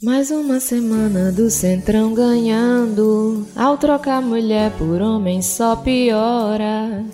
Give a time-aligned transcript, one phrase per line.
[0.00, 3.44] Mais uma semana do Centrão ganhando.
[3.56, 7.04] Ao trocar mulher por homem só piora.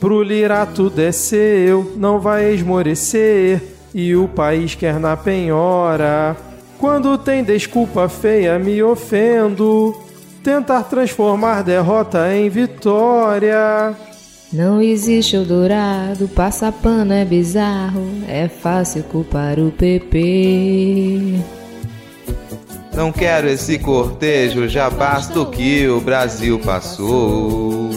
[0.00, 3.60] Pro Lirato desceu, não vai esmorecer.
[3.94, 6.34] E o país quer na penhora.
[6.78, 9.94] Quando tem desculpa feia, me ofendo.
[10.42, 13.94] Tentar transformar derrota em vitória.
[14.50, 18.06] Não existe Eldorado, passa pano é bizarro.
[18.26, 21.60] É fácil culpar o PP.
[22.94, 27.90] Não quero esse cortejo, já basta o que o Brasil passou.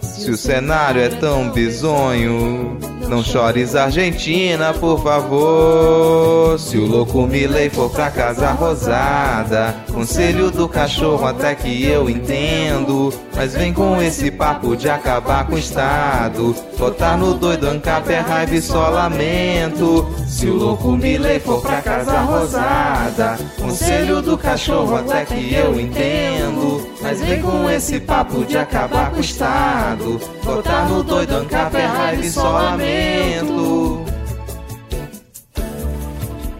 [0.00, 6.58] Se o cenário é tão bizonho, não chores Argentina, por favor.
[6.58, 13.12] Se o louco Milley for pra casa rosada, conselho do cachorro até que eu entendo.
[13.34, 16.54] Mas vem com esse papo de acabar com o Estado.
[16.76, 20.06] Botar no doido ANCAP é raiva e só lamento.
[20.26, 26.97] Se o louco Milley for pra casa rosada, conselho do cachorro até que eu entendo.
[27.08, 30.20] Mas vem com esse papo de acabar com o Estado.
[30.44, 34.04] Botar no doido ANCAP é raiva e só lamento.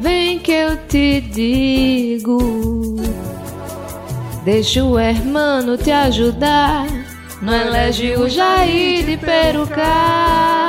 [0.00, 2.96] Vem que eu te digo.
[4.42, 6.86] Deixa o hermano te ajudar.
[7.42, 10.67] Não elege o Jair de perucar.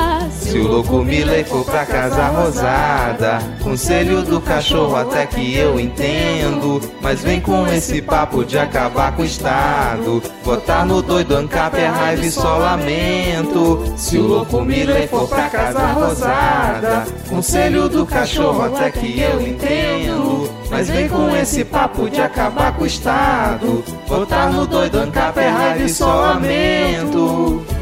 [0.50, 6.81] Se o louco Milley for pra casa rosada, conselho do cachorro até que eu entendo.
[7.03, 10.23] Mas vem com esse papo de acabar com o Estado.
[10.44, 13.94] Botar no doido ANCAP é raiva e só lamento.
[13.95, 20.50] Se o louco Milley for pra casa rosada, conselho do cachorro até que eu entendo.
[20.72, 23.84] Mas vem com esse papo de acabar com o Estado.
[24.08, 27.78] Botar no doido ANCAP é raiva e só lamento.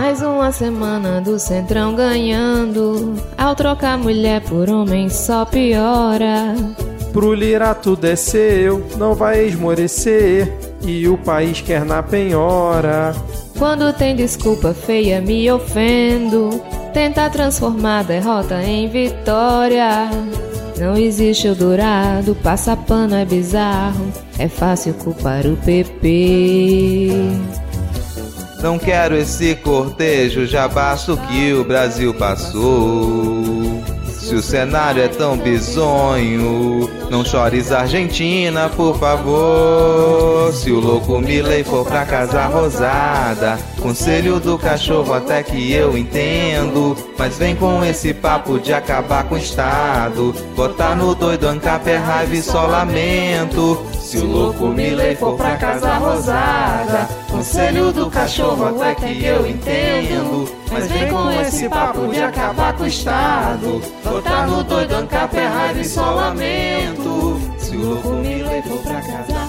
[0.00, 3.16] Mais uma semana do Centrão ganhando.
[3.36, 6.54] Ao trocar mulher por homem só piora.
[7.12, 10.50] Pro Lirato desceu, não vai esmorecer.
[10.82, 13.14] E o país quer na penhora.
[13.58, 16.62] Quando tem desculpa feia, me ofendo.
[16.94, 20.08] Tenta transformar a derrota em vitória.
[20.78, 24.10] Não existe Eldorado, passa pano é bizarro.
[24.38, 27.10] É fácil culpar o PP.
[28.62, 33.82] Não quero esse cortejo, já basta o que o Brasil passou.
[34.30, 40.52] Se o cenário é tão bizonho, não chores Argentina, por favor.
[40.52, 46.96] Se o louco Milley for pra casa rosada, conselho do cachorro até que eu entendo.
[47.18, 50.32] Mas vem com esse papo de acabar com o Estado.
[50.54, 53.84] Botar no doido ANCAP é raiva e só lamento.
[54.10, 60.52] Se o louco Milley for pra casa rosada, conselho do cachorro até que eu entendo.
[60.68, 63.80] Mas vem com esse papo de acabar com o Estado.
[64.02, 64.64] Botar no
[65.38, 67.40] é raiva e só lamento.
[67.56, 69.39] Se o louco Milley for pra casa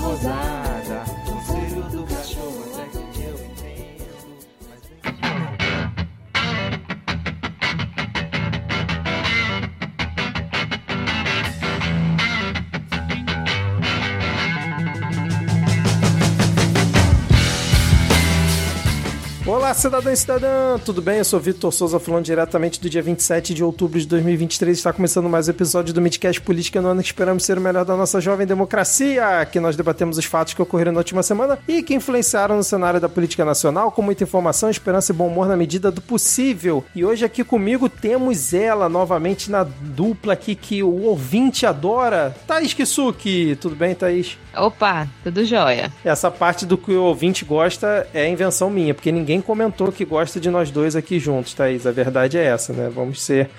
[19.71, 20.77] Olá, cidadão e cidadã!
[20.83, 21.19] Tudo bem?
[21.19, 24.77] Eu sou Vitor Souza, falando diretamente do dia 27 de outubro de 2023.
[24.77, 27.85] Está começando mais um episódio do Midcast Política no ano que esperamos ser o melhor
[27.85, 29.47] da nossa jovem democracia.
[29.49, 32.99] Que nós debatemos os fatos que ocorreram na última semana e que influenciaram no cenário
[32.99, 36.83] da política nacional, com muita informação, esperança e bom humor na medida do possível.
[36.93, 42.73] E hoje aqui comigo temos ela novamente na dupla aqui que o ouvinte adora, Thaís
[42.73, 43.55] Kisuki.
[43.55, 44.37] Tudo bem, Thaís?
[44.53, 45.89] Opa, tudo jóia.
[46.03, 50.39] Essa parte do que o ouvinte gosta é invenção minha, porque ninguém comentou que gosta
[50.39, 51.85] de nós dois aqui juntos, Thaís.
[51.85, 52.89] A verdade é essa, né?
[52.93, 53.49] Vamos ser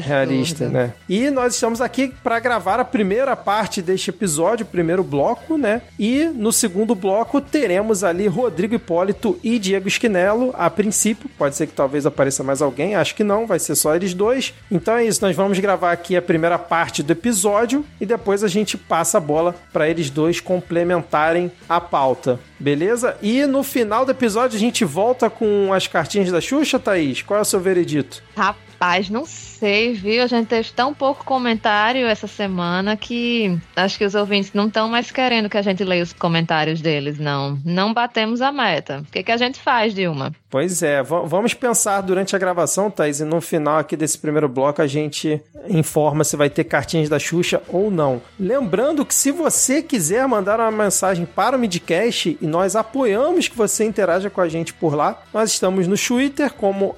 [0.00, 0.94] realistas, né?
[1.08, 5.82] E nós estamos aqui para gravar a primeira parte deste episódio, o primeiro bloco, né?
[5.98, 11.28] E no segundo bloco teremos ali Rodrigo Hipólito e Diego Esquinelo, a princípio.
[11.36, 14.54] Pode ser que talvez apareça mais alguém, acho que não, vai ser só eles dois.
[14.70, 18.48] Então é isso, nós vamos gravar aqui a primeira parte do episódio e depois a
[18.48, 22.40] gente passa a bola para eles dois complementarem a pauta.
[22.58, 23.16] Beleza?
[23.22, 27.22] E no final do episódio a gente volta com as cartinhas da Xuxa, Thaís?
[27.22, 28.22] Qual é o seu veredito?
[28.36, 29.49] Rapaz, não sei,
[29.98, 30.22] viu?
[30.22, 34.88] A gente teve tão pouco comentário essa semana que acho que os ouvintes não estão
[34.88, 37.58] mais querendo que a gente leia os comentários deles, não.
[37.64, 39.04] Não batemos a meta.
[39.06, 40.32] O que, que a gente faz, Dilma?
[40.48, 44.82] Pois é, vamos pensar durante a gravação, Thaís, e no final aqui desse primeiro bloco
[44.82, 48.20] a gente informa se vai ter cartinhas da Xuxa ou não.
[48.38, 53.56] Lembrando que se você quiser mandar uma mensagem para o Midcast e nós apoiamos que
[53.56, 56.94] você interaja com a gente por lá, nós estamos no Twitter como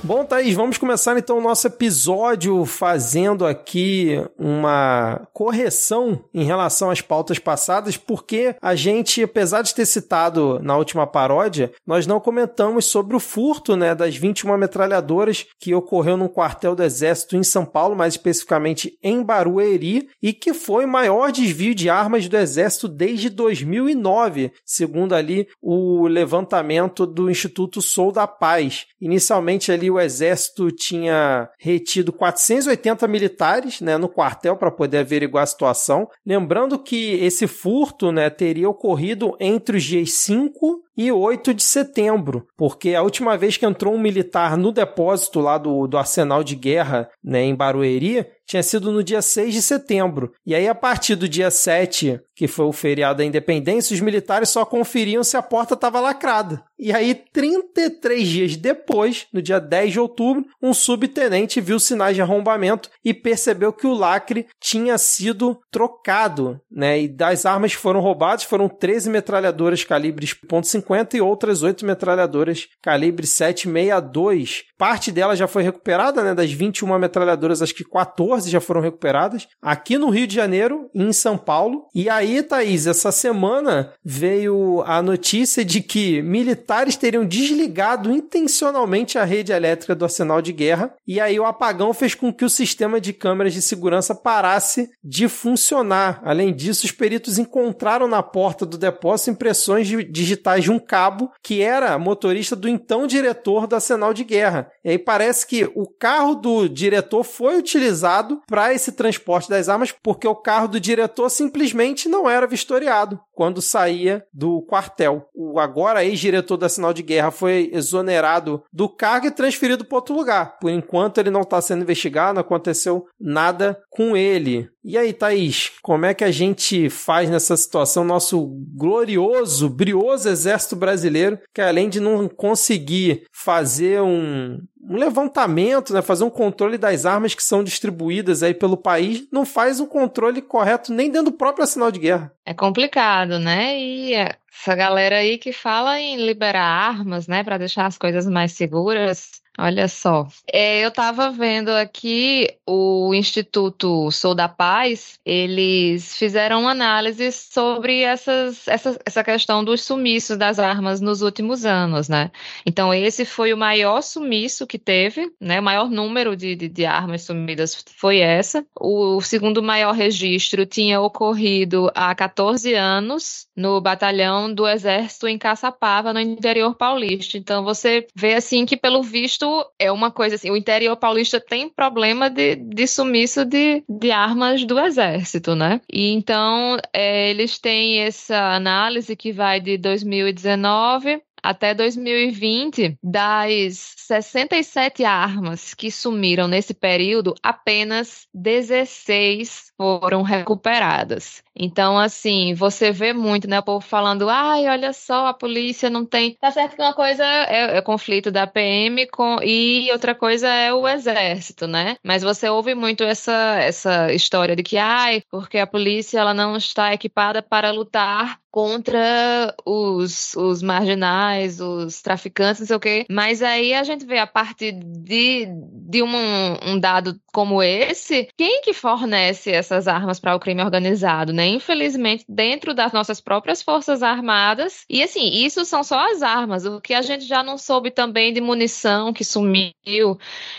[0.05, 7.00] Bom, Thaís, vamos começar então o nosso episódio fazendo aqui uma correção em relação às
[7.00, 12.83] pautas passadas, porque a gente, apesar de ter citado na última paródia, nós não comentamos
[12.83, 17.63] sobre o furto né, das 21 metralhadoras que ocorreu num quartel do Exército em São
[17.63, 22.89] Paulo, mais especificamente em Barueri, e que foi o maior desvio de armas do Exército
[22.89, 28.85] desde 2009, segundo ali o levantamento do Instituto Sou da Paz.
[28.99, 35.47] Inicialmente ali o exército tinha retido 480 militares né, no quartel para poder averiguar a
[35.47, 36.07] situação.
[36.25, 42.45] Lembrando que esse furto né, teria ocorrido entre os dias 5 e 8 de setembro,
[42.55, 46.56] porque a última vez que entrou um militar no depósito lá do, do arsenal de
[46.56, 50.34] guerra né, em Barueri tinha sido no dia 6 de setembro.
[50.45, 54.50] E aí, a partir do dia 7, que foi o feriado da independência, os militares
[54.50, 56.63] só conferiam se a porta estava lacrada.
[56.78, 62.22] E aí, 33 dias depois, no dia 10 de outubro, um subtenente viu sinais de
[62.22, 67.01] arrombamento e percebeu que o lacre tinha sido trocado, né?
[67.01, 72.68] E das armas que foram roubadas foram 13 metralhadoras calibres .50 e outras 8 metralhadoras
[72.81, 74.66] calibre 762.
[74.78, 76.34] Parte dela já foi recuperada, né?
[76.34, 79.47] Das 21 metralhadoras, acho que 14 já foram recuperadas.
[79.62, 81.88] Aqui no Rio de Janeiro e em São Paulo.
[81.94, 89.24] E aí, Thaís, essa semana veio a notícia de que militares teriam desligado intencionalmente a
[89.24, 90.94] rede elétrica do arsenal de guerra.
[91.07, 95.28] E aí o apagão fez com que o sistema de câmeras de segurança parasse de
[95.28, 96.21] funcionar.
[96.23, 101.61] Além disso, os peritos encontraram na porta do depósito impressões digitais de um cabo que
[101.61, 104.71] era motorista do então diretor do arsenal de guerra.
[104.83, 109.92] E aí parece que o carro do diretor foi utilizado para esse transporte das armas
[109.92, 115.27] porque o carro do diretor simplesmente não era vistoriado quando saía do quartel.
[115.33, 120.15] O agora ex-diretor da Sinal de Guerra foi exonerado do cargo e transferido para outro
[120.15, 120.57] lugar.
[120.59, 124.69] Por enquanto ele não está sendo investigado, não aconteceu nada com ele.
[124.83, 128.03] E aí, Thaís, como é que a gente faz nessa situação?
[128.03, 134.59] Nosso glorioso, brioso exército brasileiro, que além de não conseguir fazer um,
[134.90, 139.45] um levantamento, né, fazer um controle das armas que são distribuídas aí pelo país, não
[139.45, 142.33] faz um controle correto nem dentro do próprio sinal de guerra.
[142.45, 143.80] É complicado, né?
[143.80, 148.52] E essa galera aí que fala em liberar armas, né, para deixar as coisas mais
[148.54, 156.62] seguras, Olha só, é, eu estava vendo aqui o Instituto Sou da Paz, eles fizeram
[156.62, 162.31] uma análise sobre essas, essa, essa questão dos sumiços das armas nos últimos anos, né?
[162.66, 165.60] Então, esse foi o maior sumiço que teve, né?
[165.60, 168.66] O maior número de, de, de armas sumidas foi essa.
[168.76, 176.12] O segundo maior registro tinha ocorrido há 14 anos no batalhão do Exército em Caçapava,
[176.12, 177.38] no interior paulista.
[177.38, 179.43] Então, você vê assim que, pelo visto,
[179.80, 184.66] é uma coisa assim, o interior paulista tem problema de, de sumiço de, de armas
[184.66, 185.81] do exército, né?
[185.92, 195.04] E então é, eles têm essa análise que vai de 2019 até 2020, das 67
[195.04, 201.44] armas que sumiram nesse período, apenas 16 foram recuperadas.
[201.56, 203.60] Então, assim, você vê muito, né?
[203.60, 206.36] O povo falando, ai, olha só, a polícia não tem.
[206.36, 210.74] Tá certo que uma coisa é, é conflito da PM com, e outra coisa é
[210.74, 211.95] o exército, né?
[212.04, 216.56] Mas você ouve muito essa, essa história de que, ai, porque a polícia ela não
[216.57, 223.06] está equipada para lutar contra os, os marginais, os traficantes, não sei o quê.
[223.10, 228.62] Mas aí a gente vê a partir de, de um, um dado como esse, quem
[228.62, 231.43] que fornece essas armas para o crime organizado, né?
[231.47, 234.85] Infelizmente, dentro das nossas próprias forças armadas.
[234.90, 236.66] E assim, isso são só as armas.
[236.66, 240.18] O que a gente já não soube também de munição que sumiu.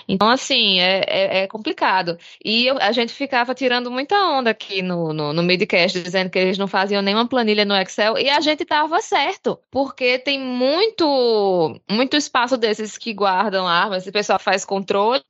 [0.09, 2.19] Então, assim, é, é, é complicado.
[2.45, 6.39] E eu, a gente ficava tirando muita onda aqui no, no, no Midcast, dizendo que
[6.39, 11.81] eles não faziam nenhuma planilha no Excel e a gente tava certo, porque tem muito
[11.91, 15.23] muito espaço desses que guardam armas, o pessoal faz controle,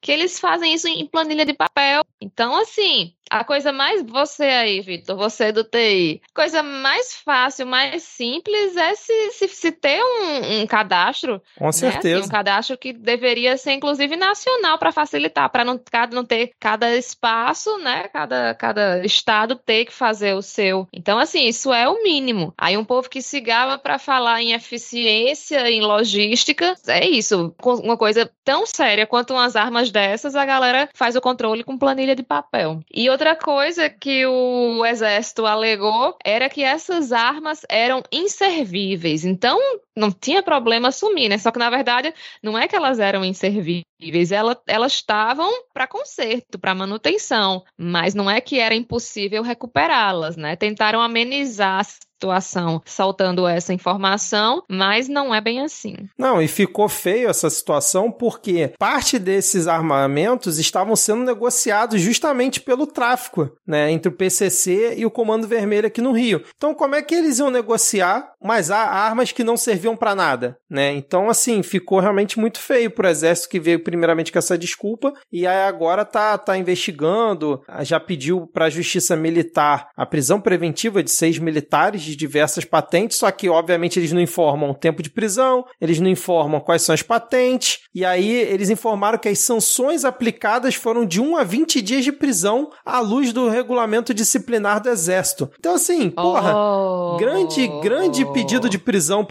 [0.00, 2.02] que eles fazem isso em planilha de papel.
[2.20, 4.02] Então, assim, a coisa mais.
[4.02, 6.20] Você aí, Vitor, você do TI.
[6.34, 11.42] Coisa mais fácil, mais simples é se, se, se ter um, um, cadastro.
[11.56, 12.08] Com certeza.
[12.08, 12.20] Né?
[12.20, 15.80] Assim, um cadastro que deveria ser, inclusive, nacional para facilitar, para não,
[16.12, 18.08] não ter cada espaço, né?
[18.08, 20.86] Cada, cada estado ter que fazer o seu.
[20.92, 22.54] Então, assim, isso é o mínimo.
[22.56, 27.54] Aí um povo que se gaba para falar em eficiência, em logística, é isso.
[27.62, 32.14] Uma coisa tão séria quanto umas armas dessas, a galera faz o controle com planilha
[32.14, 32.80] de papel.
[32.92, 39.24] E outra coisa que o exército alegou era que essas armas eram inservíveis.
[39.24, 39.58] Então,
[39.98, 41.38] não tinha problema assumir, né?
[41.38, 42.12] Só que, na verdade,
[42.42, 48.40] não é que elas eram inservíveis, elas estavam para conserto, para manutenção, mas não é
[48.40, 50.56] que era impossível recuperá-las, né?
[50.56, 55.94] Tentaram amenizar situação soltando essa informação, mas não é bem assim.
[56.18, 62.88] Não, e ficou feio essa situação porque parte desses armamentos estavam sendo negociados justamente pelo
[62.88, 66.42] tráfico, né, entre o PCC e o Comando Vermelho aqui no Rio.
[66.56, 70.92] Então, como é que eles iam negociar mais armas que não serviam para nada, né?
[70.92, 75.46] Então, assim, ficou realmente muito feio pro exército que veio primeiramente com essa desculpa e
[75.46, 81.10] aí agora tá tá investigando, já pediu para a Justiça Militar a prisão preventiva de
[81.10, 85.64] seis militares de diversas patentes, só que obviamente eles não informam o tempo de prisão,
[85.80, 90.74] eles não informam quais são as patentes, e aí eles informaram que as sanções aplicadas
[90.74, 95.50] foram de 1 a 20 dias de prisão à luz do regulamento disciplinar do Exército.
[95.58, 97.16] Então, assim, porra, oh.
[97.18, 99.24] grande, grande pedido de prisão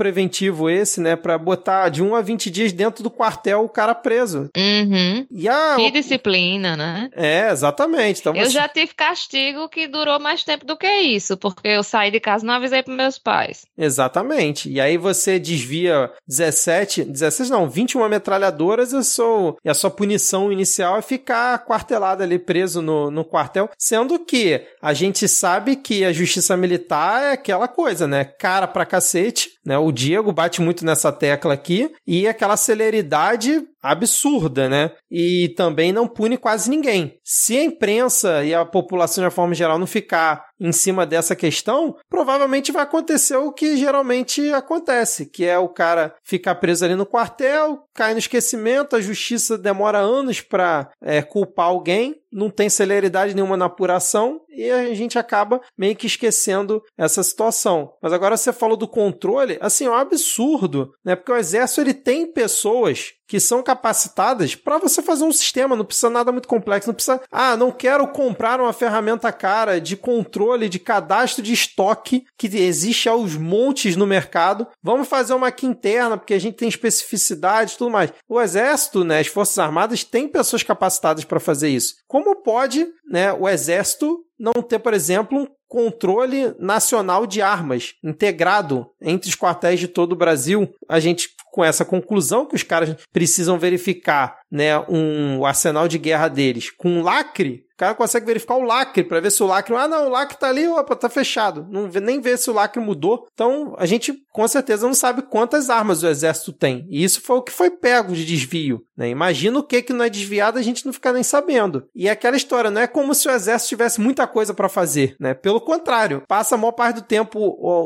[0.47, 3.93] preventivo esse, né, pra botar de 1 a 20 dias dentro do quartel o cara
[3.93, 4.49] preso.
[4.55, 5.25] Uhum.
[5.29, 5.75] E a...
[5.75, 7.09] Que disciplina, né?
[7.13, 8.21] É, exatamente.
[8.21, 8.51] Então, eu você...
[8.51, 12.45] já tive castigo que durou mais tempo do que isso, porque eu saí de casa
[12.45, 13.65] não avisei para meus pais.
[13.77, 14.69] Exatamente.
[14.69, 20.51] E aí você desvia 17, 16 não, 21 metralhadoras e, sou, e a sua punição
[20.51, 26.05] inicial é ficar quartelado ali, preso no, no quartel, sendo que a gente sabe que
[26.05, 28.23] a justiça militar é aquela coisa, né?
[28.23, 29.77] Cara pra cacete, né?
[29.77, 31.91] O Diego bate muito nessa tecla aqui.
[32.05, 34.91] E aquela celeridade absurda, né?
[35.09, 37.19] E também não pune quase ninguém.
[37.23, 41.35] Se a imprensa e a população de uma forma geral não ficar em cima dessa
[41.35, 46.95] questão, provavelmente vai acontecer o que geralmente acontece, que é o cara ficar preso ali
[46.95, 52.69] no quartel, cai no esquecimento, a justiça demora anos para é, culpar alguém, não tem
[52.69, 57.93] celeridade nenhuma na apuração e a gente acaba meio que esquecendo essa situação.
[58.01, 61.15] Mas agora você falou do controle, assim, é um absurdo, né?
[61.15, 65.85] Porque o exército ele tem pessoas que são capacitadas para você fazer um sistema, não
[65.85, 70.69] precisa nada muito complexo, não precisa, ah, não quero comprar uma ferramenta cara de controle
[70.69, 74.67] de cadastro de estoque que existe aos montes no mercado.
[74.81, 78.13] Vamos fazer uma aqui interna porque a gente tem especificidade e tudo mais.
[78.29, 81.95] O exército, né, as forças armadas têm pessoas capacitadas para fazer isso.
[82.07, 88.87] Como pode, né, o exército não ter, por exemplo, um controle nacional de armas integrado
[89.01, 90.73] entre os quartéis de todo o Brasil.
[90.87, 96.27] A gente com essa conclusão que os caras precisam verificar né, um, arsenal de guerra
[96.27, 99.75] deles com um lacre, o cara consegue verificar o lacre para ver se o lacre.
[99.75, 101.67] Ah, não, o lacre tá ali, opa, tá fechado.
[101.69, 103.27] Não nem vê se o lacre mudou.
[103.31, 106.87] Então, a gente com certeza não sabe quantas armas o exército tem.
[106.89, 108.81] E isso foi o que foi pego de desvio.
[108.97, 109.09] Né?
[109.09, 111.87] Imagina o que que não é desviado, a gente não fica nem sabendo.
[111.93, 115.15] E aquela história, não é como se o exército tivesse muita coisa para fazer.
[115.19, 115.35] Né?
[115.35, 117.39] Pelo contrário, passa a maior parte do tempo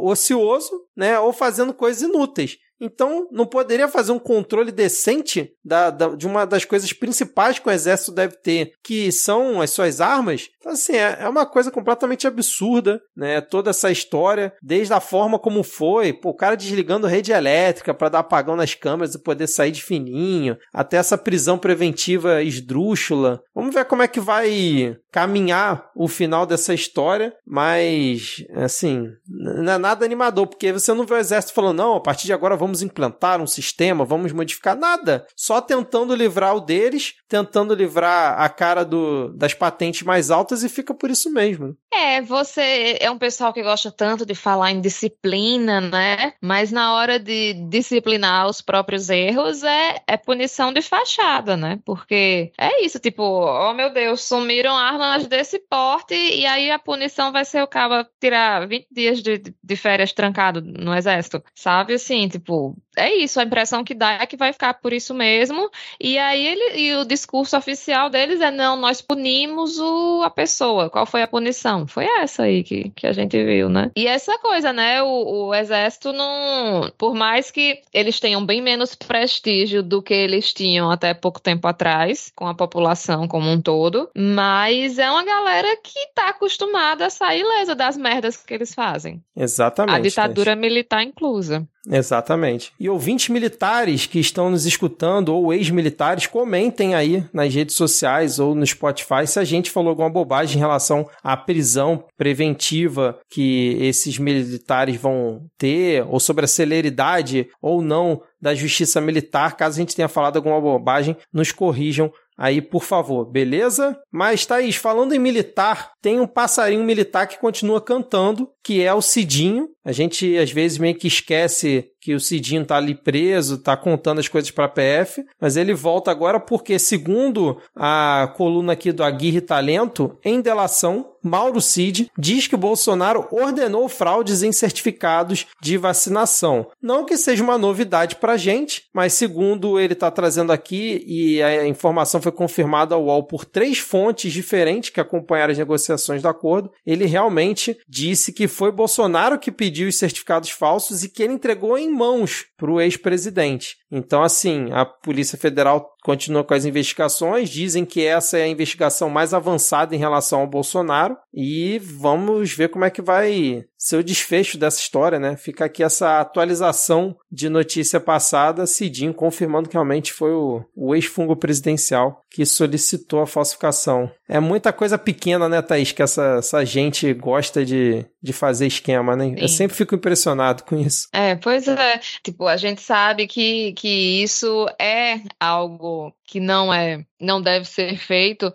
[0.09, 1.19] ocioso né?
[1.19, 2.57] ou fazendo coisas inúteis.
[2.81, 7.69] Então, não poderia fazer um controle decente da, da, de uma das coisas principais que
[7.69, 10.49] o exército deve ter, que são as suas armas?
[10.57, 13.39] Então, assim, é, é uma coisa completamente absurda, né?
[13.39, 18.09] Toda essa história, desde a forma como foi, pô, o cara desligando rede elétrica para
[18.09, 23.43] dar apagão nas câmeras e poder sair de fininho, até essa prisão preventiva esdrúxula.
[23.53, 29.77] Vamos ver como é que vai caminhar o final dessa história, mas, assim, não é
[29.77, 32.70] nada animador, porque você não vê o exército falando, não, a partir de agora vamos
[32.71, 35.27] vamos implantar um sistema, vamos modificar nada.
[35.35, 40.69] Só tentando livrar o deles, tentando livrar a cara do, das patentes mais altas e
[40.69, 41.75] fica por isso mesmo.
[41.93, 46.33] É, você é um pessoal que gosta tanto de falar em disciplina, né?
[46.41, 51.79] Mas na hora de disciplinar os próprios erros é, é punição de fachada, né?
[51.85, 57.33] Porque é isso, tipo, oh meu Deus, sumiram armas desse porte e aí a punição
[57.33, 61.95] vai ser o cara tirar 20 dias de, de férias trancado no exército, sabe?
[61.95, 65.13] Assim, tipo, oh, é isso, a impressão que dá é que vai ficar por isso
[65.13, 65.69] mesmo.
[65.99, 70.89] E aí ele e o discurso oficial deles é não, nós punimos o, a pessoa.
[70.89, 71.87] Qual foi a punição?
[71.87, 73.91] Foi essa aí que, que a gente viu, né?
[73.95, 75.01] E essa coisa, né?
[75.01, 76.91] O, o exército não.
[76.97, 81.67] Por mais que eles tenham bem menos prestígio do que eles tinham até pouco tempo
[81.67, 87.09] atrás, com a população como um todo, mas é uma galera que tá acostumada a
[87.09, 89.23] sair lesa das merdas que eles fazem.
[89.35, 89.95] Exatamente.
[89.95, 91.67] A ditadura militar inclusa.
[91.89, 92.71] Exatamente.
[92.81, 98.55] E ouvintes militares que estão nos escutando, ou ex-militares, comentem aí nas redes sociais ou
[98.55, 104.17] no Spotify se a gente falou alguma bobagem em relação à prisão preventiva que esses
[104.17, 109.55] militares vão ter, ou sobre a celeridade ou não da justiça militar.
[109.55, 113.95] Caso a gente tenha falado alguma bobagem, nos corrijam aí, por favor, beleza?
[114.11, 119.03] Mas, Thaís, falando em militar, tem um passarinho militar que continua cantando, que é o
[119.03, 119.69] Cidinho.
[119.85, 124.19] A gente, às vezes, meio que esquece que o Cidinho tá ali preso, tá contando
[124.19, 129.03] as coisas para a PF, mas ele volta agora porque, segundo a coluna aqui do
[129.03, 136.67] Aguirre Talento, em delação, Mauro Cid diz que Bolsonaro ordenou fraudes em certificados de vacinação.
[136.81, 141.67] Não que seja uma novidade para gente, mas segundo ele está trazendo aqui, e a
[141.67, 146.71] informação foi confirmada ao UOL por três fontes diferentes que acompanharam as negociações do acordo,
[146.85, 151.77] ele realmente disse que foi Bolsonaro que pediu os certificados falsos e que ele entregou
[151.77, 153.75] em mãos para o ex-presidente.
[153.91, 159.09] Então, assim, a Polícia Federal continua com as investigações, dizem que essa é a investigação
[159.09, 164.03] mais avançada em relação ao Bolsonaro e vamos ver como é que vai ser o
[164.03, 165.35] desfecho dessa história, né?
[165.35, 171.35] Fica aqui essa atualização de notícia passada, Cidinho confirmando que realmente foi o, o ex-fungo
[171.35, 174.09] presidencial que solicitou a falsificação.
[174.27, 179.15] É muita coisa pequena, né, Thaís, que essa, essa gente gosta de, de fazer esquema,
[179.15, 179.25] né?
[179.25, 179.35] Sim.
[179.37, 181.09] Eu sempre fico impressionado com isso.
[181.11, 181.99] É, pois é.
[182.23, 185.90] Tipo, a gente sabe que, que isso é algo
[186.25, 188.53] que não é, não deve ser feito,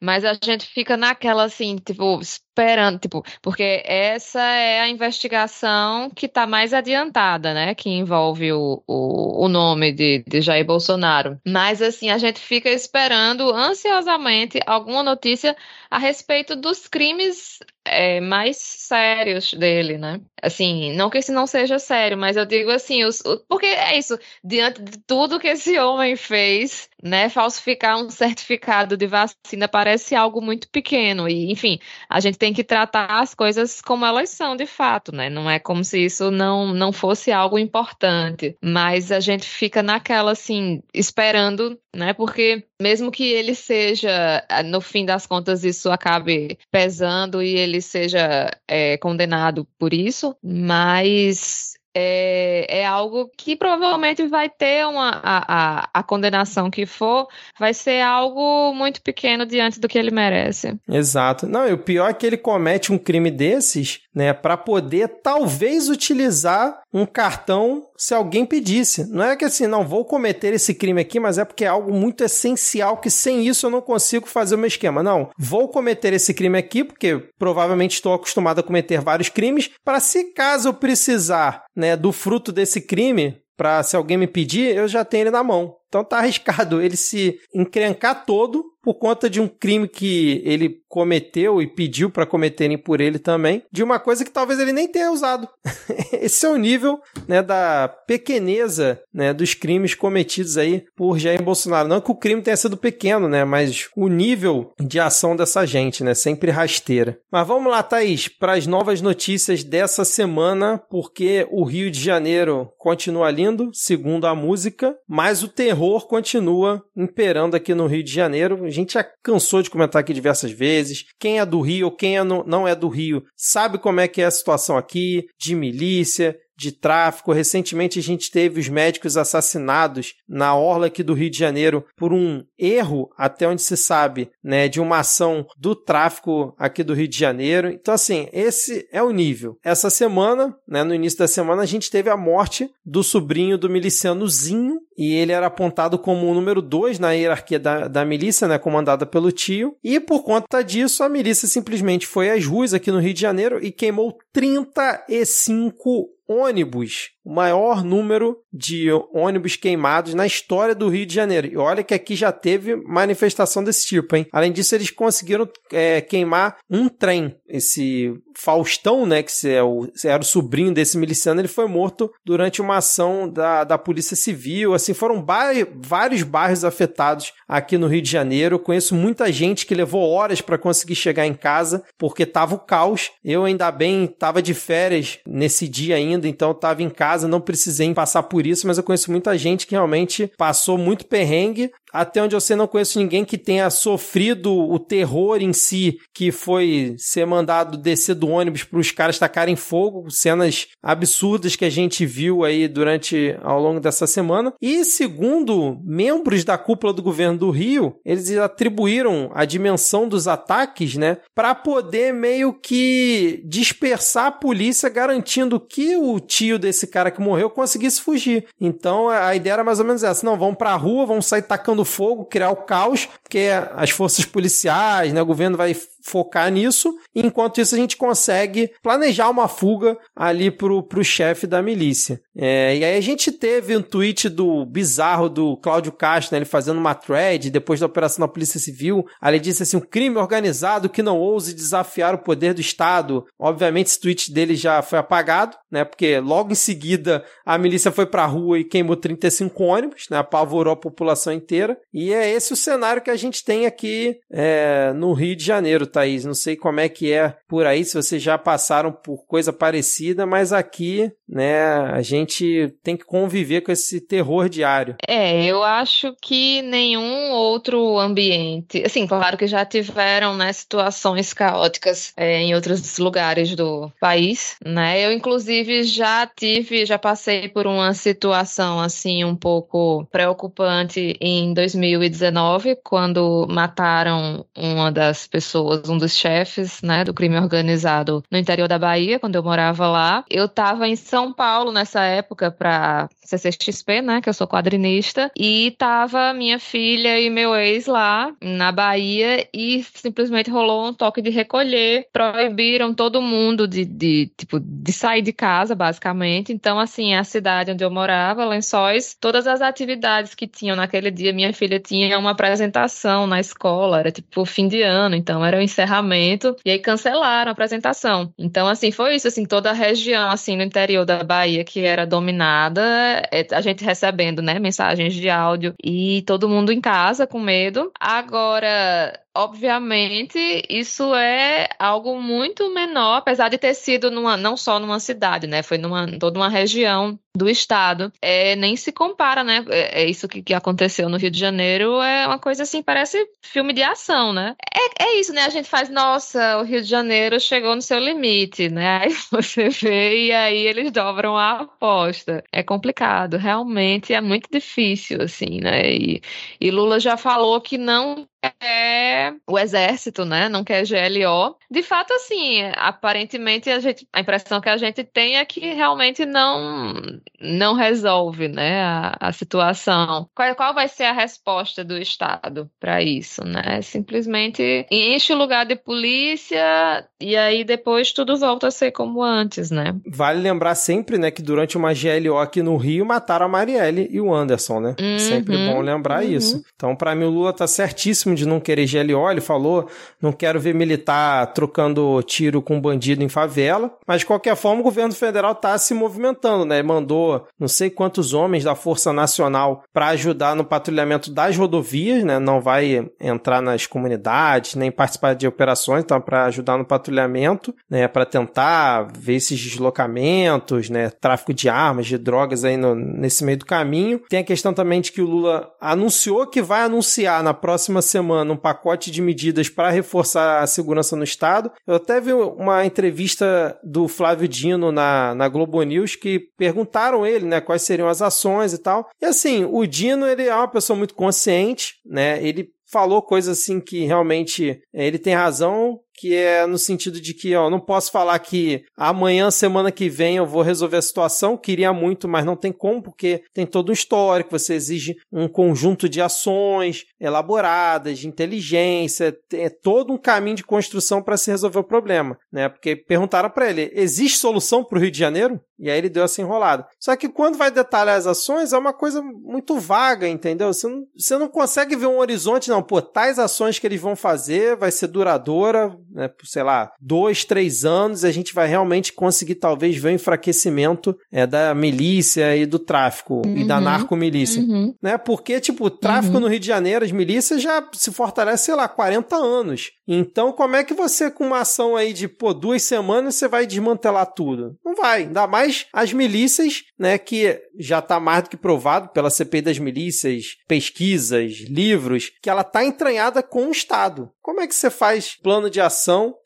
[0.00, 2.20] mas a gente fica naquela assim, tipo,
[2.58, 7.74] esperando, tipo, porque essa é a investigação que está mais adiantada, né?
[7.74, 11.40] Que envolve o, o, o nome de, de Jair Bolsonaro.
[11.46, 15.56] Mas assim, a gente fica esperando ansiosamente alguma notícia
[15.90, 20.20] a respeito dos crimes é, mais sérios dele, né?
[20.42, 23.98] Assim, não que esse não seja sério, mas eu digo assim, os, o, porque é
[23.98, 27.28] isso, diante de tudo que esse homem fez, né?
[27.28, 31.28] Falsificar um certificado de vacina parece algo muito pequeno.
[31.28, 35.30] E, enfim, a gente tem que tratar as coisas como elas são de fato, né?
[35.30, 38.56] Não é como se isso não, não fosse algo importante.
[38.62, 42.12] Mas a gente fica naquela, assim, esperando, né?
[42.12, 48.50] Porque mesmo que ele seja, no fim das contas, isso acabe pesando e ele seja
[48.66, 55.88] é, condenado por isso, mas é, é, algo que provavelmente vai ter uma a, a,
[55.94, 57.26] a, condenação que for,
[57.58, 60.78] vai ser algo muito pequeno diante do que ele merece.
[60.88, 61.48] Exato.
[61.48, 65.88] Não, e o pior é que ele comete um crime desses, né, para poder talvez
[65.88, 69.10] utilizar um cartão se alguém pedisse.
[69.10, 71.92] Não é que assim, não vou cometer esse crime aqui, mas é porque é algo
[71.92, 75.02] muito essencial que sem isso eu não consigo fazer o meu esquema.
[75.02, 79.98] Não, vou cometer esse crime aqui porque provavelmente estou acostumado a cometer vários crimes para
[79.98, 84.86] se caso eu precisar né, do fruto desse crime para se alguém me pedir, eu
[84.86, 85.74] já tenho ele na mão.
[85.88, 91.60] Então tá arriscado ele se encrencar todo por conta de um crime que ele cometeu
[91.60, 95.12] e pediu para cometerem por ele também, de uma coisa que talvez ele nem tenha
[95.12, 95.48] usado.
[96.12, 101.88] Esse é o nível né, da pequeneza né, dos crimes cometidos aí por Jair Bolsonaro.
[101.88, 106.02] Não que o crime tenha sido pequeno, né, mas o nível de ação dessa gente,
[106.02, 107.18] né, sempre rasteira.
[107.30, 112.72] Mas vamos lá, Thaís, para as novas notícias dessa semana, porque o Rio de Janeiro
[112.78, 118.67] continua lindo, segundo a música, mas o terror continua imperando aqui no Rio de Janeiro
[118.70, 121.04] gente já cansou de comentar aqui diversas vezes.
[121.18, 124.22] Quem é do Rio quem é no, não é do Rio sabe como é que
[124.22, 127.32] é a situação aqui, de milícia, de tráfico.
[127.32, 132.12] Recentemente a gente teve os médicos assassinados na orla aqui do Rio de Janeiro por
[132.12, 137.06] um erro, até onde se sabe, né, de uma ação do tráfico aqui do Rio
[137.06, 137.68] de Janeiro.
[137.68, 139.56] Então assim, esse é o nível.
[139.64, 143.70] Essa semana, né, no início da semana a gente teve a morte do sobrinho do
[143.70, 148.48] miliciano Zinho e ele era apontado como o número 2 na hierarquia da, da milícia,
[148.48, 149.76] né, comandada pelo tio.
[149.84, 153.64] E por conta disso, a milícia simplesmente foi às ruas aqui no Rio de Janeiro
[153.64, 161.14] e queimou 35 ônibus, o maior número de ônibus queimados na história do Rio de
[161.14, 161.46] Janeiro.
[161.46, 164.26] E olha que aqui já teve manifestação desse tipo, hein?
[164.32, 167.36] Além disso, eles conseguiram é, queimar um trem.
[167.46, 172.62] Esse Faustão, né, que é o, era o sobrinho desse miliciano, ele foi morto durante
[172.62, 174.74] uma ação da, da Polícia Civil.
[174.74, 175.26] Assim, foram
[175.74, 178.60] vários bairros afetados aqui no Rio de Janeiro.
[178.60, 183.10] Conheço muita gente que levou horas para conseguir chegar em casa porque tava o caos.
[183.24, 187.92] Eu ainda bem estava de férias nesse dia ainda, então estava em casa, não precisei
[187.94, 192.36] passar por isso, mas eu conheço muita gente que realmente passou muito perrengue até onde
[192.36, 197.26] eu sei, não conheço ninguém que tenha sofrido o terror em si, que foi ser
[197.26, 202.44] mandado descer do ônibus para os caras tacarem fogo, cenas absurdas que a gente viu
[202.44, 204.52] aí durante ao longo dessa semana.
[204.62, 210.94] E segundo membros da cúpula do governo do Rio, eles atribuíram a dimensão dos ataques,
[210.94, 217.20] né, para poder meio que dispersar a polícia, garantindo que o tio desse cara que
[217.20, 218.46] morreu conseguisse fugir.
[218.60, 221.42] Então a ideia era mais ou menos essa: não, vamos para a rua, vamos sair
[221.42, 225.74] tacando fogo, criar o caos, porque as forças policiais, né, o governo vai
[226.08, 226.94] focar nisso.
[227.14, 232.20] Enquanto isso, a gente consegue planejar uma fuga ali pro, pro chefe da milícia.
[232.36, 236.44] É, e aí a gente teve um tweet do bizarro do Cláudio Castro, né, ele
[236.44, 239.04] fazendo uma thread depois da operação da Polícia Civil.
[239.20, 243.26] Aí ele disse assim: um crime organizado que não ouse desafiar o poder do Estado.
[243.38, 245.84] Obviamente, esse tweet dele já foi apagado, né?
[245.84, 250.18] Porque logo em seguida a milícia foi pra rua e queimou 35 ônibus, né?
[250.18, 251.76] Apavorou a população inteira.
[251.92, 255.86] E é esse o cenário que a gente tem aqui é, no Rio de Janeiro,
[255.98, 256.24] Thaís.
[256.24, 260.26] Não sei como é que é por aí, se vocês já passaram por coisa parecida,
[260.26, 264.96] mas aqui, né, a gente tem que conviver com esse terror diário.
[265.06, 272.12] É, eu acho que nenhum outro ambiente, assim, claro que já tiveram, né, situações caóticas
[272.16, 275.04] é, em outros lugares do país, né?
[275.04, 282.76] Eu inclusive já tive, já passei por uma situação assim um pouco preocupante em 2019,
[282.84, 288.78] quando mataram uma das pessoas um dos chefes, né, do crime organizado no interior da
[288.78, 290.24] Bahia, quando eu morava lá.
[290.30, 295.74] Eu estava em São Paulo nessa época para CCXP, né, que eu sou quadrinista, e
[295.78, 301.30] tava minha filha e meu ex lá na Bahia e simplesmente rolou um toque de
[301.30, 306.52] recolher, proibiram todo mundo de, de tipo de sair de casa, basicamente.
[306.52, 311.32] Então, assim, a cidade onde eu morava, Lençóis, todas as atividades que tinham naquele dia,
[311.32, 316.56] minha filha tinha uma apresentação na escola, era tipo fim de ano, então era encerramento,
[316.64, 318.32] e aí cancelaram a apresentação.
[318.38, 322.06] Então, assim, foi isso, assim, toda a região, assim, no interior da Bahia que era
[322.06, 322.82] dominada,
[323.30, 327.92] é, a gente recebendo, né, mensagens de áudio e todo mundo em casa com medo.
[328.00, 330.36] Agora, obviamente,
[330.68, 335.62] isso é algo muito menor, apesar de ter sido numa, não só numa cidade, né?
[335.62, 338.12] Foi numa toda uma região do estado.
[338.20, 339.64] É, nem se compara, né?
[339.68, 342.02] É, é isso que, que, aconteceu no Rio de Janeiro.
[342.02, 344.56] É uma coisa assim, parece filme de ação, né?
[344.74, 345.42] É, é isso, né?
[345.44, 349.02] A gente faz, nossa, o Rio de Janeiro chegou no seu limite, né?
[349.06, 352.42] Aí você vê e aí eles dobram a aposta.
[352.52, 355.92] É complicado, realmente é muito difícil, assim, né?
[355.92, 356.20] E,
[356.60, 360.48] e Lula já falou que não quer o exército, né?
[360.48, 361.56] Não quer GLO.
[361.70, 366.24] De fato, assim, aparentemente a, gente, a impressão que a gente tem é que realmente
[366.24, 366.94] não,
[367.40, 370.28] não resolve, né, a, a situação.
[370.34, 373.82] Qual, qual vai ser a resposta do Estado para isso, né?
[373.82, 379.70] Simplesmente enche o lugar de polícia e aí depois tudo volta a ser como antes,
[379.70, 379.94] né?
[380.06, 384.20] Vale lembrar sempre, né, que durante uma GLO aqui no Rio mataram a Marielle e
[384.20, 384.96] o Anderson, né?
[385.00, 386.30] Uhum, sempre bom lembrar uhum.
[386.30, 386.64] isso.
[386.74, 389.88] Então, para mim, o Lula tá certíssimo de não querer GLO, ele falou,
[390.20, 394.84] não quero ver militar trocando tiro com bandido em favela, mas de qualquer forma o
[394.84, 396.82] governo federal está se movimentando, né?
[396.82, 402.38] Mandou não sei quantos homens da Força Nacional para ajudar no patrulhamento das rodovias, né?
[402.38, 408.06] Não vai entrar nas comunidades, nem participar de operações, então para ajudar no patrulhamento, né,
[408.08, 413.58] para tentar ver esses deslocamentos, né, tráfico de armas, de drogas aí no, nesse meio
[413.58, 414.20] do caminho.
[414.28, 418.17] Tem a questão também de que o Lula anunciou que vai anunciar na próxima semana
[418.18, 421.70] semana um pacote de medidas para reforçar a segurança no Estado.
[421.86, 427.46] Eu até vi uma entrevista do Flávio Dino na, na Globo News que perguntaram ele,
[427.46, 429.08] né, quais seriam as ações e tal.
[429.20, 433.80] E assim, o Dino, ele é uma pessoa muito consciente, né, ele falou coisas assim
[433.80, 438.10] que realmente é, ele tem razão, que é no sentido de que, ó, não posso
[438.10, 442.56] falar que amanhã, semana que vem, eu vou resolver a situação, queria muito, mas não
[442.56, 448.26] tem como, porque tem todo um histórico, você exige um conjunto de ações elaboradas, de
[448.26, 452.68] inteligência, é todo um caminho de construção para se resolver o problema, né?
[452.68, 455.60] Porque perguntaram para ele, existe solução para o Rio de Janeiro?
[455.78, 456.86] E aí ele deu essa enrolada.
[456.98, 460.72] Só que quando vai detalhar as ações, é uma coisa muito vaga, entendeu?
[460.72, 462.82] Você não, você não consegue ver um horizonte, não.
[462.82, 467.44] Pô, tais ações que eles vão fazer vai ser duradoura, né, por, sei lá, dois,
[467.44, 472.66] três anos, a gente vai realmente conseguir talvez ver o enfraquecimento é, da milícia e
[472.66, 473.84] do tráfico uhum, e da uhum.
[473.84, 474.62] narcomilícia.
[474.62, 474.94] Uhum.
[475.02, 475.18] Né?
[475.18, 476.40] Porque, tipo, o tráfico uhum.
[476.40, 479.90] no Rio de Janeiro, as milícias já se fortalecem, sei lá, 40 anos.
[480.06, 483.66] Então, como é que você, com uma ação aí de, pô, duas semanas, você vai
[483.66, 484.76] desmantelar tudo?
[484.84, 485.22] Não vai.
[485.22, 489.78] Ainda mais as milícias, né, que já está mais do que provado pela CPI das
[489.78, 494.30] milícias, pesquisas, livros, que ela está entranhada com o Estado.
[494.40, 495.97] Como é que você faz plano de ação,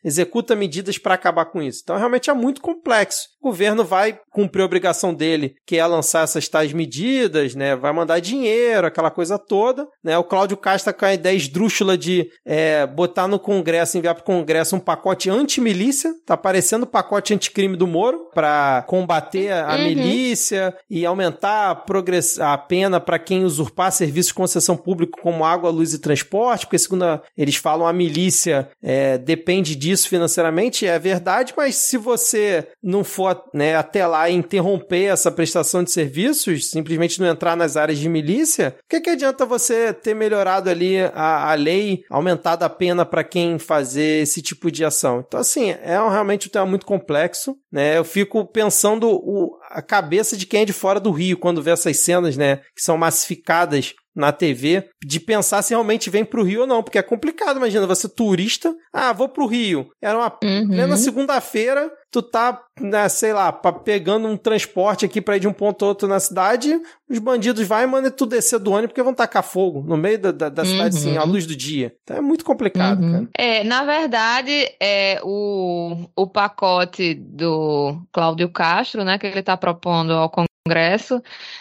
[0.03, 1.81] executa medidas para acabar com isso?
[1.83, 3.27] Então, realmente é muito complexo.
[3.41, 7.75] O governo vai cumprir a obrigação dele, que é lançar essas tais medidas, né?
[7.75, 10.17] Vai mandar dinheiro, aquela coisa toda, né?
[10.17, 14.21] O Cláudio Castro tá com a ideia esdrúxula de é, botar no Congresso, enviar para
[14.21, 19.75] o Congresso um pacote anti-milícia, tá parecendo o pacote anticrime do Moro, para combater a,
[19.75, 19.83] uhum.
[19.83, 22.39] milícia e aumentar a, progress...
[22.39, 26.79] a pena para quem usurpar serviços de concessão pública como água, luz e transporte, porque
[26.79, 33.03] segundo eles falam, a milícia é, depende disso financeiramente, é verdade, mas se você não
[33.03, 37.99] for né, até lá e interromper essa prestação de serviços, simplesmente não entrar nas áreas
[37.99, 42.69] de milícia, o que, que adianta você ter melhorado ali a, a lei, aumentado a
[42.69, 45.21] pena para quem fazer esse tipo de ação?
[45.27, 47.97] Então, assim, é realmente um tema muito complexo, né?
[47.97, 51.71] Eu fico pensando o, a cabeça de quem é de fora do Rio quando vê
[51.71, 56.61] essas cenas, né, que são massificadas na TV, de pensar se realmente vem pro Rio
[56.61, 60.67] ou não, porque é complicado, imagina, você turista, ah, vou pro Rio, era uma uhum.
[60.67, 65.53] plena segunda-feira, tu tá, né, sei lá, pegando um transporte aqui para ir de um
[65.53, 69.01] ponto a outro na cidade, os bandidos vai e mandam tu descer do ônibus porque
[69.01, 70.69] vão tacar fogo no meio da, da, da uhum.
[70.69, 71.91] cidade, assim, à luz do dia.
[72.03, 73.11] Então é muito complicado, uhum.
[73.11, 73.29] cara.
[73.35, 80.13] É, na verdade, é o, o pacote do Cláudio Castro, né, que ele tá propondo
[80.13, 80.52] ao Congresso,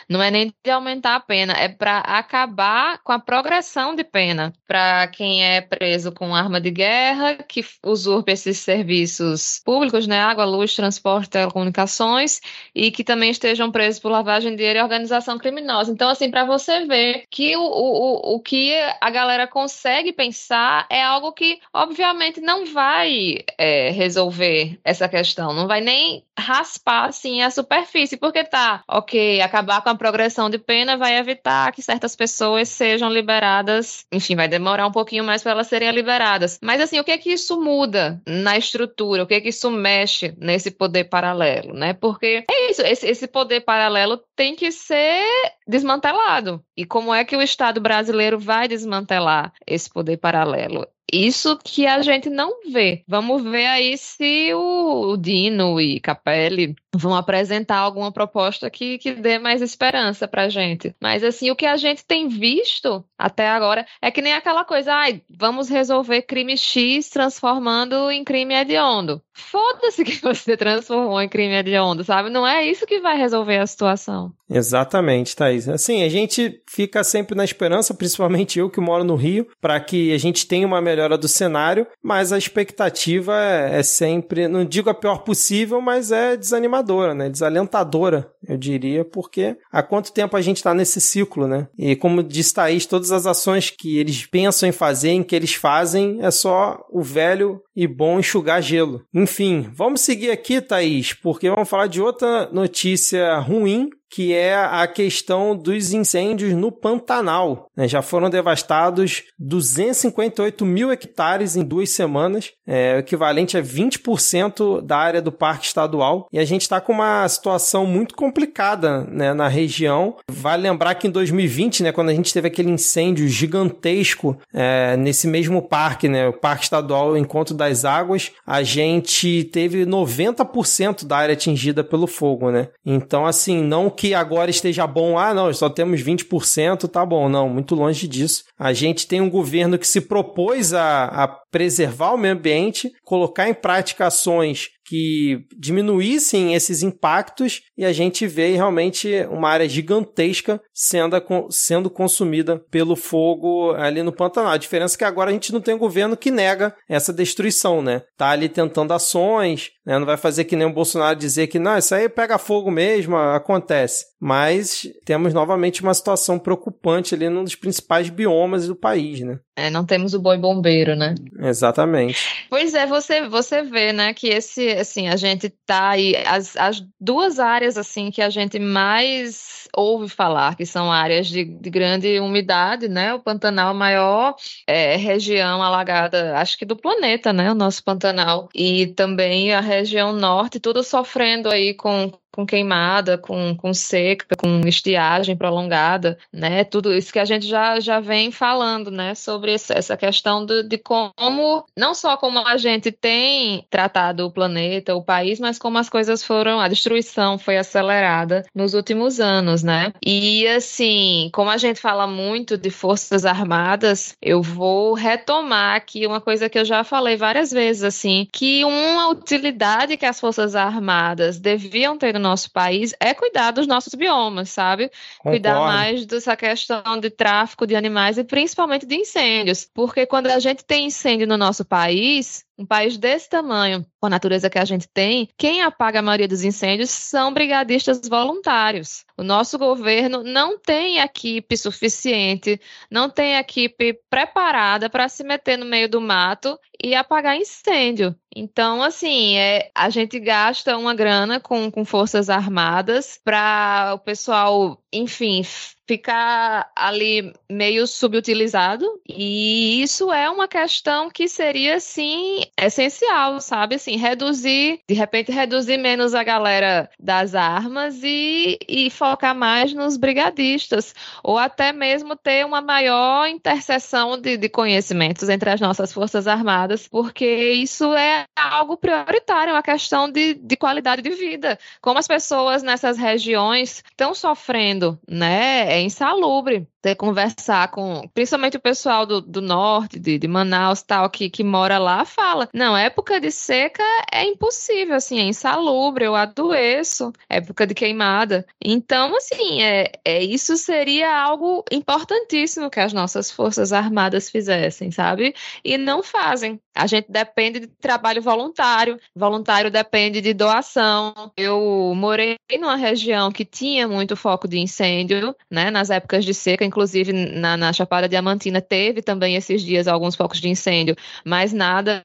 [0.08, 4.52] não é nem de aumentar a pena, é para acabar com a progressão de pena
[4.64, 10.44] para quem é preso com arma de guerra, que usurpa esses serviços públicos, né, água,
[10.44, 12.40] luz, transporte, telecomunicações,
[12.72, 15.90] e que também estejam presos por lavagem de dinheiro e organização criminosa.
[15.90, 21.02] Então, assim, para você ver que o, o, o que a galera consegue pensar é
[21.02, 27.50] algo que, obviamente, não vai é, resolver essa questão, não vai nem raspar, assim, a
[27.50, 32.68] superfície, porque tá ok, acabar com a progressão de pena vai evitar que certas pessoas
[32.68, 34.04] sejam liberadas.
[34.12, 36.58] Enfim, vai demorar um pouquinho mais para elas serem liberadas.
[36.62, 39.22] Mas assim, o que é que isso muda na estrutura?
[39.22, 41.92] O que é que isso mexe nesse poder paralelo, né?
[41.94, 45.24] Porque é isso, esse, esse poder paralelo tem que ser
[45.66, 46.62] desmantelado.
[46.76, 50.86] E como é que o Estado brasileiro vai desmantelar esse poder paralelo?
[51.12, 53.04] Isso que a gente não vê.
[53.06, 59.38] Vamos ver aí se o Dino e Capelli vão apresentar alguma proposta que, que dê
[59.38, 60.94] mais esperança pra gente.
[61.00, 64.94] Mas assim, o que a gente tem visto até agora é que nem aquela coisa,
[64.94, 69.22] ai, vamos resolver crime X transformando em crime hediondo.
[69.34, 72.30] Foda-se que você transformou em crime hediondo, sabe?
[72.30, 74.32] Não é isso que vai resolver a situação.
[74.50, 75.68] Exatamente, Thaís.
[75.68, 80.12] Assim, a gente fica sempre na esperança, principalmente eu que moro no Rio, para que
[80.12, 84.90] a gente tenha uma melhora do cenário, mas a expectativa é, é, sempre, não digo
[84.90, 87.30] a pior possível, mas é desanimadora, né?
[87.30, 91.68] Desalentadora, eu diria, porque há quanto tempo a gente está nesse ciclo, né?
[91.78, 95.54] E como diz Thaís, todas as ações que eles pensam em fazer, em que eles
[95.54, 99.02] fazem, é só o velho e bom enxugar gelo.
[99.22, 104.86] Enfim, vamos seguir aqui, Thaís, porque vamos falar de outra notícia ruim que é a
[104.86, 107.70] questão dos incêndios no Pantanal.
[107.74, 107.88] Né?
[107.88, 114.98] Já foram devastados 258 mil hectares em duas semanas, é, o equivalente a 20% da
[114.98, 116.28] área do parque estadual.
[116.30, 120.16] E a gente está com uma situação muito complicada né, na região.
[120.30, 125.26] Vale lembrar que em 2020, né, quando a gente teve aquele incêndio gigantesco é, nesse
[125.26, 131.32] mesmo parque, né, o Parque Estadual Encontro das Águas, a gente teve 90% da área
[131.32, 132.50] atingida pelo fogo.
[132.50, 132.68] Né?
[132.84, 137.28] Então, assim, não que agora esteja bom, ah, não, só temos 20%, tá bom.
[137.28, 138.42] Não, muito longe disso.
[138.58, 143.48] A gente tem um governo que se propôs a, a preservar o meio ambiente, colocar
[143.48, 150.60] em prática ações que diminuíssem esses impactos e a gente vê realmente uma área gigantesca
[150.74, 151.16] sendo,
[151.50, 154.52] sendo consumida pelo fogo ali no Pantanal.
[154.52, 157.80] A diferença é que agora a gente não tem um governo que nega essa destruição,
[157.80, 158.02] né?
[158.18, 159.98] Tá ali tentando ações, né?
[159.98, 163.16] Não vai fazer que nem o Bolsonaro dizer que não, isso aí pega fogo mesmo,
[163.16, 164.06] acontece.
[164.20, 169.38] Mas temos novamente uma situação preocupante ali num dos principais biomas do país, né?
[169.56, 171.14] É, não temos o boi bombeiro, né?
[171.40, 172.46] Exatamente.
[172.48, 176.82] Pois é, você, você vê, né, que esse, assim, a gente tá aí, as, as
[177.00, 182.20] duas áreas, assim, que a gente mais ouve falar, que são áreas de, de grande
[182.20, 184.34] umidade, né, o Pantanal, a maior
[184.66, 190.12] é, região alagada, acho que do planeta, né, o nosso Pantanal, e também a região
[190.12, 196.64] norte, tudo sofrendo aí com, com queimada, com, com seca, com estiagem prolongada, né?
[196.64, 199.14] Tudo isso que a gente já, já vem falando, né?
[199.14, 204.94] Sobre essa questão de, de como, não só como a gente tem tratado o planeta,
[204.94, 209.92] o país, mas como as coisas foram, a destruição foi acelerada nos últimos anos, né?
[210.04, 216.20] E assim, como a gente fala muito de forças armadas, eu vou retomar aqui uma
[216.20, 221.38] coisa que eu já falei várias vezes, assim, que uma utilidade que as forças armadas
[221.38, 224.90] deviam ter nosso país é cuidar dos nossos biomas, sabe?
[225.18, 225.30] Concordo.
[225.30, 229.68] Cuidar mais dessa questão de tráfico de animais e principalmente de incêndios.
[229.74, 234.10] Porque quando a gente tem incêndio no nosso país, um país desse tamanho, com a
[234.10, 239.04] natureza que a gente tem, quem apaga a maioria dos incêndios são brigadistas voluntários.
[239.16, 242.60] O nosso governo não tem equipe suficiente,
[242.90, 248.14] não tem equipe preparada para se meter no meio do mato e apagar incêndio.
[248.34, 254.82] Então, assim, é, a gente gasta uma grana com, com forças armadas para o pessoal,
[254.92, 255.42] enfim,
[255.86, 258.86] ficar ali meio subutilizado.
[259.08, 263.76] E isso é uma questão que seria, sim, essencial, sabe?
[263.76, 269.96] Assim, reduzir, de repente, reduzir menos a galera das armas e, e focar mais nos
[269.96, 270.94] brigadistas.
[271.22, 276.88] Ou até mesmo ter uma maior interseção de, de conhecimentos entre as nossas Forças Armadas,
[276.88, 281.58] porque isso é algo prioritário, é uma questão de, de qualidade de vida.
[281.80, 285.71] Como as pessoas nessas regiões estão sofrendo, né?
[285.72, 291.08] É insalubre ter conversar com, principalmente o pessoal do, do norte, de, de Manaus tal,
[291.08, 296.16] que, que mora lá, fala, não, época de seca é impossível, assim, é insalubre, eu
[296.16, 298.44] adoeço, época de queimada.
[298.62, 305.34] Então, assim, é, é isso seria algo importantíssimo que as nossas forças armadas fizessem, sabe?
[305.64, 306.60] E não fazem.
[306.74, 311.30] A gente depende de trabalho voluntário, voluntário depende de doação.
[311.36, 316.64] Eu morei numa região que tinha muito foco de incêndio, né, nas épocas de seca,
[316.72, 322.02] inclusive na, na Chapada Diamantina teve também esses dias alguns focos de incêndio, mas nada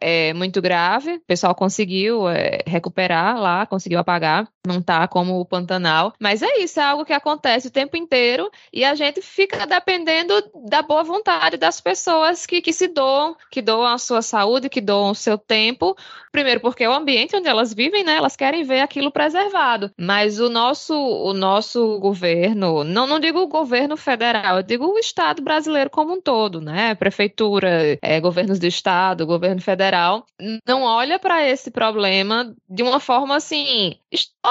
[0.00, 1.14] é muito grave.
[1.16, 4.48] O pessoal conseguiu é, recuperar lá, conseguiu apagar.
[4.66, 6.12] Não tá como o Pantanal.
[6.20, 10.34] Mas é isso, é algo que acontece o tempo inteiro e a gente fica dependendo
[10.66, 14.80] da boa vontade das pessoas que, que se doam, que doam a sua saúde, que
[14.80, 15.96] doam o seu tempo.
[16.30, 18.16] Primeiro, porque é o ambiente onde elas vivem, né?
[18.16, 19.90] Elas querem ver aquilo preservado.
[19.98, 24.98] Mas o nosso, o nosso governo, não, não digo o governo federal, eu digo o
[24.98, 26.94] Estado brasileiro como um todo, né?
[26.94, 30.26] Prefeitura, é, governos do Estado do governo federal
[30.66, 33.96] não olha para esse problema de uma forma assim,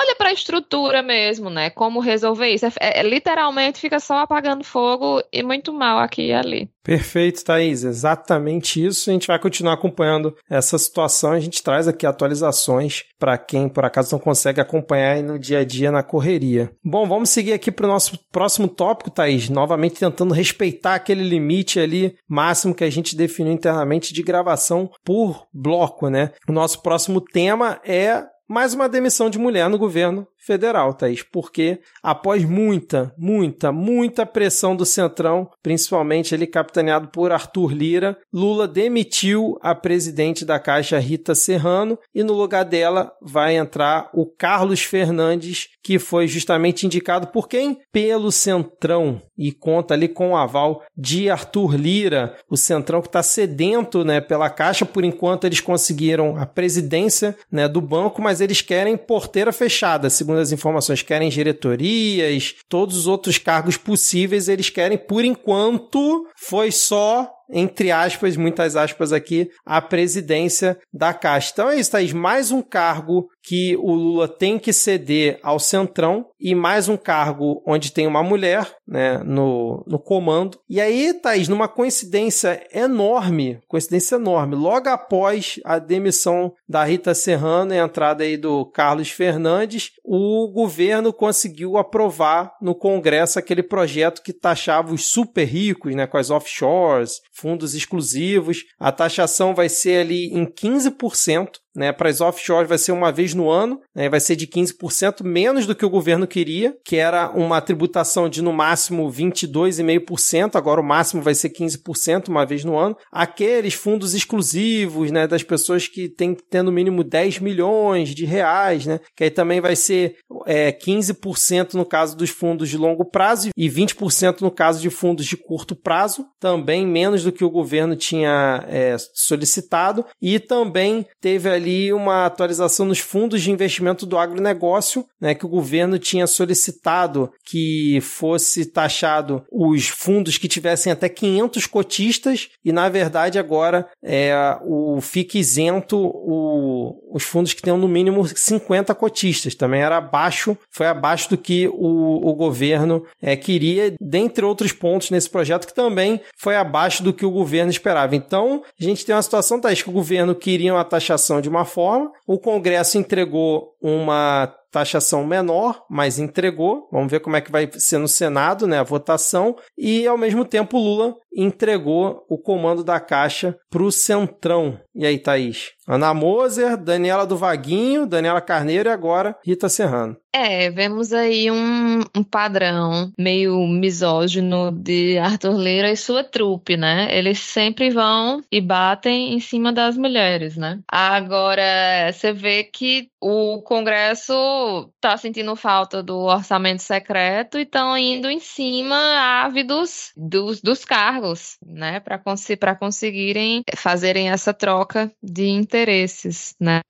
[0.01, 1.69] olha para a estrutura mesmo, né?
[1.69, 2.65] Como resolver isso.
[2.65, 6.69] É, é, literalmente fica só apagando fogo e muito mal aqui e ali.
[6.83, 7.83] Perfeito, Thaís.
[7.83, 9.09] Exatamente isso.
[9.09, 11.31] A gente vai continuar acompanhando essa situação.
[11.31, 15.63] A gente traz aqui atualizações para quem por acaso não consegue acompanhar no dia a
[15.63, 16.71] dia na correria.
[16.83, 19.49] Bom, vamos seguir aqui para o nosso próximo tópico, Thaís.
[19.49, 25.45] Novamente tentando respeitar aquele limite ali máximo que a gente definiu internamente de gravação por
[25.53, 26.31] bloco, né?
[26.49, 31.79] O nosso próximo tema é mais uma demissão de mulher no governo federal, Thaís, porque
[32.01, 39.57] após muita, muita, muita pressão do Centrão, principalmente ele capitaneado por Arthur Lira, Lula demitiu
[39.61, 45.69] a presidente da Caixa Rita Serrano e no lugar dela vai entrar o Carlos Fernandes,
[45.83, 47.77] que foi justamente indicado por quem?
[47.91, 53.23] Pelo Centrão e conta ali com o aval de Arthur Lira, o Centrão que está
[53.23, 58.61] sedento, né, pela Caixa, por enquanto eles conseguiram a presidência, né, do banco, mas eles
[58.61, 64.69] querem porteira fechada, segundo segundo as informações, querem diretorias, todos os outros cargos possíveis, eles
[64.69, 71.51] querem, por enquanto, foi só entre aspas, muitas aspas aqui, a presidência da Caixa.
[71.53, 72.13] Então é isso, Thaís.
[72.13, 77.61] Mais um cargo que o Lula tem que ceder ao Centrão e mais um cargo
[77.65, 80.59] onde tem uma mulher né, no, no comando.
[80.69, 87.73] E aí, Thaís, numa coincidência enorme, coincidência enorme, logo após a demissão da Rita Serrano
[87.73, 94.21] e a entrada aí do Carlos Fernandes, o governo conseguiu aprovar no Congresso aquele projeto
[94.21, 98.63] que taxava os super ricos, né, com as offshores, fundos exclusivos.
[98.79, 101.53] A taxação vai ser ali em 15%.
[101.75, 105.23] Né, para as offshores vai ser uma vez no ano, né, vai ser de 15%,
[105.23, 110.81] menos do que o governo queria, que era uma tributação de no máximo 22,5%, agora
[110.81, 112.97] o máximo vai ser 15% uma vez no ano.
[113.09, 118.85] Aqueles fundos exclusivos, né, das pessoas que têm ter no mínimo 10 milhões de reais,
[118.85, 123.49] né, que aí também vai ser é, 15% no caso dos fundos de longo prazo
[123.55, 127.95] e 20% no caso de fundos de curto prazo, também menos do que o governo
[127.95, 131.60] tinha é, solicitado, e também teve ali
[131.93, 137.99] uma atualização nos fundos de investimento do agronegócio, né, que o governo tinha solicitado que
[138.01, 144.33] fosse taxado os fundos que tivessem até 500 cotistas e, na verdade, agora é,
[144.63, 149.55] o fica isento o, os fundos que tenham no mínimo 50 cotistas.
[149.55, 155.11] Também era abaixo, foi abaixo do que o, o governo é, queria, dentre outros pontos
[155.11, 158.15] nesse projeto que também foi abaixo do que o governo esperava.
[158.15, 161.65] Então, a gente tem uma situação, Thaís, que o governo queria uma taxação de uma
[161.65, 166.87] forma, o Congresso entregou uma taxação menor, mas entregou.
[166.91, 169.57] Vamos ver como é que vai ser no Senado, né, a votação.
[169.77, 174.79] E ao mesmo tempo Lula entregou o comando da Caixa para o Centrão.
[174.93, 175.71] E aí, Thaís?
[175.87, 180.15] Ana Moser, Daniela do Vaguinho, Daniela Carneiro e agora Rita Serrano.
[180.33, 187.09] É, vemos aí um, um, padrão meio misógino de Arthur Lira e sua trupe, né?
[187.11, 190.79] Eles sempre vão e batem em cima das mulheres, né?
[190.89, 198.29] Agora, você vê que o Congresso está sentindo falta do orçamento secreto e estão indo
[198.29, 198.95] em cima
[199.43, 201.20] ávidos dos, dos cargos,
[201.65, 201.99] né?
[201.99, 202.47] Para cons
[202.79, 206.81] conseguirem fazerem essa troca de interesses, né?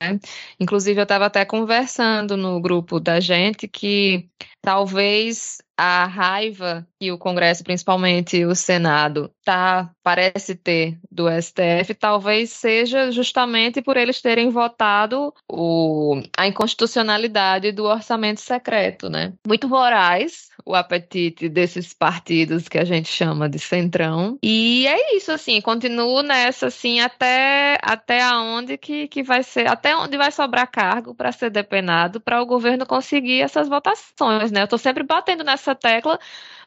[0.59, 4.29] Inclusive, eu estava até conversando no grupo da gente que
[4.61, 12.51] talvez a raiva que o Congresso, principalmente o Senado, tá, parece ter do STF, talvez
[12.51, 19.33] seja justamente por eles terem votado o, a inconstitucionalidade do orçamento secreto, né?
[19.47, 24.37] Muito voraz o apetite desses partidos que a gente chama de centrão.
[24.43, 29.95] E é isso, assim, continuo nessa, assim, até, até aonde que, que vai ser, até
[29.95, 34.63] onde vai sobrar cargo para ser depenado para o governo conseguir essas votações, né?
[34.63, 36.19] Eu tô sempre batendo nessa tecla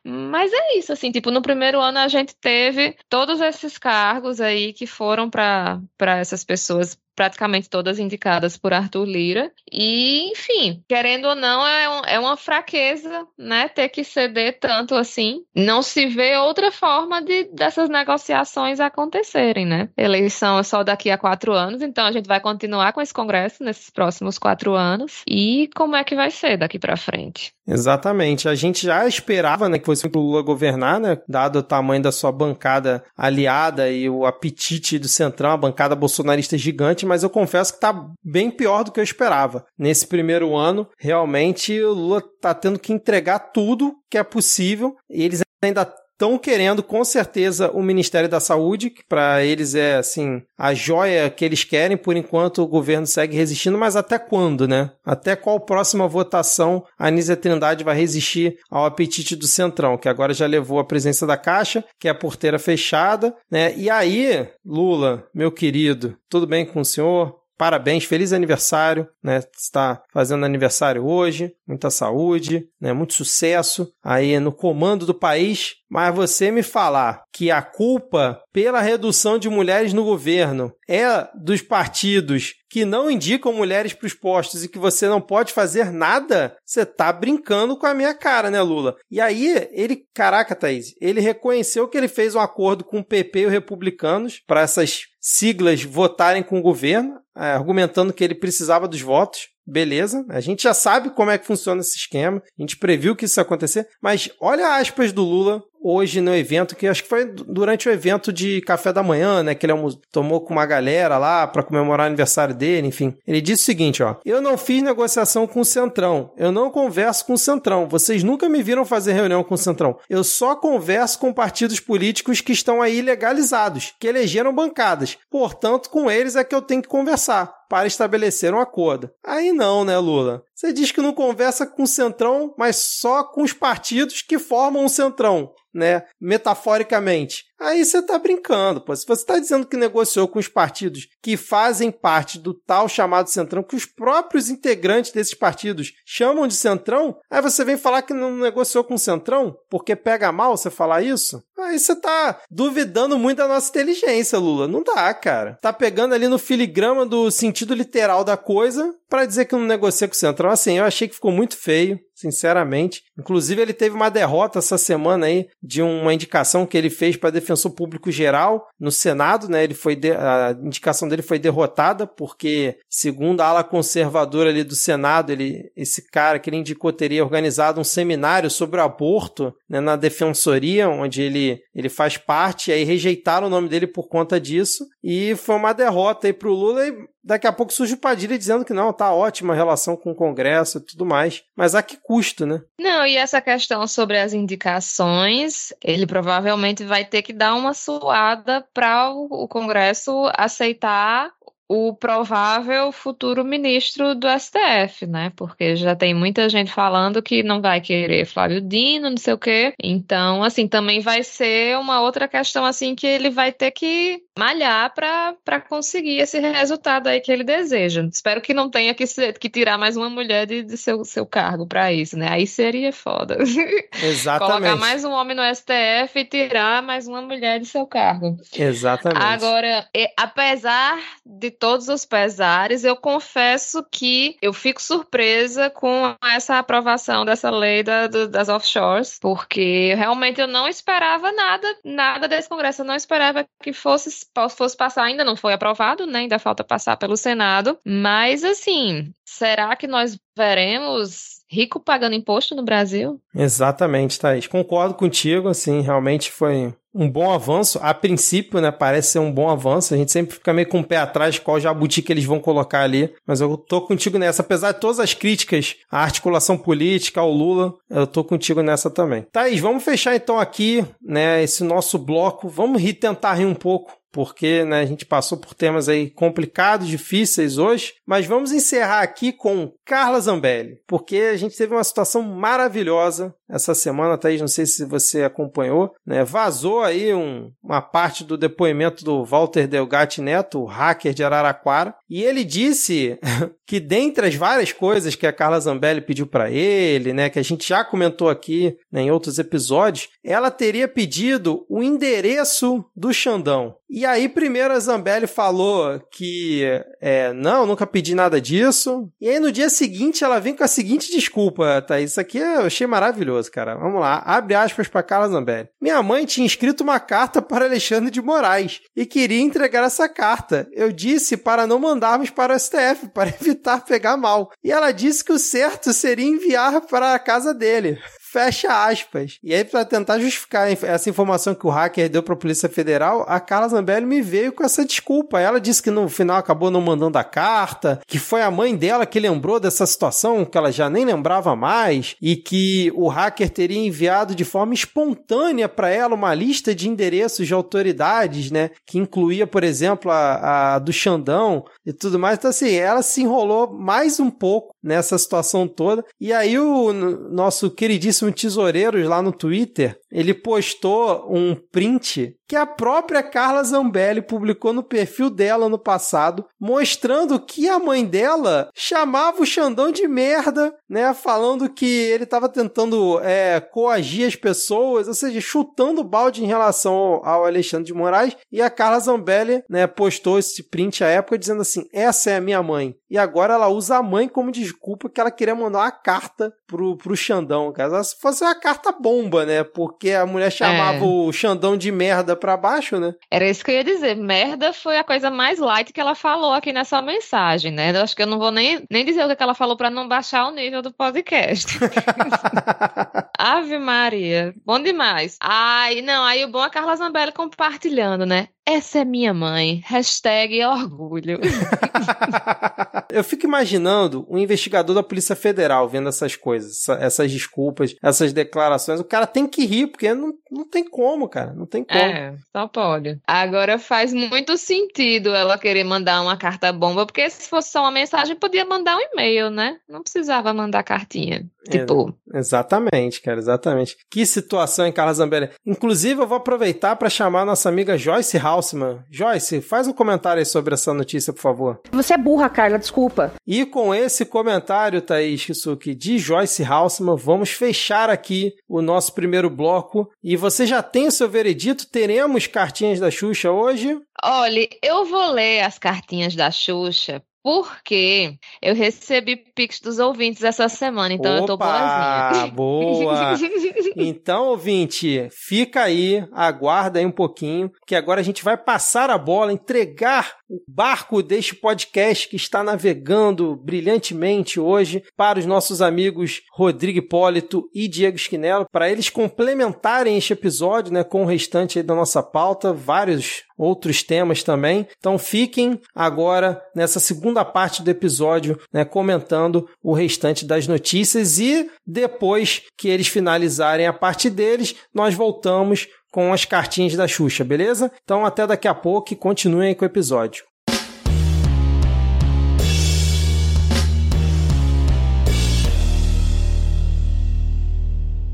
[0.07, 4.75] mas é isso, assim, tipo, no primeiro ano a gente teve todos esses cargos aí
[4.75, 5.81] que foram para
[6.19, 9.53] essas pessoas praticamente todas indicadas por Arthur Lira.
[9.71, 13.69] E, enfim, querendo ou não, é, um, é uma fraqueza, né?
[13.69, 15.43] Ter que ceder tanto assim.
[15.55, 19.89] Não se vê outra forma de dessas negociações acontecerem, né?
[19.97, 23.63] Eleição é só daqui a quatro anos, então a gente vai continuar com esse Congresso
[23.63, 25.23] nesses próximos quatro anos.
[25.27, 27.53] E como é que vai ser daqui para frente?
[27.67, 28.49] Exatamente.
[28.49, 31.19] A gente já esperava né, que fosse o Lula governar, né?
[31.29, 36.59] Dado o tamanho da sua bancada aliada e o apetite do Centrão, a bancada bolsonarista
[36.59, 39.65] gigante mas eu confesso que tá bem pior do que eu esperava.
[39.79, 44.97] Nesse primeiro ano, realmente o Lula tá tendo que entregar tudo que é possível.
[45.11, 49.97] E eles ainda estão querendo com certeza o Ministério da Saúde, que para eles é
[49.97, 54.67] assim a joia que eles querem, por enquanto o governo segue resistindo, mas até quando,
[54.67, 54.93] né?
[55.05, 60.33] Até qual próxima votação a Anísia Trindade vai resistir ao apetite do Centrão, que agora
[60.33, 63.75] já levou a presença da Caixa, que é a porteira fechada, né?
[63.77, 67.44] E aí, Lula, meu querido, tudo bem com o senhor?
[67.57, 69.41] Parabéns, feliz aniversário, né?
[69.57, 72.93] Está fazendo aniversário hoje, muita saúde, né?
[72.93, 75.75] Muito sucesso aí no comando do país.
[75.89, 81.63] Mas você me falar que a culpa pela redução de mulheres no governo é dos
[81.63, 86.57] partidos que não indicam mulheres para os postos e que você não pode fazer nada,
[86.67, 88.97] você tá brincando com a minha cara, né, Lula?
[89.09, 93.41] E aí, ele, caraca, Thaís, ele reconheceu que ele fez um acordo com o PP
[93.43, 98.89] e os republicanos para essas siglas votarem com o governo, é, argumentando que ele precisava
[98.89, 99.49] dos votos.
[99.67, 103.25] Beleza, a gente já sabe como é que funciona esse esquema, a gente previu que
[103.25, 107.27] isso ia acontecer, mas olha aspas do Lula hoje no evento, que acho que foi
[107.27, 109.55] durante o evento de café da manhã, né?
[109.55, 109.75] Que ele
[110.11, 113.15] tomou com uma galera lá para comemorar o aniversário dele, enfim.
[113.27, 114.17] Ele disse o seguinte, ó.
[114.25, 116.33] Eu não fiz negociação com o Centrão.
[116.39, 117.87] Eu não converso com o Centrão.
[117.87, 119.99] Vocês nunca me viram fazer reunião com o Centrão.
[120.09, 125.19] Eu só converso com partidos políticos que estão aí legalizados, que elegeram bancadas.
[125.31, 127.24] Portanto, com eles é que eu tenho que conversar
[127.69, 129.11] para estabelecer um acordo.
[129.25, 130.43] Aí não, né, Lula?
[130.55, 134.85] Você diz que não conversa com o Centrão, mas só com os partidos que formam
[134.85, 136.05] o Centrão, né?
[136.21, 137.45] Metaforicamente.
[137.59, 138.95] Aí você tá brincando, pô.
[138.95, 143.31] Se você tá dizendo que negociou com os partidos que fazem parte do tal chamado
[143.31, 148.13] Centrão, que os próprios integrantes desses partidos chamam de Centrão, aí você vem falar que
[148.13, 151.43] não negociou com o Centrão porque pega mal você falar isso?
[151.59, 154.69] Aí você tá duvidando muito da nossa inteligência, Lula.
[154.69, 155.57] Não dá, cara.
[155.63, 160.09] Tá pegando ali no filigrama do sentido literal da coisa para dizer que não negocia
[160.09, 160.51] com o Centrão.
[160.51, 163.03] Assim, eu achei que ficou muito feio sinceramente.
[163.19, 167.31] Inclusive, ele teve uma derrota essa semana aí de uma indicação que ele fez para
[167.31, 169.63] defensor público geral no Senado, né?
[169.63, 170.13] Ele foi de...
[170.13, 176.09] a indicação dele foi derrotada porque, segundo a ala conservadora ali do Senado, ele esse
[176.11, 181.23] cara que ele indicou teria organizado um seminário sobre o aborto né, na defensoria, onde
[181.23, 185.57] ele ele faz parte, e aí rejeitaram o nome dele por conta disso e foi
[185.57, 186.95] uma derrota aí pro Lula e
[187.25, 190.15] daqui a pouco surge o Padilha dizendo que não, tá ótima a relação com o
[190.15, 191.43] Congresso e tudo mais.
[191.57, 192.63] Mas a que custo, né?
[192.79, 198.65] Não, e essa questão sobre as indicações, ele provavelmente vai ter que dar uma suada
[198.75, 201.31] para o Congresso aceitar
[201.69, 205.33] o provável futuro ministro do STF, né?
[205.35, 209.39] Porque já tem muita gente falando que não vai querer Flávio Dino, não sei o
[209.39, 209.73] quê.
[209.83, 214.93] Então, assim, também vai ser uma outra questão assim que ele vai ter que malhar
[214.93, 218.03] para conseguir esse resultado aí que ele deseja.
[218.13, 221.25] Espero que não tenha que, ser, que tirar mais uma mulher de, de seu, seu
[221.25, 222.29] cargo para isso, né?
[222.31, 223.39] Aí seria foda.
[224.03, 224.53] Exatamente.
[224.53, 228.37] Colocar mais um homem no STF e tirar mais uma mulher de seu cargo.
[228.57, 229.23] Exatamente.
[229.23, 237.25] Agora, apesar de todos os pesares, eu confesso que eu fico surpresa com essa aprovação
[237.25, 242.83] dessa lei da, do, das offshores, porque realmente eu não esperava nada, nada desse Congresso.
[242.83, 244.24] Eu não esperava que fosse,
[244.57, 246.21] fosse passar, ainda não foi aprovado, né?
[246.21, 247.79] Ainda falta passar pelo Senado.
[247.85, 253.21] Mas assim, será que nós veremos rico pagando imposto no Brasil?
[253.35, 254.47] Exatamente, Thaís.
[254.47, 257.79] Concordo contigo, assim, realmente foi um bom avanço.
[257.83, 259.93] A princípio, né, parece ser um bom avanço.
[259.93, 262.83] A gente sempre fica meio com o pé atrás qual jabuti que eles vão colocar
[262.83, 263.13] ali.
[263.27, 264.43] Mas eu tô contigo nessa.
[264.43, 269.27] Apesar de todas as críticas à articulação política, ao Lula, eu tô contigo nessa também.
[269.33, 272.49] Thaís, vamos fechar então aqui, né, esse nosso bloco.
[272.49, 276.87] Vamos rir, tentar rir um pouco porque né, a gente passou por temas aí complicados,
[276.87, 282.23] difíceis hoje, mas vamos encerrar aqui com Carla Zambelli, porque a gente teve uma situação
[282.23, 286.25] maravilhosa essa semana, Thaís, não sei se você acompanhou, né?
[286.25, 291.95] Vazou aí um, uma parte do depoimento do Walter Delgatti Neto, o hacker de Araraquara,
[292.09, 293.19] e ele disse
[293.67, 297.43] que dentre as várias coisas que a Carla Zambelli pediu para ele, né, que a
[297.43, 303.77] gente já comentou aqui né, em outros episódios, ela teria pedido o endereço do Xandão.
[303.97, 306.65] E aí, primeiro a Zambelli falou que
[307.01, 309.09] é, não, nunca pedi nada disso.
[309.21, 312.01] E aí, no dia seguinte, ela vem com a seguinte desculpa, tá?
[312.01, 313.77] Isso aqui eu achei maravilhoso, cara.
[313.77, 315.69] Vamos lá, abre aspas para Carla Zambelli.
[315.81, 320.67] Minha mãe tinha escrito uma carta para Alexandre de Moraes e queria entregar essa carta.
[320.73, 324.51] Eu disse para não mandarmos para o STF, para evitar pegar mal.
[324.65, 328.01] E ela disse que o certo seria enviar para a casa dele.
[328.35, 329.39] Fecha aspas.
[329.45, 333.25] E aí, para tentar justificar essa informação que o hacker deu para a Polícia Federal,
[333.29, 335.39] a Carla Zambelli me veio com essa desculpa.
[335.39, 339.07] Ela disse que no final acabou não mandando a carta, que foi a mãe dela
[339.07, 343.79] que lembrou dessa situação, que ela já nem lembrava mais, e que o hacker teria
[343.79, 348.71] enviado de forma espontânea para ela uma lista de endereços de autoridades, né?
[348.85, 352.37] Que incluía, por exemplo, a, a do Xandão e tudo mais.
[352.39, 356.05] Então, assim, ela se enrolou mais um pouco nessa situação toda.
[356.21, 362.67] E aí, o nosso queridíssimo tesoureiro lá no Twitter, ele postou um print que a
[362.67, 369.43] própria Carla Zambelli publicou no perfil dela no passado, mostrando que a mãe dela chamava
[369.43, 371.13] o Xandão de merda, né?
[371.15, 376.47] Falando que ele estava tentando é, coagir as pessoas, ou seja, chutando o balde em
[376.47, 378.37] relação ao, Alexandre de Moraes.
[378.53, 382.41] E a Carla Zambelli né, postou esse print à época dizendo assim: essa é a
[382.41, 382.95] minha mãe.
[383.11, 386.97] E agora ela usa a mãe como desculpa que ela queria mandar uma carta pro,
[386.97, 388.03] pro Xandão, cara.
[388.03, 389.63] Se fosse uma carta bomba, né?
[389.63, 391.03] Porque a mulher chamava é.
[391.03, 393.15] o Xandão de merda pra baixo, né?
[393.31, 394.17] Era isso que eu ia dizer.
[394.17, 397.91] Merda foi a coisa mais light que ela falou aqui nessa mensagem, né?
[397.97, 400.09] Eu acho que eu não vou nem, nem dizer o que ela falou para não
[400.09, 401.79] baixar o nível do podcast.
[403.39, 404.55] Ave Maria.
[404.65, 405.37] Bom demais.
[405.41, 408.49] Ai, não, aí o bom é a Carla Zambelli compartilhando, né?
[408.67, 409.83] Essa é minha mãe.
[409.85, 411.39] Hashtag orgulho.
[413.15, 418.99] Eu fico imaginando um investigador da Polícia Federal vendo essas coisas, essas desculpas, essas declarações.
[418.99, 421.53] O cara tem que rir, porque não, não tem como, cara.
[421.53, 421.99] Não tem como.
[421.99, 423.21] É, só pode.
[423.27, 427.91] Agora faz muito sentido ela querer mandar uma carta bomba, porque se fosse só uma
[427.93, 429.77] mensagem, podia mandar um e-mail, né?
[429.89, 431.47] Não precisava mandar cartinha.
[431.71, 432.15] Tipo.
[432.33, 433.97] É, exatamente, cara, exatamente.
[434.11, 435.51] Que situação, hein, Carla Zambelli?
[435.65, 438.99] Inclusive, eu vou aproveitar para chamar a nossa amiga Joyce Halsman.
[439.11, 441.81] Joyce, faz um comentário aí sobre essa notícia, por favor.
[441.93, 443.04] Você é burra, Carla, desculpa.
[443.47, 449.51] E com esse comentário, Thaís Kisuki, de Joyce Halsman, vamos fechar aqui o nosso primeiro
[449.51, 450.11] bloco.
[450.23, 451.87] E você já tem o seu veredito?
[451.87, 453.99] Teremos cartinhas da Xuxa hoje?
[454.23, 460.67] Olha, eu vou ler as cartinhas da Xuxa porque eu recebi pix dos ouvintes essa
[460.67, 462.47] semana, então Opa, eu tô boazinha.
[462.51, 463.35] boa!
[463.97, 469.19] então, ouvinte, fica aí, aguarda aí um pouquinho, que agora a gente vai passar a
[469.19, 476.43] bola, entregar o barco deste podcast que está navegando brilhantemente hoje para os nossos amigos
[476.53, 481.95] Rodrigo Hipólito e Diego Esquinelo, para eles complementarem este episódio né, com o restante da
[481.95, 484.87] nossa pauta, vários outros temas também.
[484.99, 491.71] Então fiquem agora nessa segunda parte do episódio, né, comentando o restante das notícias e
[491.87, 497.91] depois que eles finalizarem a parte deles, nós voltamos com as cartinhas da Xuxa, beleza?
[498.05, 500.45] Então até daqui a pouco e continuem com o episódio.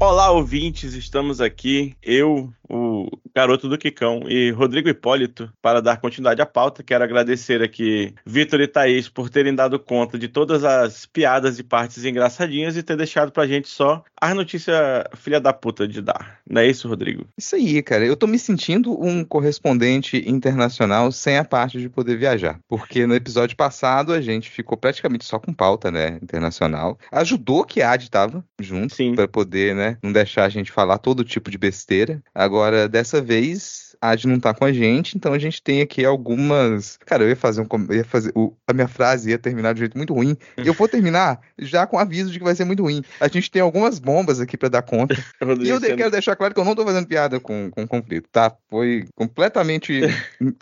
[0.02, 6.40] Olá, ouvintes, estamos aqui, eu, o garoto do Quicão e Rodrigo Hipólito, para dar continuidade
[6.40, 6.82] à pauta.
[6.82, 11.62] Quero agradecer aqui Vitor e Thaís por terem dado conta de todas as piadas e
[11.62, 16.40] partes engraçadinhas e ter deixado pra gente só a notícia filha da puta de dar.
[16.48, 17.26] Não é isso, Rodrigo?
[17.36, 18.04] Isso aí, cara.
[18.04, 22.58] Eu tô me sentindo um correspondente internacional sem a parte de poder viajar.
[22.68, 26.98] Porque no episódio passado a gente ficou praticamente só com pauta, né, internacional.
[27.12, 31.24] Ajudou que a Ad tava junto para poder, né, não deixar a gente falar todo
[31.24, 32.22] tipo de besteira.
[32.34, 36.96] Agora, dessa vez, Ad não tá com a gente, então a gente tem aqui algumas.
[37.04, 37.92] Cara, eu ia fazer um.
[37.92, 40.36] Ia fazer, o, a minha frase ia terminar de um jeito muito ruim.
[40.56, 43.02] E eu vou terminar já com aviso de que vai ser muito ruim.
[43.20, 45.14] A gente tem algumas bombas aqui para dar conta.
[45.60, 48.28] e eu de, quero deixar claro que eu não tô fazendo piada com, com conflito,
[48.30, 48.52] tá?
[48.68, 50.00] Foi completamente.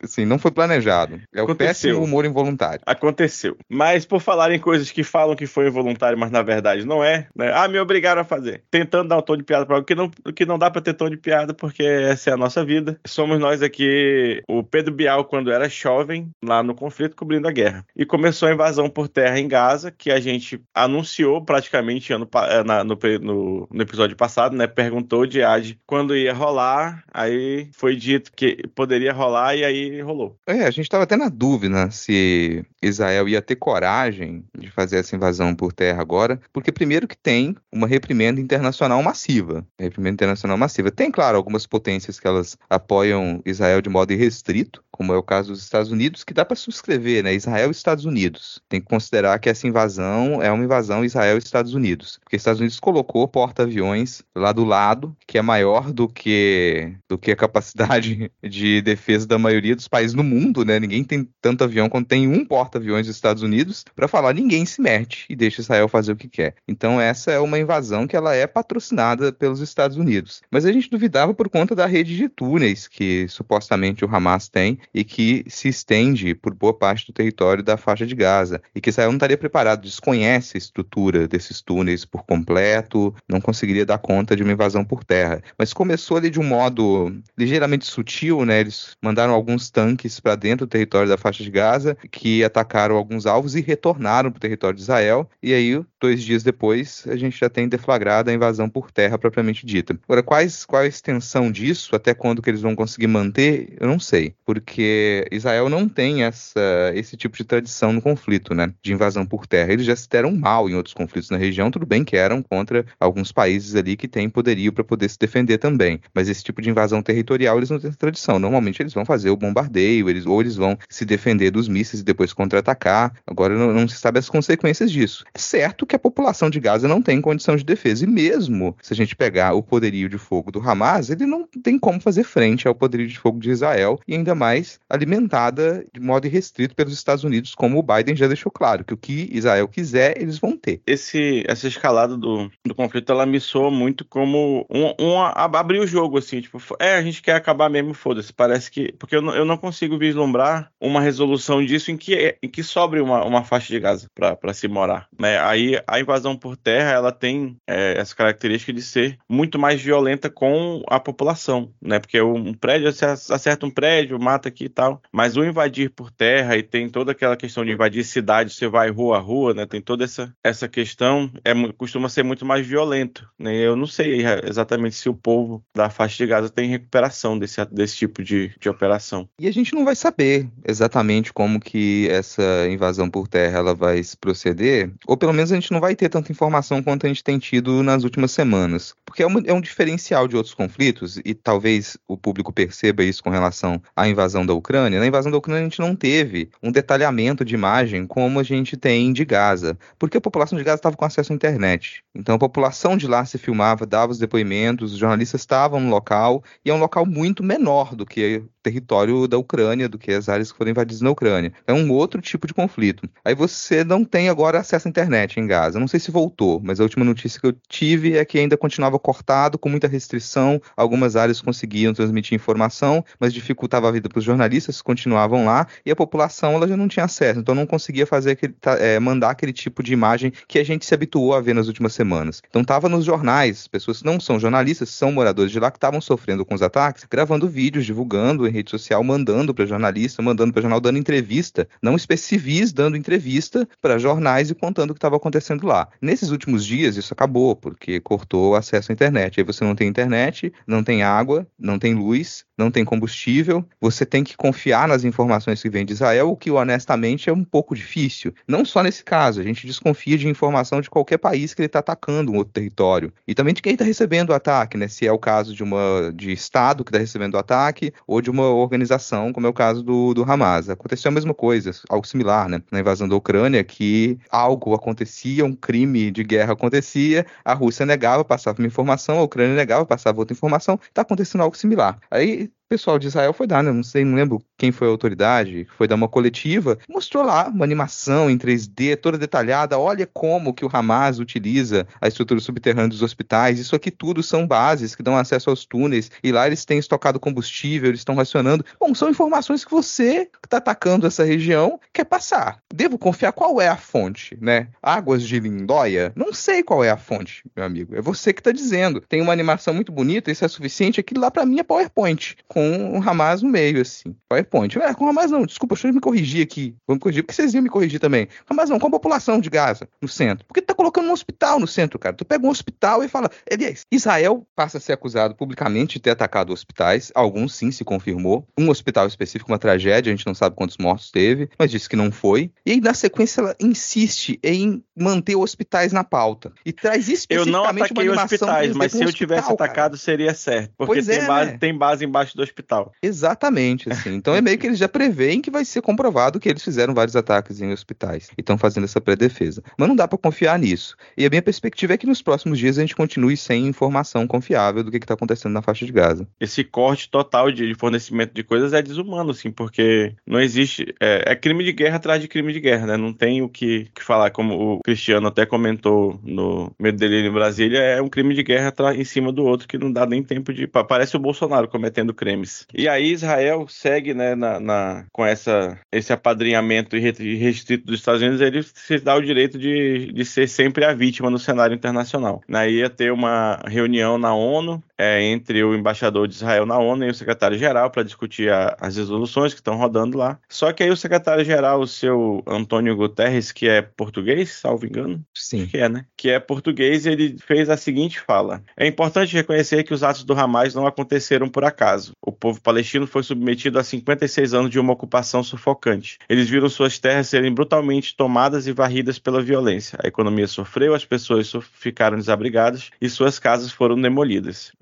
[0.02, 1.20] assim, não foi planejado.
[1.32, 2.80] É o péssimo humor involuntário.
[2.84, 3.56] Aconteceu.
[3.68, 7.28] Mas por falar em coisas que falam que foi involuntário, mas na verdade não é,
[7.36, 7.52] né?
[7.54, 8.62] Ah, me obrigaram a fazer.
[8.70, 10.94] Tentando dar um tom de piada para algo que não, que não dá para ter
[10.94, 12.98] tom de piada, porque essa é a nossa vida.
[13.06, 17.52] Somos somos nós aqui, o Pedro Bial, quando era jovem, lá no conflito, cobrindo a
[17.52, 17.84] guerra.
[17.94, 22.64] E começou a invasão por terra em Gaza, que a gente anunciou praticamente ano, eh,
[22.64, 24.66] na, no, no, no, episódio passado, né?
[24.66, 30.34] Perguntou de Ad quando ia rolar, aí foi dito que poderia rolar e aí rolou.
[30.46, 35.14] É, a gente estava até na dúvida se Israel ia ter coragem de fazer essa
[35.14, 39.66] invasão por terra agora, porque primeiro que tem uma reprimenda internacional massiva.
[39.78, 40.90] Reprimenda internacional massiva.
[40.90, 45.22] Tem, claro, algumas potências que elas apoiam apoiam Israel de modo irrestrito, como é o
[45.22, 47.34] caso dos Estados Unidos, que dá para subscrever, né?
[47.34, 48.60] Israel e Estados Unidos.
[48.68, 52.40] Tem que considerar que essa invasão é uma invasão Israel e Estados Unidos, porque os
[52.40, 57.36] Estados Unidos colocou porta-aviões lá do lado, que é maior do que do que a
[57.36, 60.80] capacidade de defesa da maioria dos países no mundo, né?
[60.80, 64.66] Ninguém tem tanto avião quanto tem um porta porta-aviões dos Estados Unidos para falar ninguém
[64.66, 66.54] se mete e deixa Israel fazer o que quer.
[66.66, 70.42] Então essa é uma invasão que ela é patrocinada pelos Estados Unidos.
[70.50, 74.78] Mas a gente duvidava por conta da rede de túneis que supostamente o Hamas tem
[74.94, 78.90] e que se estende por boa parte do território da faixa de Gaza e que
[78.90, 84.36] Israel não estaria preparado, desconhece a estrutura desses túneis por completo, não conseguiria dar conta
[84.36, 85.42] de uma invasão por terra.
[85.58, 88.60] Mas começou ali de um modo ligeiramente sutil, né?
[88.60, 93.26] Eles mandaram alguns tanques para dentro do território da faixa de Gaza que atacaram alguns
[93.26, 95.28] alvos e retornaram para o território de Israel.
[95.42, 99.66] E aí, dois dias depois, a gente já tem deflagrado a invasão por terra propriamente
[99.66, 99.98] dita.
[100.04, 101.94] Agora, quais, qual a extensão disso?
[101.94, 103.76] Até quando que eles vão conseguir manter?
[103.80, 108.72] Eu não sei, porque Israel não tem essa, esse tipo de tradição no conflito, né?
[108.82, 109.72] De invasão por terra.
[109.72, 112.84] Eles já se deram mal em outros conflitos na região, tudo bem que eram contra
[112.98, 116.00] alguns países ali que têm poderio para poder se defender também.
[116.14, 118.38] Mas esse tipo de invasão territorial eles não têm tradição.
[118.38, 122.04] Normalmente eles vão fazer o bombardeio, eles, ou eles vão se defender dos mísseis e
[122.04, 123.12] depois contra-atacar.
[123.26, 125.24] Agora não, não, se sabe as consequências disso.
[125.34, 128.92] É certo que a população de Gaza não tem condição de defesa, e mesmo se
[128.92, 132.68] a gente pegar o poderio de fogo do Hamas, ele não tem como fazer frente
[132.68, 137.24] ao poderio de fogo de Israel, e ainda mais alimentada de modo irrestrito pelos Estados
[137.24, 140.80] Unidos, como o Biden já deixou claro, que o que Israel quiser, eles vão ter.
[140.86, 145.86] Esse, essa escalada do, do conflito, ela me soa muito como um, um abrir o
[145.86, 149.34] jogo, assim, tipo, é, a gente quer acabar mesmo, foda-se, parece que, porque eu não,
[149.34, 153.72] eu não consigo vislumbrar uma resolução disso em que, em que sobre uma, uma faixa
[153.72, 158.14] de Gaza para se morar, né, aí a invasão por terra, ela tem é, essa
[158.14, 163.66] característica de ser muito mais violenta com a população, né, porque um prédio, você acerta
[163.66, 167.36] um prédio, mata aqui e tal, mas o invadir por terra e tem toda aquela
[167.36, 171.30] questão de invadir cidade, você vai rua a rua, né, tem toda essa, essa questão,
[171.44, 175.90] é, costuma ser muito mais violento, né, eu não sei exatamente se o povo da
[175.90, 179.28] faixa de Gaza tem recuperação desse, desse tipo de, de operação.
[179.38, 184.02] E a gente não vai saber exatamente como que essa invasão por terra ela vai
[184.02, 187.24] se proceder, ou pelo menos a gente não vai ter tanta informação quanto a gente
[187.24, 191.96] tem tido nas últimas semanas, porque é, é um diferencial de outros conflitos, e talvez
[192.06, 195.00] o público perceba isso com relação à invasão da Ucrânia.
[195.00, 198.76] Na invasão da Ucrânia a gente não teve um detalhamento de imagem como a gente
[198.76, 202.02] tem de Gaza, porque a população de Gaza estava com acesso à internet.
[202.14, 206.42] Então a população de lá se filmava, dava os depoimentos, os jornalistas estavam no local,
[206.64, 210.28] e é um local muito menor do que o território da Ucrânia, do que as
[210.28, 211.52] áreas que foram invadidas na Ucrânia.
[211.66, 213.08] É um outro tipo de conflito.
[213.24, 215.57] Aí você não tem agora acesso à internet em Gaza.
[215.78, 218.98] Não sei se voltou, mas a última notícia que eu tive é que ainda continuava
[218.98, 220.60] cortado, com muita restrição.
[220.76, 225.90] Algumas áreas conseguiam transmitir informação, mas dificultava a vida para os jornalistas, continuavam lá, e
[225.90, 229.52] a população ela já não tinha acesso, então não conseguia fazer aquele, é, mandar aquele
[229.52, 232.42] tipo de imagem que a gente se habituou a ver nas últimas semanas.
[232.48, 236.00] Então estava nos jornais, pessoas que não são jornalistas, são moradores de lá que estavam
[236.00, 240.62] sofrendo com os ataques, gravando vídeos, divulgando em rede social, mandando para jornalista, mandando para
[240.62, 245.47] jornal, dando entrevista, não especivis dando entrevista para jornais e contando o que estava acontecendo
[245.56, 245.88] lá.
[246.00, 249.40] Nesses últimos dias isso acabou, porque cortou o acesso à internet.
[249.40, 254.04] Aí você não tem internet, não tem água, não tem luz, não tem combustível, você
[254.04, 257.74] tem que confiar nas informações que vêm de Israel, o que honestamente é um pouco
[257.74, 258.34] difícil.
[258.48, 261.78] Não só nesse caso, a gente desconfia de informação de qualquer país que ele está
[261.78, 263.12] atacando um outro território.
[263.26, 264.88] E também de quem está recebendo o ataque, né?
[264.88, 268.30] Se é o caso de uma de Estado que está recebendo o ataque, ou de
[268.30, 270.68] uma organização, como é o caso do, do Hamas.
[270.68, 272.60] Aconteceu a mesma coisa, algo similar, né?
[272.72, 278.24] Na invasão da Ucrânia, que algo acontecia, um crime de guerra acontecia, a Rússia negava,
[278.24, 281.98] passava uma informação, a Ucrânia negava, passava outra informação, está acontecendo algo similar.
[282.10, 283.72] Aí pessoal de Israel foi dar, né?
[283.72, 287.64] Não sei, não lembro quem foi a autoridade, foi dar uma coletiva, mostrou lá uma
[287.64, 289.78] animação em 3D toda detalhada.
[289.78, 293.58] Olha como que o Hamas utiliza a estrutura subterrânea dos hospitais.
[293.58, 297.18] Isso aqui tudo são bases que dão acesso aos túneis e lá eles têm estocado
[297.18, 298.64] combustível, eles estão racionando.
[298.78, 302.60] Bom, são informações que você que está atacando essa região quer passar.
[302.72, 304.68] Devo confiar qual é a fonte, né?
[304.82, 306.12] Águas de Lindóia?
[306.14, 307.96] Não sei qual é a fonte, meu amigo.
[307.96, 309.00] É você que está dizendo.
[309.08, 311.00] Tem uma animação muito bonita, isso é suficiente.
[311.00, 314.14] Aquilo lá para mim é PowerPoint com o Hamas no meio, assim.
[314.28, 314.78] PowerPoint.
[314.78, 316.74] É, com o Hamas não, desculpa, deixa eu me corrigir aqui.
[316.86, 318.28] Vamos corrigir, porque vocês iam me corrigir também.
[318.48, 320.46] Hamas não, com a população de Gaza no centro.
[320.46, 322.14] Porque tu tá colocando um hospital no centro, cara.
[322.14, 323.30] Tu pega um hospital e fala.
[323.50, 327.10] Aliás, Israel passa a ser acusado publicamente de ter atacado hospitais.
[327.14, 328.46] Alguns sim se confirmou.
[328.58, 331.96] Um hospital específico, uma tragédia, a gente não sabe quantos mortos teve, mas disse que
[331.96, 332.50] não foi.
[332.64, 336.52] E aí, na sequência, ela insiste em manter hospitais na pauta.
[336.64, 339.96] E traz especificamente Eu não ataquei hospitais, mas se eu tivesse atacado, cara.
[339.96, 340.72] seria certo.
[340.76, 341.58] Porque tem, é, base, né?
[341.58, 342.92] tem base embaixo do hospital.
[343.02, 344.14] Exatamente, assim.
[344.14, 347.16] Então é meio que eles já preveem que vai ser comprovado que eles fizeram vários
[347.16, 349.62] ataques em hospitais e estão fazendo essa pré-defesa.
[349.76, 350.96] Mas não dá para confiar nisso.
[351.16, 354.82] E a minha perspectiva é que nos próximos dias a gente continue sem informação confiável
[354.82, 356.26] do que está acontecendo na faixa de Gaza.
[356.40, 360.94] Esse corte total de fornecimento de coisas é desumano, assim, porque não existe.
[361.00, 362.96] É, é crime de guerra atrás de crime de guerra, né?
[362.96, 367.32] Não tem o que, que falar, como o Cristiano até comentou no Medo dele em
[367.32, 370.52] Brasília, é um crime de guerra em cima do outro que não dá nem tempo
[370.52, 370.66] de.
[370.66, 372.66] Parece o Bolsonaro cometendo crimes.
[372.74, 378.40] E aí Israel segue, né, na, na com essa, esse apadrinhamento restrito dos Estados Unidos,
[378.40, 382.40] ele se dá o direito de, de ser sempre a vítima no cenário internacional.
[382.48, 387.04] Né, ia ter uma reunião na ONU é, entre o embaixador de Israel na ONU
[387.04, 390.38] e o secretário-geral para discutir a, as resoluções que estão rodando lá.
[390.48, 395.66] Só que aí o secretário-geral, o seu Antônio Guterres, que é português, salvo engano, Sim.
[395.66, 396.04] que é, né?
[396.16, 400.32] Que é português, ele fez a seguinte fala: É importante reconhecer que os atos do
[400.32, 402.12] Hamas não aconteceram por acaso.
[402.28, 406.18] O povo palestino foi submetido a 56 anos de uma ocupação sufocante.
[406.28, 409.98] Eles viram suas terras serem brutalmente tomadas e varridas pela violência.
[410.04, 414.72] A economia sofreu, as pessoas ficaram desabrigadas e suas casas foram demolidas.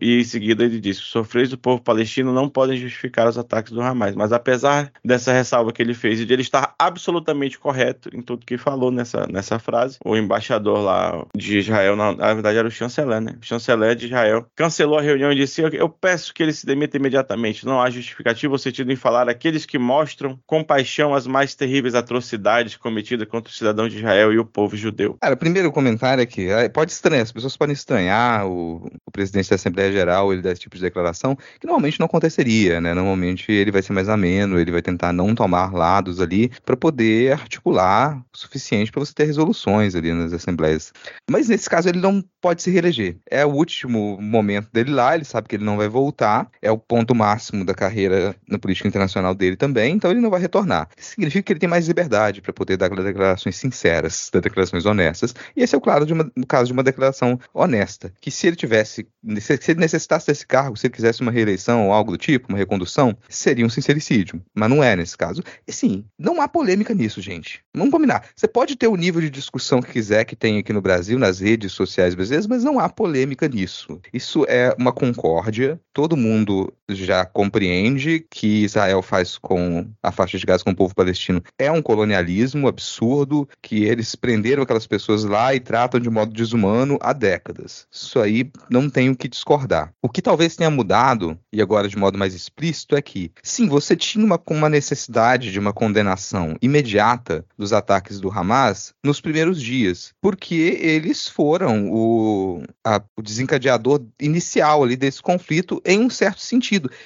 [0.00, 3.72] E em seguida ele disse: os sofreios do povo palestino não podem justificar os ataques
[3.72, 4.16] do Hamas.
[4.16, 8.44] Mas apesar dessa ressalva que ele fez e de ele estar absolutamente correto em tudo
[8.44, 12.70] que falou nessa, nessa frase, o embaixador lá de Israel, na, na verdade era o
[12.70, 13.36] chanceler, né?
[13.40, 16.66] O chanceler de Israel cancelou a reunião e disse: eu, eu peço que ele se
[16.66, 17.66] demita imediatamente.
[17.66, 22.76] Não há justificativa ou sentido em falar aqueles que mostram compaixão às mais terríveis atrocidades
[22.76, 25.16] cometidas contra o cidadão de Israel e o povo judeu.
[25.20, 29.48] Cara, o primeiro comentário é que pode estranhar, as pessoas podem estranhar o, o presidente
[29.50, 32.94] da Assembleia Geral ele dá esse tipo de declaração, que normalmente não aconteceria, né?
[32.94, 37.32] Normalmente ele vai ser mais ameno, ele vai tentar não tomar lados ali para poder
[37.32, 40.92] articular o suficiente para você ter resoluções ali nas assembleias.
[41.30, 43.16] Mas nesse caso ele não pode se reeleger.
[43.30, 46.78] É o último momento dele lá, ele sabe que ele não vai voltar, é o
[46.88, 50.88] ponto máximo da carreira na política internacional dele também, então ele não vai retornar.
[50.96, 55.34] Isso significa que ele tem mais liberdade para poder dar declarações sinceras, dar declarações honestas.
[55.56, 58.46] E esse é o claro de uma, no caso de uma declaração honesta, que se
[58.46, 59.06] ele tivesse
[59.40, 62.58] se ele necessitasse desse cargo, se ele quisesse uma reeleição ou algo do tipo, uma
[62.58, 64.40] recondução, seria um sincericídio.
[64.54, 65.42] Mas não é nesse caso.
[65.66, 67.60] E sim, não há polêmica nisso, gente.
[67.74, 68.26] Vamos combinar.
[68.34, 71.40] Você pode ter o nível de discussão que quiser que tem aqui no Brasil, nas
[71.40, 74.00] redes sociais brasileiras, mas não há polêmica nisso.
[74.12, 75.80] Isso é uma concórdia.
[75.92, 80.94] Todo mundo já compreende que Israel faz com a faixa de gás com o povo
[80.94, 86.32] palestino é um colonialismo absurdo, que eles prenderam aquelas pessoas lá e tratam de modo
[86.32, 87.86] desumano há décadas.
[87.90, 89.92] Isso aí não tem o que discordar.
[90.02, 93.96] O que talvez tenha mudado, e agora de modo mais explícito, é que, sim, você
[93.96, 100.12] tinha uma, uma necessidade de uma condenação imediata dos ataques do Hamas nos primeiros dias,
[100.20, 106.55] porque eles foram o, a, o desencadeador inicial ali desse conflito em um certo sentido.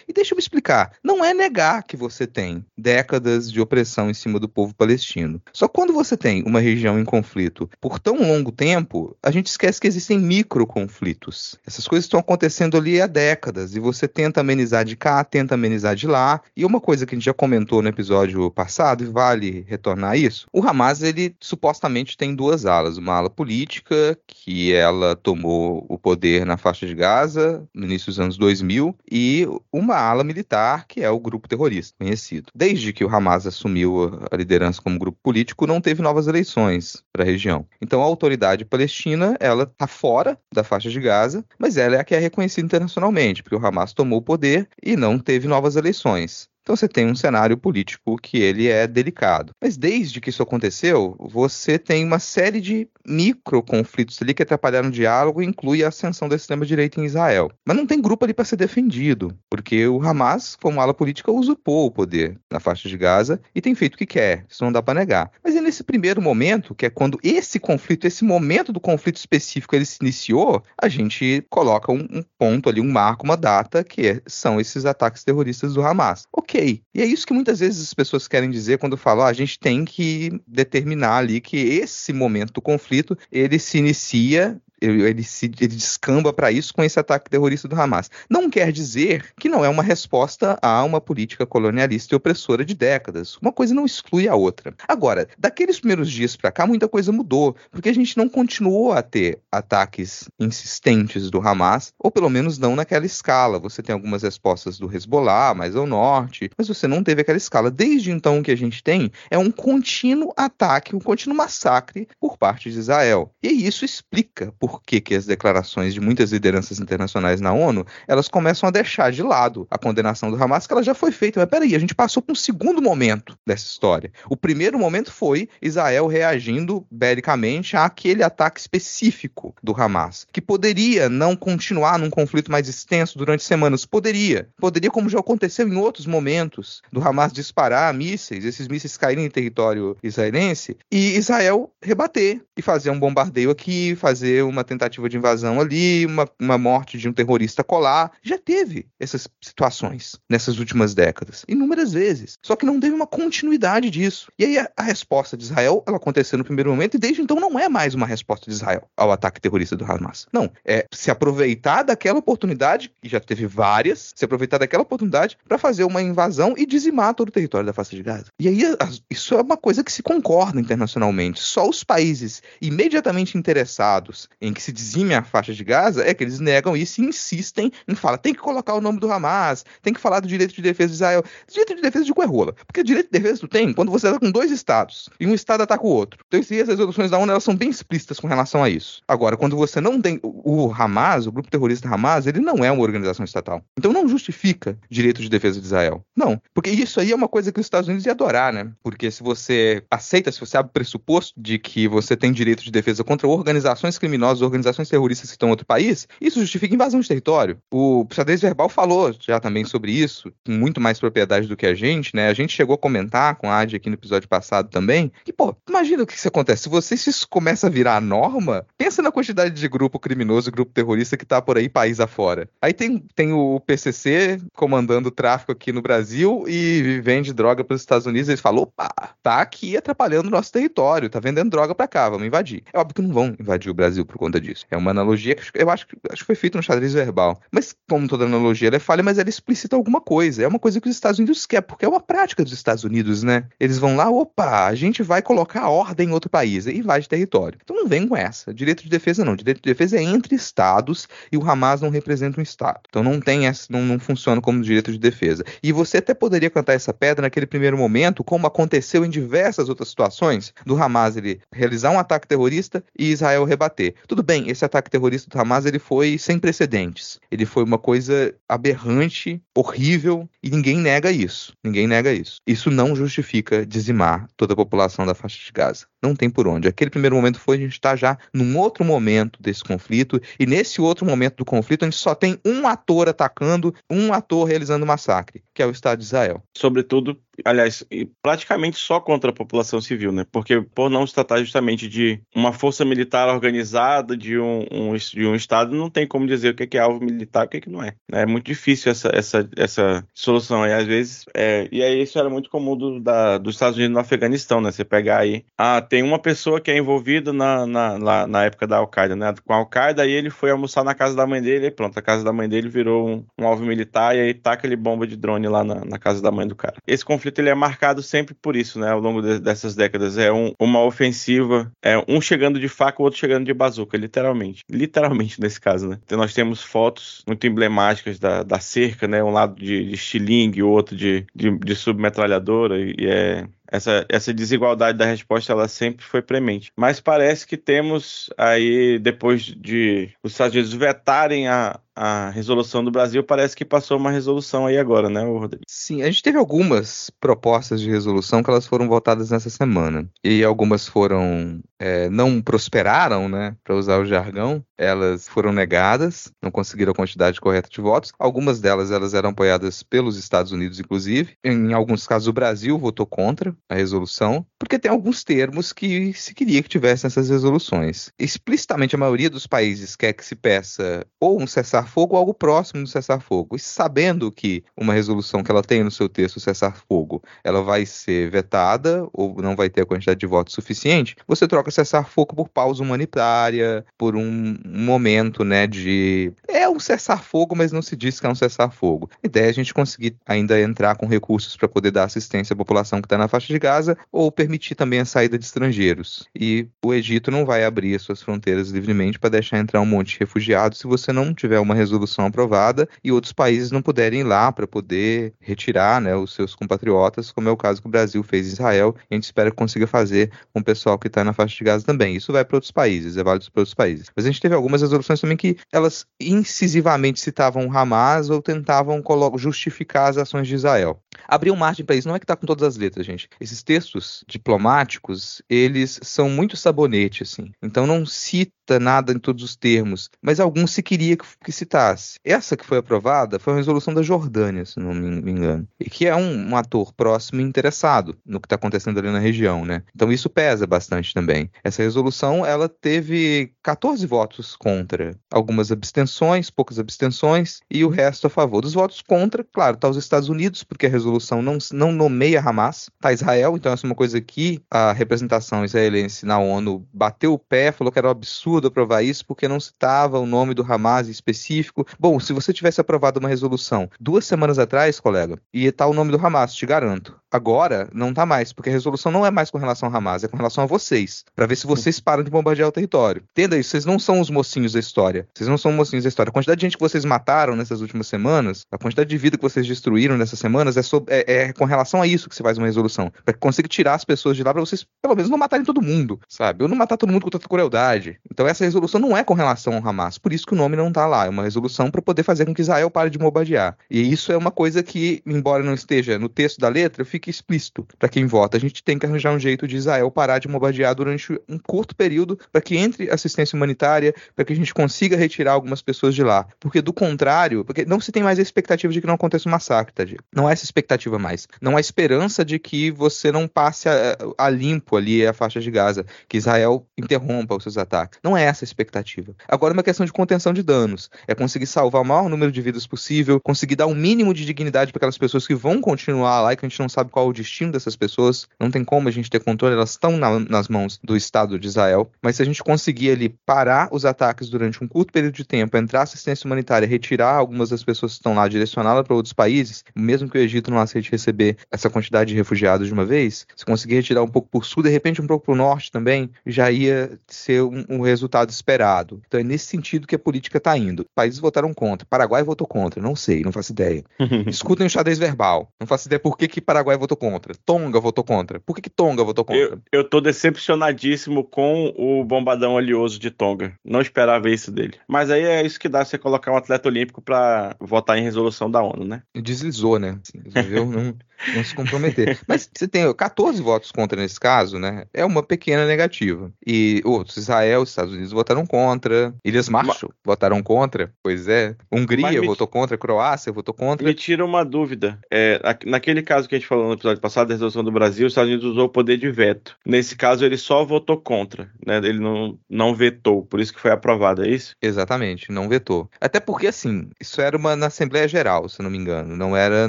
[0.09, 4.15] E deixa eu me explicar, não é negar que você tem décadas de opressão em
[4.15, 5.41] cima do povo palestino.
[5.53, 9.81] Só quando você tem uma região em conflito por tão longo tempo, a gente esquece
[9.81, 11.59] que existem micro conflitos.
[11.67, 15.95] Essas coisas estão acontecendo ali há décadas e você tenta amenizar de cá, tenta amenizar
[15.95, 16.41] de lá.
[16.57, 20.17] E uma coisa que a gente já comentou no episódio passado, e vale retornar a
[20.17, 25.99] isso, o Hamas ele supostamente tem duas alas, uma ala política que ela tomou o
[25.99, 29.40] poder na faixa de Gaza no início dos anos 2000 e
[29.73, 32.51] uma ala militar que é o grupo terrorista conhecido.
[32.55, 37.23] Desde que o Hamas assumiu a liderança como grupo político, não teve novas eleições para
[37.23, 37.67] a região.
[37.81, 42.05] Então a autoridade palestina ela está fora da faixa de Gaza, mas ela é a
[42.05, 46.49] que é reconhecida internacionalmente, porque o Hamas tomou o poder e não teve novas eleições.
[46.71, 49.53] Então você tem um cenário político que ele é delicado.
[49.61, 54.89] Mas desde que isso aconteceu, você tem uma série de micro conflitos ali que atrapalharam
[54.89, 57.51] o diálogo e inclui a ascensão da extrema-direita em Israel.
[57.67, 61.87] Mas não tem grupo ali para ser defendido, porque o Hamas, como ala política, usurpou
[61.87, 64.45] o poder na faixa de Gaza e tem feito o que quer.
[64.49, 65.33] Isso não dá para negar.
[65.43, 69.75] Mas é nesse primeiro momento, que é quando esse conflito, esse momento do conflito específico
[69.75, 74.07] ele se iniciou, a gente coloca um, um ponto ali, um marco, uma data, que
[74.07, 76.29] é, são esses ataques terroristas do Hamas.
[76.33, 79.33] Ok, e é isso que muitas vezes as pessoas querem dizer quando falam, ah, a
[79.33, 85.47] gente tem que determinar ali que esse momento do conflito, ele se inicia ele, se,
[85.47, 88.11] ele descamba para isso com esse ataque terrorista do Hamas.
[88.29, 92.75] Não quer dizer que não é uma resposta a uma política colonialista e opressora de
[92.75, 93.37] décadas.
[93.37, 94.75] Uma coisa não exclui a outra.
[94.89, 99.03] Agora, daqueles primeiros dias para cá, muita coisa mudou, porque a gente não continuou a
[99.03, 103.59] ter ataques insistentes do Hamas, ou pelo menos não naquela escala.
[103.59, 107.71] Você tem algumas respostas do Hezbollah, mais ao norte, mas você não teve aquela escala.
[107.71, 112.37] Desde então, o que a gente tem é um contínuo ataque, um contínuo massacre por
[112.37, 113.33] parte de Israel.
[113.43, 117.85] E isso explica por por que, que as declarações de muitas lideranças internacionais na ONU,
[118.07, 121.41] elas começam a deixar de lado a condenação do Hamas, que ela já foi feita.
[121.41, 124.13] Mas peraí, a gente passou para um segundo momento dessa história.
[124.29, 131.35] O primeiro momento foi Israel reagindo belicamente àquele ataque específico do Hamas, que poderia não
[131.35, 133.85] continuar num conflito mais extenso durante semanas.
[133.85, 134.51] Poderia.
[134.57, 139.31] Poderia, como já aconteceu em outros momentos, do Hamas disparar mísseis, esses mísseis caírem em
[139.31, 145.61] território israelense, e Israel rebater e fazer um bombardeio aqui, fazer uma tentativa de invasão
[145.61, 148.13] ali, uma, uma morte de um terrorista colar.
[148.23, 152.39] Já teve essas situações nessas últimas décadas, inúmeras vezes.
[152.45, 154.31] Só que não teve uma continuidade disso.
[154.39, 157.39] E aí a, a resposta de Israel, ela aconteceu no primeiro momento e desde então
[157.39, 160.27] não é mais uma resposta de Israel ao ataque terrorista do Hamas.
[160.33, 165.59] Não, é se aproveitar daquela oportunidade, e já teve várias, se aproveitar daquela oportunidade para
[165.59, 168.27] fazer uma invasão e dizimar todo o território da faixa de Gaza.
[168.39, 168.63] E aí
[169.09, 171.41] isso é uma coisa que se concorda internacionalmente.
[171.41, 176.25] Só os países imediatamente interessados em que se dizime a faixa de Gaza é que
[176.25, 179.93] eles negam isso e insistem em falar, tem que colocar o nome do Hamas, tem
[179.93, 181.25] que falar do direito de defesa de Israel.
[181.49, 182.55] Direito de defesa de Coerrola.
[182.67, 185.63] Porque direito de defesa tu tem quando você está com dois estados e um estado
[185.63, 186.25] ataca o outro.
[186.27, 189.03] Então, as resoluções da ONU elas são bem explícitas com relação a isso.
[189.07, 190.21] Agora, quando você não tem.
[190.23, 193.63] O Hamas, o grupo terrorista Hamas, ele não é uma organização estatal.
[193.77, 196.03] Então não justifica direito de defesa de Israel.
[196.17, 196.41] Não.
[196.55, 198.71] Porque isso aí é uma coisa que os Estados Unidos ia adorar, né?
[198.83, 202.71] Porque se você aceita, se você abre o pressuposto de que você tem direito de
[202.71, 207.09] defesa contra organizações criminosas, organizações terroristas que estão em outro país, isso justifica invasão de
[207.09, 207.59] território.
[207.71, 211.75] O xadrez verbal falou já também sobre isso, com muito mais propriedade do que a
[211.75, 212.29] gente, né?
[212.29, 215.55] A gente chegou a comentar com a Adi aqui no episódio passado também, que, pô,
[215.69, 216.65] imagina o que isso acontece.
[216.65, 220.51] Se você se isso começa a virar a norma, pensa na quantidade de grupo criminoso,
[220.51, 222.49] grupo terrorista que tá por aí país afora.
[222.61, 227.75] Aí tem, tem o PCC comandando o tráfico aqui no Brasil e vende droga para
[227.75, 228.29] os Estados Unidos.
[228.29, 228.91] Eles falam, opa,
[229.23, 232.63] tá aqui atrapalhando o nosso território, tá vendendo droga para cá, vamos invadir.
[232.73, 234.67] É óbvio que não vão invadir o Brasil por conta disso.
[234.71, 237.41] É uma analogia que eu acho, acho que foi feita no xadrez verbal.
[237.51, 240.43] Mas, como toda analogia, ela é falha, mas ela explicita alguma coisa.
[240.43, 243.23] É uma coisa que os Estados Unidos quer, porque é uma prática dos Estados Unidos,
[243.23, 243.45] né?
[243.59, 247.59] Eles vão lá, opa, a gente vai colocar ordem em outro país e invade território.
[247.63, 248.53] Então não vem com essa.
[248.53, 249.35] Direito de defesa não.
[249.35, 252.81] Direito de defesa é entre estados e o Hamas não representa um estado.
[252.89, 255.45] Então não tem essa, não, não funciona como direito de defesa.
[255.63, 259.89] E você até poderia cantar essa pedra naquele primeiro momento, como aconteceu em diversas outras
[259.89, 263.95] situações, do Hamas ele realizar um ataque terrorista e Israel rebater.
[264.11, 267.21] Tudo bem, esse ataque terrorista do Hamas ele foi sem precedentes.
[267.31, 271.53] Ele foi uma coisa aberrante, horrível e ninguém nega isso.
[271.63, 272.41] Ninguém nega isso.
[272.45, 275.87] Isso não justifica dizimar toda a população da faixa de Gaza.
[276.03, 276.67] Não tem por onde.
[276.67, 280.45] Aquele primeiro momento foi a gente estar tá já num outro momento desse conflito e
[280.45, 284.85] nesse outro momento do conflito a gente só tem um ator atacando, um ator realizando
[284.85, 286.43] massacre, que é o Estado de Israel.
[286.59, 287.85] Sobretudo aliás,
[288.23, 290.27] praticamente só contra a população civil, né?
[290.31, 295.27] Porque por não se tratar justamente de uma força militar organizada, de um, um de
[295.27, 297.61] um Estado, não tem como dizer o que é alvo militar e o que, é
[297.61, 297.95] que não é.
[298.13, 300.67] É muito difícil essa, essa, essa solução.
[300.67, 303.95] E às vezes, é, e aí isso era muito comum do, da, dos Estados Unidos
[303.95, 304.71] no Afeganistão, né?
[304.71, 308.67] Você pegar aí, ah, tem uma pessoa que é envolvida na, na, na, na época
[308.67, 309.35] da Al-Qaeda, né?
[309.45, 312.03] Com a Al-Qaeda, aí ele foi almoçar na casa da mãe dele e pronto, a
[312.03, 315.17] casa da mãe dele virou um, um alvo militar e aí taca ele bomba de
[315.17, 316.77] drone lá na, na casa da mãe do cara.
[316.87, 318.91] Esse conflito ele é marcado sempre por isso, né?
[318.91, 320.19] Ao longo de, dessas décadas.
[320.19, 324.65] É um, uma ofensiva, é um chegando de faca, o outro chegando de bazuca, literalmente.
[324.71, 325.99] Literalmente nesse caso, né?
[326.05, 329.23] Então nós temos fotos muito emblemáticas da, da cerca, né?
[329.23, 334.35] Um lado de, de estilingue, o outro de, de, de submetralhadora, e é essa, essa
[334.35, 336.73] desigualdade da resposta ela sempre foi premente.
[336.77, 342.91] Mas parece que temos aí, depois de os Estados Unidos vetarem a, a resolução do
[342.91, 345.65] Brasil, parece que passou uma resolução aí agora, né, Rodrigo?
[345.69, 350.09] Sim, a gente teve algumas propostas de resolução que elas foram votadas nessa semana.
[350.25, 351.61] E algumas foram.
[351.79, 354.65] É, não prosperaram, né, para usar o jargão.
[354.79, 358.13] Elas foram negadas, não conseguiram a quantidade correta de votos.
[358.19, 361.37] Algumas delas elas eram apoiadas pelos Estados Unidos, inclusive.
[361.45, 366.35] Em alguns casos, o Brasil votou contra a resolução, porque tem alguns termos que se
[366.35, 368.11] queria que tivessem essas resoluções.
[368.19, 371.47] Explicitamente, a maioria dos países quer que se peça ou um
[371.91, 373.57] cessar-fogo ou algo próximo do cessar-fogo.
[373.57, 378.31] E sabendo que uma resolução que ela tem no seu texto cessar-fogo, ela vai ser
[378.31, 382.83] vetada ou não vai ter a quantidade de votos suficiente, você troca cessar-fogo por pausa
[382.83, 386.33] humanitária, por um momento, né, de...
[386.49, 389.11] É um cessar-fogo, mas não se diz que é um cessar-fogo.
[389.23, 392.57] A ideia é a gente conseguir ainda entrar com recursos para poder dar assistência à
[392.57, 396.29] população que está na faixa de Gaza ou permitir também a saída de estrangeiros.
[396.35, 400.13] E o Egito não vai abrir as suas fronteiras livremente para deixar entrar um monte
[400.13, 404.21] de refugiados se você não tiver uma uma resolução aprovada e outros países não puderem
[404.21, 407.91] ir lá para poder retirar né, os seus compatriotas, como é o caso que o
[407.91, 408.95] Brasil fez em Israel.
[409.11, 411.85] A gente espera que consiga fazer com o pessoal que está na faixa de Gaza
[411.85, 412.17] também.
[412.17, 414.07] Isso vai para outros países, é válido para outros países.
[414.15, 419.03] Mas a gente teve algumas resoluções também que elas incisivamente citavam o Hamas ou tentavam
[419.37, 421.01] justificar as ações de Israel.
[421.29, 423.29] Abriu margem para isso, não é que está com todas as letras, gente.
[423.41, 427.53] Esses textos diplomáticos, eles são muito sabonete, assim.
[427.63, 432.19] Então não cita nada em todos os termos, mas alguns se queria que, que citasse.
[432.25, 436.07] Essa que foi aprovada foi uma resolução da Jordânia, se não me, engano, e que
[436.07, 439.83] é um, um, ator próximo e interessado no que está acontecendo ali na região, né?
[439.95, 441.51] Então isso pesa bastante também.
[441.65, 448.31] Essa resolução, ela teve 14 votos contra, algumas abstenções, poucas abstenções, e o resto a
[448.31, 448.61] favor.
[448.61, 452.91] Dos votos contra, claro, tá os Estados Unidos, porque a resolução não, não nomeia Hamas,
[453.01, 457.39] tá Israel, então essa é uma coisa que a representação israelense na ONU bateu o
[457.39, 461.09] pé, falou que era um absurdo aprovar isso porque não citava o nome do Hamas
[461.09, 461.87] específico.
[461.99, 466.11] Bom, se você tivesse aprovado uma resolução duas semanas atrás, colega, ia estar o nome
[466.11, 467.21] do Hamas, te garanto.
[467.33, 470.29] Agora, não tá mais, porque a resolução não é mais com relação ao Hamas, é
[470.29, 473.23] com relação a vocês, para ver se vocês param de bombardear o território.
[473.31, 475.29] Entenda isso, vocês não são os mocinhos da história.
[475.33, 476.31] Vocês não são os mocinhos da história.
[476.31, 479.43] A quantidade de gente que vocês mataram nessas últimas semanas, a quantidade de vida que
[479.43, 482.59] vocês destruíram nessas semanas é, sobre, é, é com relação a isso que você faz
[482.59, 483.13] uma resolução.
[483.25, 485.81] Para que consiga tirar as pessoas de lá para vocês, pelo menos, não matarem todo
[485.81, 486.65] mundo, sabe?
[486.65, 488.19] Ou não matar todo mundo com tanta crueldade.
[488.31, 490.93] Então essa resolução não é com relação ao Hamas, por isso que o nome não
[490.93, 491.27] tá lá.
[491.27, 493.77] É uma resolução para poder fazer com que Israel pare de bombardear.
[493.91, 497.87] E isso é uma coisa que, embora não esteja no texto da letra, fica explícito
[497.99, 498.57] para quem vota.
[498.57, 501.95] A gente tem que arranjar um jeito de Israel parar de bombardear durante um curto
[501.95, 506.23] período para que entre assistência humanitária, para que a gente consiga retirar algumas pessoas de
[506.23, 506.47] lá.
[506.59, 509.53] Porque do contrário, porque não se tem mais a expectativa de que não aconteça um
[509.53, 511.47] massacre, tá, Não há essa expectativa mais.
[511.61, 515.71] Não há esperança de que você não passe a, a limpo ali a faixa de
[515.71, 518.19] Gaza, que Israel interrompa os seus ataques.
[518.23, 519.35] Não é essa a expectativa.
[519.49, 521.11] Agora é uma questão de contenção de danos.
[521.27, 524.93] É conseguir salvar o maior número de vidas possível, conseguir dar um mínimo de dignidade
[524.93, 527.29] para aquelas pessoas que vão continuar lá e que a gente não sabe qual é
[527.29, 528.49] o destino dessas pessoas.
[528.59, 531.67] Não tem como a gente ter controle, elas estão na, nas mãos do Estado de
[531.67, 532.11] Israel.
[532.23, 535.77] Mas se a gente conseguir ali parar os ataques durante um curto período de tempo,
[535.77, 540.29] entrar assistência humanitária, retirar algumas das pessoas que estão lá, direcioná-la para outros países, mesmo
[540.29, 543.97] que o Egito não aceite receber essa quantidade de refugiados de uma vez, se conseguir
[543.97, 547.19] retirar um pouco por sul, de repente um pouco para o norte também, já ia
[547.27, 548.20] ser um, um, resultado
[548.51, 549.21] esperado.
[549.27, 551.05] Então é nesse sentido que a política está indo.
[551.15, 552.07] Países votaram contra.
[552.09, 553.03] Paraguai votou contra.
[553.03, 554.05] Não sei, não faço ideia.
[554.47, 555.69] Escutem o xadrez verbal.
[555.81, 557.55] Não faço ideia por que, que Paraguai votou contra.
[557.65, 558.61] Tonga votou contra.
[558.61, 559.63] Por que, que Tonga votou contra?
[559.63, 563.75] Eu, eu tô decepcionadíssimo com o bombadão oleoso de Tonga.
[563.85, 564.99] Não esperava isso dele.
[565.09, 568.71] Mas aí é isso que dá você colocar um atleta olímpico para votar em resolução
[568.71, 569.23] da ONU, né?
[569.35, 570.19] Deslizou, né?
[570.23, 571.15] Assim, resolveu não,
[571.55, 572.39] não se comprometer.
[572.47, 575.05] Mas você tem 14 votos contra nesse caso, né?
[575.13, 576.53] É uma pequena negativa.
[576.67, 579.35] E outros, Israel, Estados Unidos votaram contra.
[579.45, 580.21] Ilhas Marshall Mas...
[580.25, 581.13] votaram contra.
[581.23, 581.75] Pois é.
[581.91, 582.99] Hungria votou contra.
[582.99, 584.07] Croácia votou contra.
[584.07, 585.19] Me tira uma dúvida.
[585.31, 588.33] É, naquele caso que a gente falou no episódio passado, da resolução do Brasil, os
[588.33, 589.77] Estados Unidos usou o poder de veto.
[589.85, 591.71] Nesse caso, ele só votou contra.
[591.85, 591.97] Né?
[591.99, 593.45] Ele não, não vetou.
[593.45, 594.75] Por isso que foi aprovado, é isso?
[594.81, 595.51] Exatamente.
[595.51, 596.11] Não vetou.
[596.21, 599.37] Até porque, assim, isso era uma na Assembleia Geral, se não me engano.
[599.37, 599.89] Não era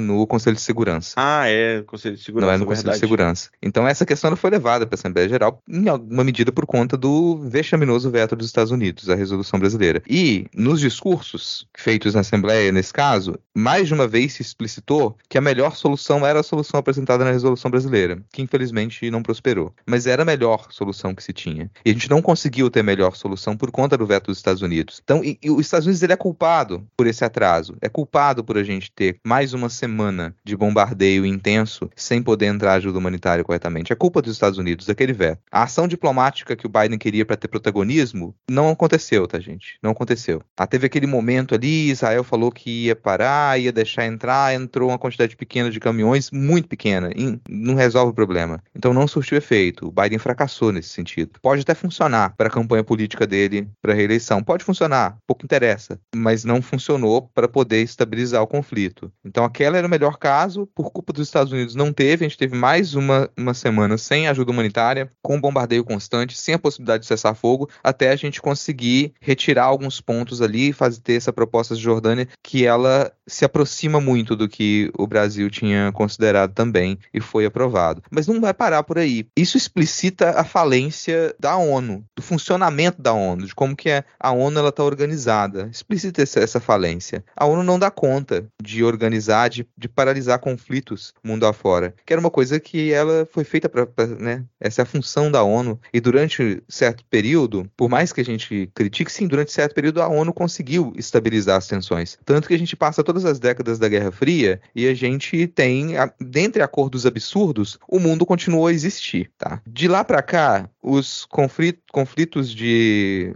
[0.00, 1.14] no Conselho de Segurança.
[1.16, 1.82] Ah, é.
[1.82, 2.46] Conselho de Segurança.
[2.46, 2.96] Não é no Conselho verdade.
[2.96, 3.50] de Segurança.
[3.62, 6.96] Então, essa questão não foi levada para a Assembleia Geral, em alguma medida por conta
[6.96, 10.02] do vexaminoso veto dos Estados Unidos, a resolução brasileira.
[10.08, 15.38] E, nos discursos feitos na Assembleia, nesse caso, mais de uma vez se explicitou que
[15.38, 19.72] a melhor solução era a solução apresentada na resolução brasileira, que infelizmente não prosperou.
[19.86, 21.70] Mas era a melhor solução que se tinha.
[21.84, 24.62] E a gente não conseguiu ter a melhor solução por conta do veto dos Estados
[24.62, 25.00] Unidos.
[25.02, 27.76] Então, e, e os Estados Unidos ele é culpado por esse atraso.
[27.80, 32.74] É culpado por a gente ter mais uma semana de bombardeio intenso sem poder entrar
[32.74, 33.92] ajuda humanitária corretamente.
[33.92, 35.40] É culpa dos Estados Unidos, daquele veto.
[35.50, 39.78] A ação diplomática que o Biden queria para ter protagonismo não aconteceu, tá, gente?
[39.82, 40.42] Não aconteceu.
[40.56, 44.98] Ah, teve aquele momento ali, Israel falou que ia parar, ia deixar entrar, entrou uma
[44.98, 47.10] quantidade pequena de caminhões, muito pequena,
[47.48, 48.62] não resolve o problema.
[48.74, 49.86] Então não surtiu efeito.
[49.86, 51.38] O Biden fracassou nesse sentido.
[51.40, 56.44] Pode até funcionar para a campanha política dele para reeleição, pode funcionar, pouco interessa, mas
[56.44, 59.12] não funcionou para poder estabilizar o conflito.
[59.24, 62.38] Então aquela era o melhor caso, por culpa dos Estados Unidos não teve, a gente
[62.38, 67.06] teve mais uma, uma semana sem ajuda humanitária, com bombardeio constante, sem a possibilidade de
[67.06, 71.74] cessar fogo, até a gente conseguir retirar alguns pontos ali e fazer ter essa proposta
[71.74, 77.20] de Jordânia que ela se aproxima muito do que o Brasil tinha considerado também e
[77.20, 78.02] foi aprovado.
[78.10, 79.26] Mas não vai parar por aí.
[79.36, 84.30] Isso explicita a falência da ONU, do funcionamento da ONU, de como que é, a
[84.32, 85.68] ONU ela está organizada.
[85.70, 87.24] Explicita essa, essa falência.
[87.36, 92.20] A ONU não dá conta de organizar, de, de paralisar conflitos mundo afora, que era
[92.20, 93.86] uma coisa que ela foi feita para,
[94.18, 98.24] né, essa é a função da ONU, e durante certo período, por mais que a
[98.24, 102.58] gente critique, sim, durante certo período a ONU conseguiu estabilizar as tensões, tanto que a
[102.58, 105.90] gente passa todas as décadas da Guerra Fria e a gente tem,
[106.20, 109.62] dentre acordos absurdos, o mundo continuou a existir, tá?
[109.66, 113.32] De lá para cá, os conflitos, conflitos de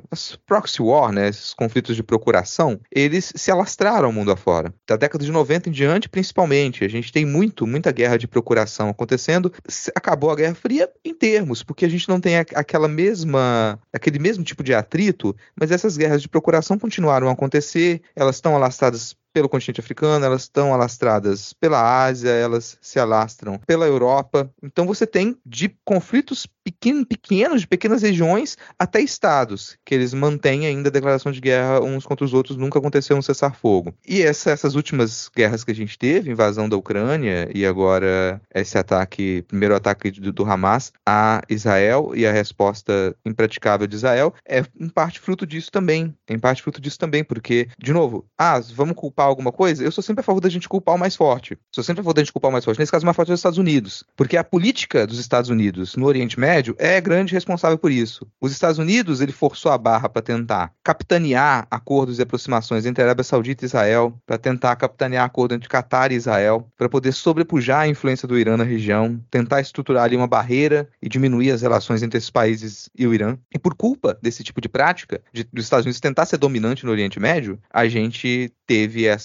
[0.46, 4.74] proxy war, né, esses conflitos de procuração, eles se alastraram o mundo afora.
[4.86, 8.88] Da década de 90 em diante, principalmente, a gente tem muito, muita guerra de procuração
[8.88, 9.52] acontecendo.
[9.94, 14.42] Acabou a Guerra Fria em termos, porque a gente não tem aquela mesma, aquele mesmo
[14.42, 19.50] tipo de atrito, mas essas guerras de procuração continuaram a acontecer, elas estão alastradas pelo
[19.50, 24.50] continente africano, elas estão alastradas pela Ásia, elas se alastram pela Europa.
[24.62, 30.66] Então você tem de conflitos pequeno, pequenos, de pequenas regiões, até estados, que eles mantêm
[30.66, 33.94] ainda a declaração de guerra uns contra os outros, nunca aconteceu um cessar-fogo.
[34.08, 38.78] E essa, essas últimas guerras que a gente teve, invasão da Ucrânia e agora esse
[38.78, 44.64] ataque, primeiro ataque do, do Hamas a Israel e a resposta impraticável de Israel, é
[44.80, 46.16] em parte fruto disso também.
[46.26, 49.90] Em parte fruto disso também, porque, de novo, ah, vamos culpar culpar alguma coisa, eu
[49.90, 51.58] sou sempre a favor da gente culpar o mais forte.
[51.72, 52.78] Sou sempre a favor da gente culpar o mais forte.
[52.78, 54.04] Nesse caso, o mais forte é os Estados Unidos.
[54.16, 58.26] Porque a política dos Estados Unidos no Oriente Médio é grande responsável por isso.
[58.40, 63.06] Os Estados Unidos, ele forçou a barra para tentar capitanear acordos e aproximações entre a
[63.06, 67.80] Arábia Saudita e Israel, para tentar capitanear acordo entre Catar e Israel, para poder sobrepujar
[67.80, 72.02] a influência do Irã na região, tentar estruturar ali uma barreira e diminuir as relações
[72.02, 73.36] entre esses países e o Irã.
[73.52, 76.92] E por culpa desse tipo de prática, de, dos Estados Unidos tentar ser dominante no
[76.92, 79.15] Oriente Médio, a gente teve essa.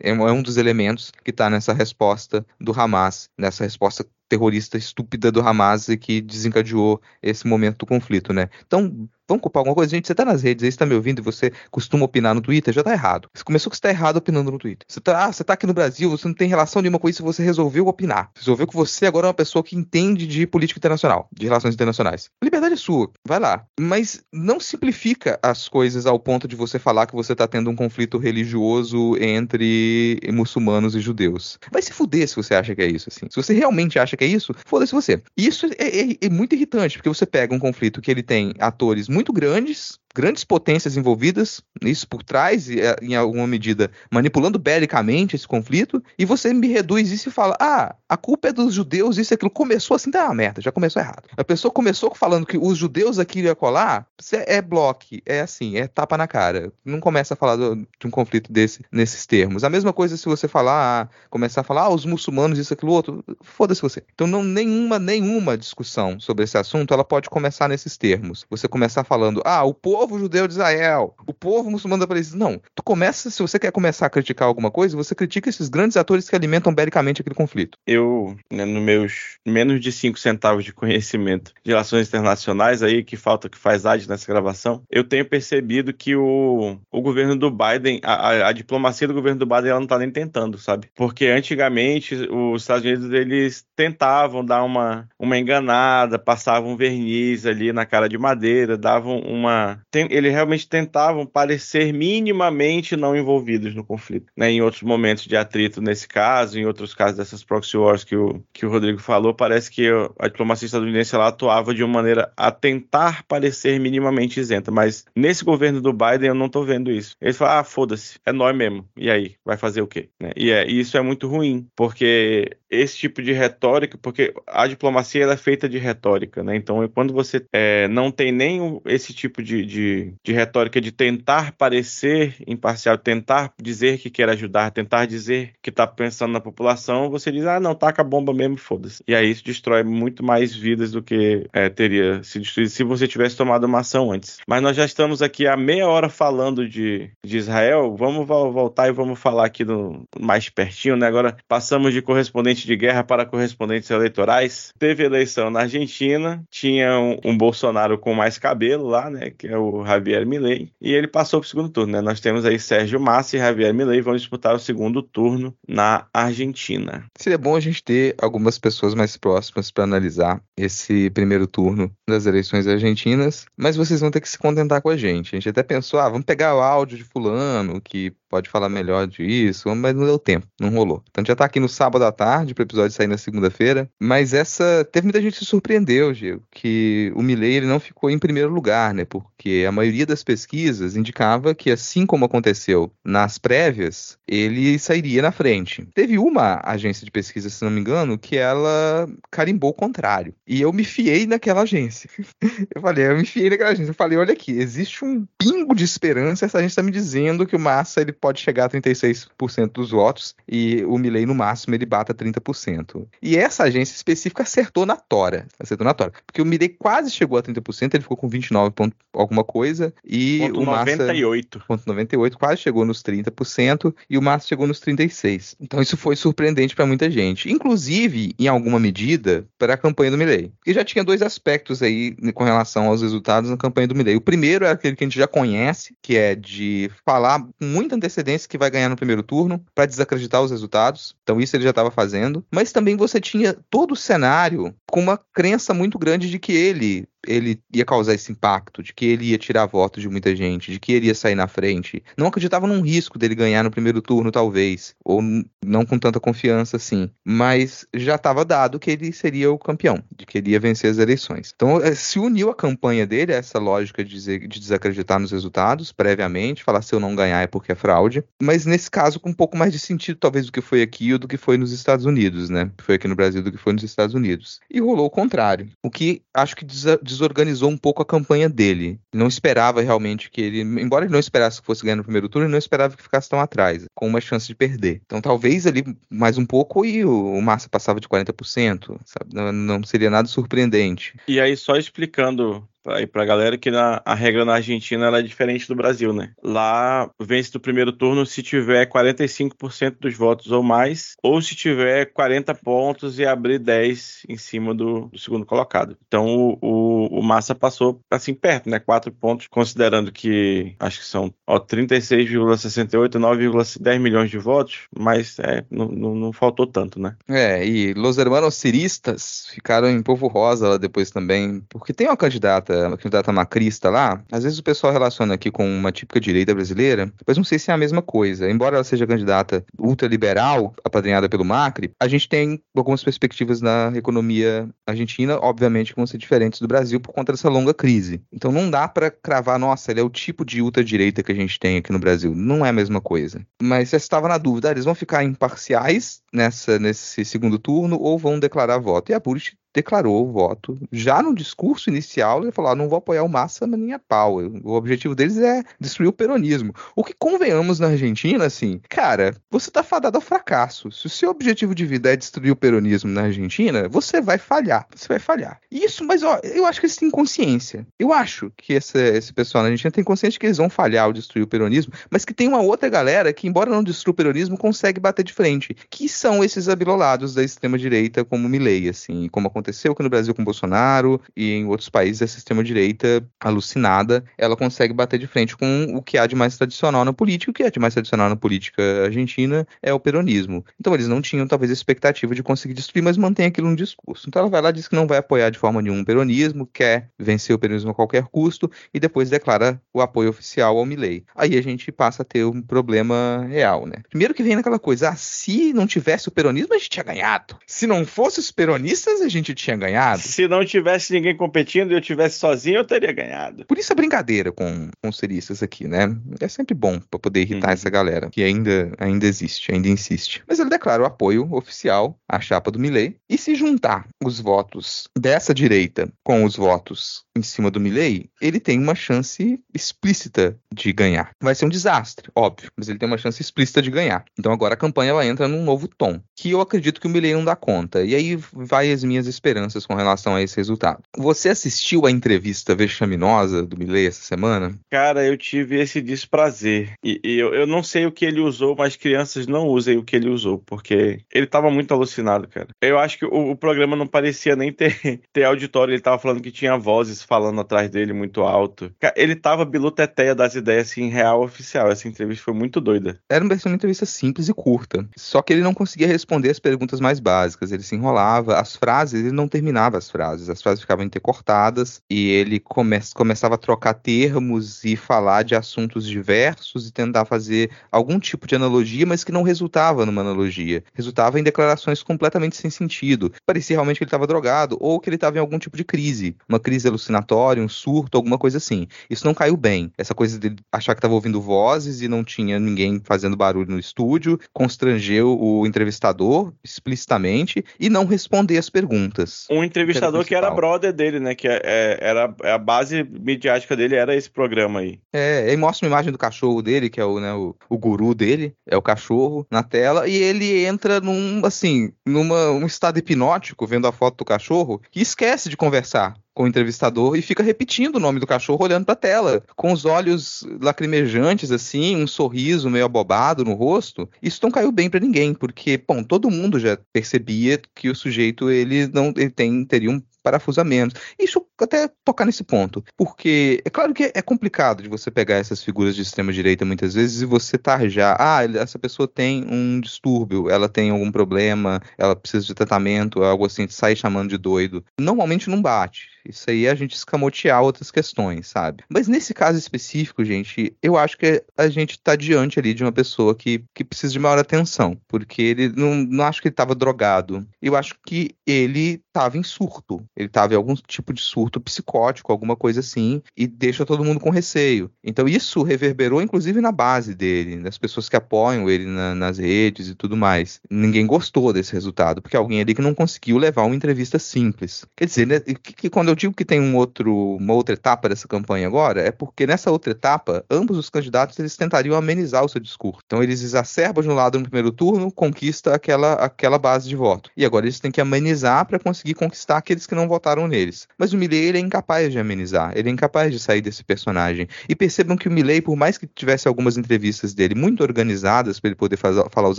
[0.00, 5.30] É, é um dos elementos que está nessa resposta do Hamas, nessa resposta terrorista estúpida
[5.30, 8.48] do Hamas e que desencadeou esse momento do conflito, né?
[8.66, 9.90] Então, Vamos culpar alguma coisa?
[9.96, 12.42] Gente, você tá nas redes aí, você tá me ouvindo e você costuma opinar no
[12.42, 13.30] Twitter, já tá errado.
[13.32, 14.84] Você começou que você tá errado opinando no Twitter.
[14.86, 17.22] Você tá, ah, você tá aqui no Brasil, você não tem relação nenhuma com isso,
[17.22, 18.30] você resolveu opinar.
[18.36, 22.28] Resolveu que você agora é uma pessoa que entende de política internacional, de relações internacionais.
[22.42, 23.64] A liberdade é sua, vai lá.
[23.80, 27.74] Mas não simplifica as coisas ao ponto de você falar que você tá tendo um
[27.74, 31.58] conflito religioso entre muçulmanos e judeus.
[31.72, 33.28] Vai se fuder se você acha que é isso, assim.
[33.30, 35.22] Se você realmente acha que é isso, foda-se você.
[35.34, 39.08] Isso é, é, é muito irritante, porque você pega um conflito que ele tem atores
[39.08, 45.36] muito muito grandes grandes potências envolvidas, isso por trás, é, em alguma medida, manipulando belicamente
[45.36, 49.18] esse conflito, e você me reduz isso e fala: ah, a culpa é dos judeus,
[49.18, 49.50] isso e aquilo.
[49.50, 51.28] Começou assim, tá uma merda, já começou errado.
[51.36, 54.06] A pessoa começou falando que os judeus aqui iam colar,
[54.46, 56.72] é bloco, é assim, é tapa na cara.
[56.84, 59.64] Não começa a falar do, de um conflito desse, nesses termos.
[59.64, 63.24] A mesma coisa se você falar, começar a falar, ah, os muçulmanos, isso, aquilo, outro,
[63.42, 64.02] foda-se você.
[64.14, 68.46] Então, não, nenhuma, nenhuma discussão sobre esse assunto, ela pode começar nesses termos.
[68.50, 72.44] Você começar falando, ah, o povo povo judeu de Israel, o povo muçulmano da Palestina.
[72.44, 72.60] Não.
[72.74, 76.28] Tu começa, se você quer começar a criticar alguma coisa, você critica esses grandes atores
[76.28, 77.78] que alimentam belicamente aquele conflito.
[77.86, 79.12] Eu, né, nos meus
[79.46, 84.08] menos de 5 centavos de conhecimento de relações internacionais aí, que falta que faz AD
[84.08, 89.06] nessa gravação, eu tenho percebido que o, o governo do Biden, a, a, a diplomacia
[89.06, 90.88] do governo do Biden, ela não tá nem tentando, sabe?
[90.96, 97.86] Porque antigamente os Estados Unidos, eles tentavam dar uma, uma enganada, passavam verniz ali na
[97.86, 104.32] cara de madeira, davam uma eles realmente tentavam parecer minimamente não envolvidos no conflito.
[104.36, 104.50] Né?
[104.50, 108.42] Em outros momentos de atrito, nesse caso, em outros casos dessas proxy wars que o,
[108.52, 109.88] que o Rodrigo falou, parece que
[110.18, 114.70] a diplomacia estadunidense ela atuava de uma maneira a tentar parecer minimamente isenta.
[114.70, 117.16] Mas nesse governo do Biden eu não estou vendo isso.
[117.20, 118.88] Eles falam, ah, foda-se, é nós mesmo.
[118.96, 120.08] E aí, vai fazer o quê?
[120.20, 120.30] Né?
[120.36, 125.24] E, é, e isso é muito ruim, porque esse tipo de retórica, porque a diplomacia
[125.26, 126.56] é feita de retórica, né?
[126.56, 129.81] Então, quando você é, não tem nem esse tipo de, de,
[130.24, 135.86] de, retórica de tentar parecer imparcial, tentar dizer que quer ajudar, tentar dizer que está
[135.86, 139.02] pensando na população, você diz, ah, não, taca a bomba mesmo, foda-se.
[139.06, 143.06] E aí isso destrói muito mais vidas do que é, teria se destruído se você
[143.06, 144.38] tivesse tomado uma ação antes.
[144.46, 148.92] Mas nós já estamos aqui há meia hora falando de, de Israel, vamos voltar e
[148.92, 151.06] vamos falar aqui do mais pertinho, né?
[151.06, 154.72] Agora passamos de correspondente correspondente de guerra para correspondentes eleitorais.
[154.78, 159.56] Teve eleição na Argentina, tinha um, um, Bolsonaro com mais cabelo lá, né, que é
[159.56, 162.00] o Javier Milei, e ele passou para o segundo turno, né?
[162.00, 167.04] Nós temos aí Sérgio Massa e Javier Milei vão disputar o segundo turno na Argentina.
[167.16, 172.26] Seria bom a gente ter algumas pessoas mais próximas para analisar esse primeiro turno das
[172.26, 175.34] eleições argentinas, mas vocês vão ter que se contentar com a gente.
[175.34, 179.06] A gente até pensou, ah, vamos pegar o áudio de fulano que pode falar melhor
[179.06, 181.04] disso, mas não deu tempo, não rolou.
[181.10, 184.88] Então já tá aqui no sábado à tarde, pro episódio sair na segunda-feira, mas essa,
[184.90, 188.48] teve muita gente que se surpreendeu, Diego, que o Milley ele não ficou em primeiro
[188.48, 194.78] lugar, né, porque a maioria das pesquisas indicava que assim como aconteceu nas prévias, ele
[194.78, 195.86] sairia na frente.
[195.94, 200.34] Teve uma agência de pesquisa, se não me engano, que ela carimbou o contrário.
[200.46, 202.08] E eu me fiei naquela agência.
[202.74, 203.90] eu falei, eu me fiei naquela agência.
[203.90, 206.46] Eu falei, olha aqui, existe um pingo de esperança.
[206.46, 210.36] Essa gente está me dizendo que o Massa ele pode chegar a 36% dos votos
[210.48, 213.04] e o Milley no máximo ele bata 30%.
[213.20, 215.48] E essa agência específica acertou na tora.
[215.58, 216.12] Acertou na tora.
[216.24, 220.38] Porque o Milley quase chegou a 30%, ele ficou com 29 ponto alguma coisa e
[220.38, 221.64] Ponto o Massa 98.
[221.66, 225.56] ponto 98 quase chegou nos 30% e o Massa chegou nos 36.
[225.60, 230.16] Então isso foi surpreendente para muita gente, inclusive em alguma medida para a campanha do
[230.16, 230.52] Milley.
[230.64, 234.14] E já tinha dois aspectos aí com relação aos resultados na campanha do Milley.
[234.14, 237.96] O primeiro é aquele que a gente já conhece, que é de falar com muita
[238.12, 241.16] antecedência que vai ganhar no primeiro turno para desacreditar os resultados.
[241.22, 245.18] Então isso ele já estava fazendo, mas também você tinha todo o cenário com uma
[245.32, 249.38] crença muito grande de que ele ele ia causar esse impacto, de que ele ia
[249.38, 252.02] tirar votos de muita gente, de que ele ia sair na frente.
[252.16, 255.22] Não acreditava num risco dele ganhar no primeiro turno, talvez, ou
[255.64, 260.26] não com tanta confiança assim, mas já estava dado que ele seria o campeão, de
[260.26, 261.52] que ele ia vencer as eleições.
[261.54, 265.30] Então eh, se uniu a campanha dele a essa lógica de, dizer- de desacreditar nos
[265.32, 269.30] resultados previamente, falar se eu não ganhar é porque é fraude, mas nesse caso com
[269.30, 271.72] um pouco mais de sentido talvez do que foi aqui ou do que foi nos
[271.72, 272.70] Estados Unidos, né?
[272.80, 274.60] Foi aqui no Brasil do que foi nos Estados Unidos.
[274.70, 278.98] E rolou o contrário, o que acho que desa- desorganizou um pouco a campanha dele.
[279.12, 282.46] Não esperava realmente que ele, embora ele não esperasse que fosse ganhar no primeiro turno,
[282.46, 285.00] ele não esperava que ficasse tão atrás, com uma chance de perder.
[285.06, 289.34] Então talvez ali mais um pouco e o, o Massa passava de 40%, sabe?
[289.34, 291.14] Não, não seria nada surpreendente.
[291.28, 295.22] E aí, só explicando aí pra galera que na, a regra na Argentina ela é
[295.22, 296.32] diferente do Brasil, né?
[296.42, 302.06] Lá vence do primeiro turno se tiver 45% dos votos ou mais, ou se tiver
[302.06, 305.96] 40 pontos e abrir 10 em cima do, do segundo colocado.
[306.06, 308.78] Então o, o, o Massa passou assim perto, né?
[308.78, 315.64] 4 pontos, considerando que acho que são ó, 36,68, 9,10 milhões de votos, mas é,
[315.70, 317.16] não, não, não faltou tanto, né?
[317.28, 322.16] É, e Los Hermanos Ciristas ficaram em Povo Rosa lá depois também, porque tem uma
[322.16, 326.54] candidata, uma candidata macrista lá, às vezes o pessoal relaciona aqui com uma típica direita
[326.54, 328.50] brasileira, mas não sei se é a mesma coisa.
[328.50, 334.68] Embora ela seja candidata ultraliberal, apadrinhada pelo Macri, a gente tem algumas perspectivas na economia
[334.86, 338.22] argentina, obviamente que vão ser diferentes do Brasil por conta dessa longa crise.
[338.32, 341.58] Então não dá pra cravar, nossa, ele é o tipo de ultradireita que a gente
[341.58, 342.34] tem aqui no Brasil.
[342.34, 343.44] Não é a mesma coisa.
[343.62, 348.18] Mas você estava na dúvida, ah, eles vão ficar imparciais nessa, nesse segundo turno ou
[348.18, 349.10] vão declarar voto?
[349.10, 350.78] E a Burich declarou o voto.
[350.90, 353.98] Já no discurso inicial, ele falou: ah, não vou apoiar o Massa, mas nem a
[353.98, 354.38] pau.
[354.62, 356.74] O objetivo deles é destruir o peronismo.
[356.94, 360.90] O que convenhamos na Argentina, assim, cara, você tá fadado ao fracasso.
[360.90, 364.86] Se o seu objetivo de vida é destruir o peronismo na Argentina, você vai falhar.
[364.94, 365.60] Você vai falhar.
[365.70, 367.86] Isso, mas ó, eu acho que eles têm consciência.
[367.98, 371.04] Eu acho que esse, esse pessoal na Argentina tem consciência de que eles vão falhar
[371.04, 374.16] ao destruir o peronismo, mas que tem uma outra galera que, embora não destrua o
[374.16, 375.74] peronismo, consegue bater de frente.
[375.90, 380.44] Que são esses abilolados da extrema-direita, como Milley, assim, como aconteceu aqui no Brasil com
[380.44, 386.02] Bolsonaro e em outros países, essa extrema-direita alucinada, ela consegue bater de frente com o
[386.02, 387.50] que há de mais tradicional na política.
[387.50, 390.64] O que há de mais tradicional na política argentina é o peronismo.
[390.78, 394.28] Então eles não tinham, talvez, a expectativa de conseguir destruir, mas mantém aquilo no discurso.
[394.28, 397.10] Então ela vai lá diz que não vai apoiar de forma nenhuma o peronismo, quer
[397.18, 401.24] vencer o peronismo a qualquer custo, e depois declara o apoio oficial ao Milley.
[401.34, 403.96] Aí a gente passa a ter um problema real, né?
[404.08, 407.56] Primeiro que vem naquela coisa, ah, se não tivesse o peronismo, a gente tinha ganhado.
[407.66, 410.22] Se não fosse os peronistas, a gente tinha ganhado.
[410.22, 413.64] Se não tivesse ninguém competindo e eu tivesse sozinho, eu teria ganhado.
[413.66, 416.14] Por isso a brincadeira com, com os seristas aqui, né?
[416.40, 417.72] É sempre bom pra poder irritar Uhum.
[417.74, 420.42] essa galera, que ainda, ainda existe, ainda insiste.
[420.48, 423.16] Mas ele declara o apoio oficial à chapa do Milley.
[423.28, 428.58] E se juntar os votos dessa direita com os votos em cima do Milley, ele
[428.60, 431.30] tem uma chance explícita de ganhar.
[431.42, 434.24] Vai ser um desastre, óbvio, mas ele tem uma chance explícita de ganhar.
[434.38, 437.34] Então agora a campanha ela entra num novo tom, que eu acredito que o Milley
[437.34, 438.02] não dá conta.
[438.04, 441.02] E aí vai as minhas esperanças com relação a esse resultado.
[441.16, 444.72] Você assistiu a entrevista vexaminosa do Milley essa semana?
[444.88, 446.92] Cara, eu tive esse desprazer.
[447.02, 450.04] E, e eu, eu não sei o que ele usou, mas crianças não usem o
[450.04, 452.68] que ele usou, porque ele tava muito alucinado, cara.
[452.80, 456.40] Eu acho que o, o programa não parecia nem ter, ter auditório, ele tava falando
[456.40, 458.92] que tinha vozes falando atrás dele muito alto.
[459.16, 461.90] Ele tava biluteteia das ideias, assim, real oficial.
[461.90, 463.18] Essa entrevista foi muito doida.
[463.28, 465.06] Era uma uma entrevista simples e curta.
[465.16, 467.72] Só que ele não conseguia responder as perguntas mais básicas.
[467.72, 472.28] Ele se enrolava, as frases, ele não terminava as frases, as frases ficavam intercortadas e
[472.30, 478.20] ele come começava a trocar termos e falar de assuntos diversos e tentar fazer algum
[478.20, 480.84] tipo de analogia, mas que não resultava numa analogia.
[480.92, 483.32] Resultava em declarações completamente sem sentido.
[483.46, 486.36] Parecia realmente que ele estava drogado ou que ele estava em algum tipo de crise,
[486.48, 488.86] uma crise alucinatória, um surto, alguma coisa assim.
[489.08, 489.90] Isso não caiu bem.
[489.96, 493.78] Essa coisa de achar que estava ouvindo vozes e não tinha ninguém fazendo barulho no
[493.78, 499.21] estúdio, constrangeu o entrevistador explicitamente e não responder as perguntas.
[499.50, 501.34] Um entrevistador que era, brother dele, né?
[501.34, 504.98] Que é, é, era a base midiática dele era esse programa aí.
[505.12, 508.14] É, ele mostra uma imagem do cachorro dele, que é o, né, o, o guru
[508.14, 513.66] dele, é o cachorro na tela, e ele entra num, assim, numa um estado hipnótico,
[513.66, 517.96] vendo a foto do cachorro, que esquece de conversar com o entrevistador e fica repetindo
[517.96, 522.70] o nome do cachorro olhando para a tela, com os olhos lacrimejantes assim, um sorriso
[522.70, 524.08] meio abobado no rosto.
[524.22, 528.50] Isso não caiu bem para ninguém, porque, bom, todo mundo já percebia que o sujeito
[528.50, 531.00] ele não ele tem teria um parafusamentos.
[531.18, 535.62] Isso até tocar nesse ponto, porque é claro que é complicado de você pegar essas
[535.62, 540.50] figuras de extrema direita muitas vezes e você tarjar, ah, essa pessoa tem um distúrbio,
[540.50, 544.84] ela tem algum problema, ela precisa de tratamento, algo assim, sai chamando de doido.
[544.98, 546.08] Normalmente não bate.
[546.28, 548.84] Isso aí é a gente escamotear outras questões, sabe?
[548.88, 552.92] Mas nesse caso específico, gente, eu acho que a gente tá diante ali de uma
[552.92, 556.74] pessoa que, que precisa de maior atenção, porque ele não, não acho que ele estava
[556.74, 557.46] drogado.
[557.60, 560.04] Eu acho que ele estava em surto.
[560.16, 564.20] Ele estava em algum tipo de surto psicótico, alguma coisa assim, e deixa todo mundo
[564.20, 564.90] com receio.
[565.02, 569.88] Então isso reverberou inclusive na base dele, das pessoas que apoiam ele na, nas redes
[569.88, 570.60] e tudo mais.
[570.70, 574.84] Ninguém gostou desse resultado, porque alguém ali que não conseguiu levar uma entrevista simples.
[574.96, 578.08] Quer dizer, né, que, que quando eu digo que tem um outro, uma outra etapa
[578.08, 582.48] dessa campanha agora, é porque nessa outra etapa, ambos os candidatos eles tentariam amenizar o
[582.48, 583.00] seu discurso.
[583.06, 587.30] Então eles exacerbam de um lado no primeiro turno, conquista aquela, aquela base de voto.
[587.36, 590.86] E agora eles têm que amenizar para conseguir conquistar aqueles que não votaram neles.
[590.98, 594.46] Mas o Milley ele é incapaz de amenizar, ele é incapaz de sair desse personagem.
[594.68, 598.68] E percebam que o Milley, por mais que tivesse algumas entrevistas dele muito organizadas para
[598.68, 599.58] ele poder fazer, falar os